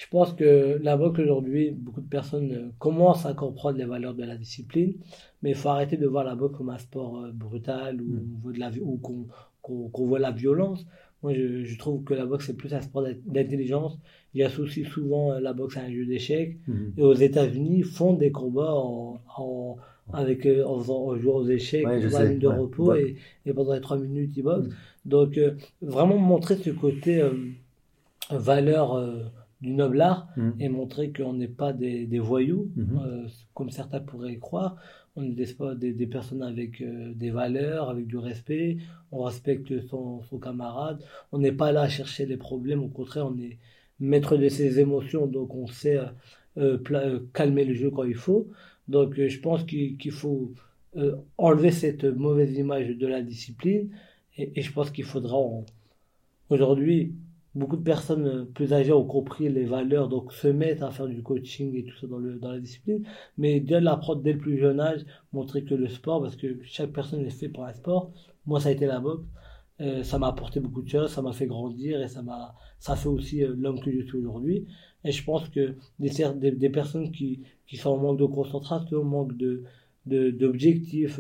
Je 0.04 0.10
pense 0.10 0.34
que 0.34 0.80
la 0.84 0.98
boxe 0.98 1.20
aujourd'hui, 1.20 1.72
beaucoup 1.72 2.02
de 2.02 2.10
personnes 2.10 2.52
euh, 2.52 2.70
commencent 2.78 3.26
à 3.26 3.34
comprendre 3.34 3.78
les 3.78 3.86
valeurs 3.86 4.14
de 4.14 4.26
la 4.26 4.36
discipline, 4.36 4.96
mais 5.42 5.52
il 5.52 5.56
faut 5.56 5.70
arrêter 5.70 5.96
de 5.96 6.06
voir 6.06 6.26
la 6.26 6.36
boxe 6.36 6.58
comme 6.58 6.70
un 6.70 6.78
sport 6.78 7.22
euh, 7.24 7.32
brutal 7.32 8.02
ou, 8.02 8.50
mm. 8.50 8.52
de 8.52 8.60
la, 8.60 8.70
ou 8.82 9.00
qu'on 9.62 10.06
voit 10.06 10.20
la 10.20 10.32
violence. 10.32 10.86
Moi, 11.22 11.34
je, 11.34 11.78
trouve 11.78 12.04
que 12.04 12.14
la 12.14 12.26
boxe, 12.26 12.48
c'est 12.48 12.58
plus 12.58 12.74
un 12.74 12.82
sport 12.82 13.08
d'intelligence. 13.26 13.98
Il 14.34 14.42
y 14.42 14.44
associe 14.44 14.86
souvent 14.86 15.32
euh, 15.32 15.40
la 15.40 15.54
boxe 15.54 15.78
à 15.78 15.84
un 15.84 15.92
jeu 15.94 16.06
d'échecs. 16.06 16.58
Mm. 16.68 16.74
Et 16.98 17.02
aux 17.02 17.14
États-Unis, 17.14 17.78
ils 17.78 17.86
font 17.86 18.14
des 18.14 18.32
combats 18.32 18.74
en, 18.76 19.78
avec, 20.12 20.46
en, 20.46 20.80
faisant, 20.80 21.02
en 21.06 21.16
jouant 21.16 21.36
aux 21.36 21.48
échecs, 21.48 21.88
ouais, 21.88 22.34
une 22.34 22.40
de 22.40 22.48
repos, 22.48 22.94
et, 22.94 23.16
et, 23.46 23.54
pendant 23.54 23.74
les 23.74 23.80
trois 23.80 23.98
minutes, 23.98 24.34
ils 24.36 24.44
boxent. 24.44 24.68
Mm. 24.68 24.74
Donc, 25.06 25.40
vraiment 25.82 26.18
montrer 26.18 26.58
ce 26.58 26.72
côté 26.72 27.24
valeur 28.30 29.02
du 29.64 29.72
noble 29.72 30.02
art 30.02 30.28
mm. 30.36 30.52
et 30.60 30.70
montrer 30.70 31.12
qu'on 31.12 31.34
n'est 31.34 31.48
pas 31.48 31.72
des, 31.74 32.06
des 32.06 32.20
voyous, 32.20 32.70
mm-hmm. 32.78 33.06
euh, 33.06 33.28
comme 33.54 33.70
certains 33.72 34.02
pourraient 34.02 34.38
croire. 34.38 34.76
On 35.16 35.24
est 35.24 35.30
des, 35.30 35.94
des, 35.94 36.08
personnes 36.08 36.44
avec 36.44 36.82
euh, 36.82 37.14
des 37.16 37.32
valeurs, 37.32 37.90
avec 37.90 38.06
du 38.08 38.18
respect. 38.18 38.78
On 39.12 39.24
respecte 39.24 39.88
son, 39.88 40.22
son 40.24 40.38
camarade. 40.38 41.02
On 41.32 41.40
n'est 41.40 41.52
pas 41.52 41.72
là 41.72 41.84
à 41.84 41.90
chercher 41.90 42.26
les 42.26 42.36
problèmes. 42.36 42.84
Au 42.84 42.90
contraire, 42.90 43.28
on 43.28 43.38
est 43.40 43.58
maître 44.00 44.36
de 44.38 44.50
ses 44.50 44.80
émotions, 44.80 45.28
donc 45.28 45.56
on 45.56 45.68
sait 45.68 46.00
euh, 46.58 46.78
calmer 47.34 47.64
le 47.64 47.74
jeu 47.74 47.90
quand 47.90 48.04
il 48.04 48.16
faut. 48.16 48.50
Donc 48.88 49.16
je 49.16 49.40
pense 49.40 49.64
qu'il 49.64 50.12
faut 50.12 50.52
enlever 51.38 51.72
cette 51.72 52.04
mauvaise 52.04 52.54
image 52.58 52.90
de 52.90 53.08
la 53.08 53.22
discipline 53.22 53.90
et, 54.38 54.52
et 54.56 54.62
je 54.62 54.72
pense 54.74 54.92
qu'il 54.92 55.06
faudra 55.06 55.38
aujourd'hui 56.50 57.14
beaucoup 57.56 57.78
de 57.78 57.84
personnes 57.84 58.28
euh, 58.28 58.46
plus 58.46 58.74
âgées 58.74 58.94
ont 58.94 59.06
compris 59.06 59.50
les 59.50 59.66
valeurs, 59.66 60.10
donc 60.10 60.32
se 60.34 60.48
mettent 60.48 60.82
à 60.82 60.92
faire 60.92 61.08
du 61.08 61.22
coaching 61.22 61.76
et 61.76 61.84
tout 61.84 61.96
ça 62.00 62.08
dans, 62.08 62.18
le, 62.18 62.40
dans 62.40 62.52
la 62.52 62.60
discipline, 62.60 63.04
mais 63.38 63.60
dès 63.60 63.80
l'apprendre 63.80 64.22
dès 64.22 64.34
le 64.34 64.40
plus 64.40 64.58
jeune 64.58 64.80
âge, 64.80 65.06
montrer 65.34 65.64
que 65.64 65.76
le 65.76 65.88
sport, 65.88 66.22
parce 66.22 66.36
que 66.36 66.58
chaque 66.64 66.92
personne 66.92 67.22
est 67.22 67.30
fait 67.30 67.50
pour 67.50 67.66
un 67.66 67.74
sport, 67.74 68.12
moi 68.46 68.60
ça 68.60 68.70
a 68.70 68.72
été 68.72 68.86
la 68.86 69.00
boxe, 69.00 69.26
euh, 69.82 70.04
ça 70.04 70.20
m'a 70.20 70.28
apporté 70.28 70.60
beaucoup 70.60 70.82
de 70.82 70.90
choses, 70.90 71.12
ça 71.12 71.22
m'a 71.22 71.34
fait 71.34 71.48
grandir 71.48 72.02
et 72.02 72.08
ça 72.08 72.22
m'a 72.22 72.56
ça 72.80 72.96
fait 72.96 73.08
aussi 73.08 73.44
euh, 73.44 73.56
l'homme 73.58 73.80
que 73.80 73.92
je 73.92 74.06
suis 74.06 74.18
aujourd'hui. 74.18 74.68
Et 75.06 75.12
je 75.12 75.24
pense 75.24 75.50
que 75.50 75.76
des, 76.00 76.52
des, 76.52 76.70
personnes 76.70 77.12
qui, 77.12 77.42
qui 77.68 77.76
sont 77.76 77.90
en 77.90 77.98
manque 77.98 78.20
de 78.20 78.26
concentration, 78.26 79.02
en 79.02 79.04
manque 79.04 79.36
de 79.36 79.64
d'objectifs, 80.06 81.20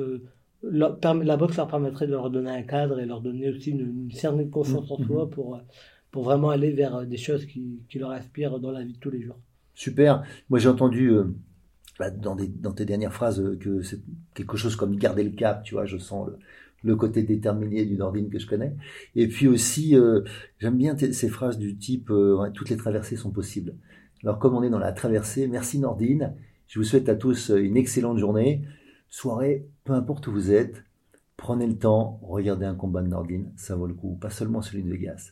la, 0.61 0.97
la, 1.01 1.37
boxe 1.37 1.57
leur 1.57 1.67
permettrait 1.67 2.05
de 2.05 2.11
leur 2.11 2.29
donner 2.29 2.51
un 2.51 2.63
cadre 2.63 2.99
et 2.99 3.05
leur 3.05 3.21
donner 3.21 3.49
aussi 3.49 3.71
une, 3.71 4.09
certaine 4.11 4.49
confiance 4.49 4.89
en 4.91 4.99
mmh, 4.99 5.05
soi 5.05 5.25
mmh. 5.25 5.29
pour 5.29 5.59
pour 6.13 6.23
vraiment 6.23 6.51
aller 6.51 6.71
vers 6.71 6.95
euh, 6.95 7.05
des 7.05 7.17
choses 7.17 7.45
qui, 7.45 7.81
leur 7.95 8.11
inspirent 8.11 8.59
dans 8.59 8.71
la 8.71 8.83
vie 8.83 8.93
de 8.93 8.99
tous 8.99 9.09
les 9.09 9.21
jours. 9.21 9.39
Super. 9.73 10.23
Moi, 10.49 10.59
j'ai 10.59 10.69
entendu 10.69 11.09
euh, 11.09 11.25
dans, 12.21 12.35
des, 12.35 12.47
dans, 12.47 12.71
tes 12.71 12.85
dernières 12.85 13.11
phrases 13.11 13.41
euh, 13.41 13.57
que 13.57 13.81
c'est 13.81 13.99
quelque 14.35 14.55
chose 14.55 14.75
comme 14.75 14.95
garder 14.95 15.23
le 15.23 15.31
cap, 15.31 15.63
tu 15.63 15.73
vois, 15.73 15.85
je 15.85 15.97
sens 15.97 16.29
le, 16.83 16.95
côté 16.95 17.23
déterminé 17.23 17.83
du 17.85 17.95
Nordine 17.95 18.29
que 18.29 18.37
je 18.37 18.45
connais. 18.45 18.75
Et 19.15 19.27
puis 19.27 19.47
aussi, 19.47 19.95
j'aime 20.59 20.77
bien 20.77 20.97
ces 20.97 21.29
phrases 21.29 21.57
du 21.57 21.77
type 21.77 22.11
toutes 22.53 22.69
les 22.69 22.75
traversées 22.75 23.15
sont 23.15 23.31
possibles. 23.31 23.73
Alors, 24.21 24.37
comme 24.37 24.53
on 24.53 24.63
est 24.63 24.69
dans 24.69 24.79
la 24.79 24.91
traversée, 24.91 25.47
merci 25.47 25.79
Nordine. 25.79 26.35
Je 26.67 26.79
vous 26.79 26.83
souhaite 26.83 27.07
à 27.07 27.15
tous 27.15 27.51
une 27.51 27.77
excellente 27.77 28.17
journée, 28.17 28.63
soirée 29.09 29.65
Peu 29.85 29.93
importe 29.93 30.27
où 30.27 30.33
vous 30.33 30.51
êtes, 30.51 30.83
prenez 31.37 31.67
le 31.67 31.77
temps, 31.77 32.19
regardez 32.21 32.65
un 32.65 32.75
combat 32.75 33.01
de 33.01 33.07
Nordine, 33.07 33.53
ça 33.55 33.77
vaut 33.77 33.87
le 33.87 33.93
coup, 33.93 34.17
pas 34.19 34.29
seulement 34.29 34.61
celui 34.61 34.83
de 34.83 34.89
Vegas. 34.89 35.31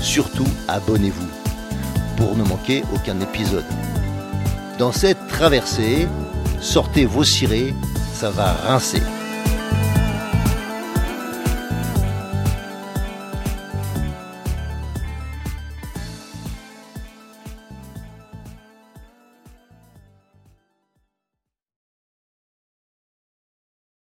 surtout, 0.00 0.46
abonnez-vous 0.68 1.28
pour 2.16 2.36
ne 2.36 2.44
manquer 2.44 2.82
aucun 2.94 3.20
épisode. 3.20 3.64
Dans 4.78 4.92
cette 4.92 5.26
traversée, 5.28 6.08
sortez 6.60 7.04
vos 7.04 7.24
cirés, 7.24 7.74
ça 8.14 8.30
va 8.30 8.52
rincer. 8.52 9.02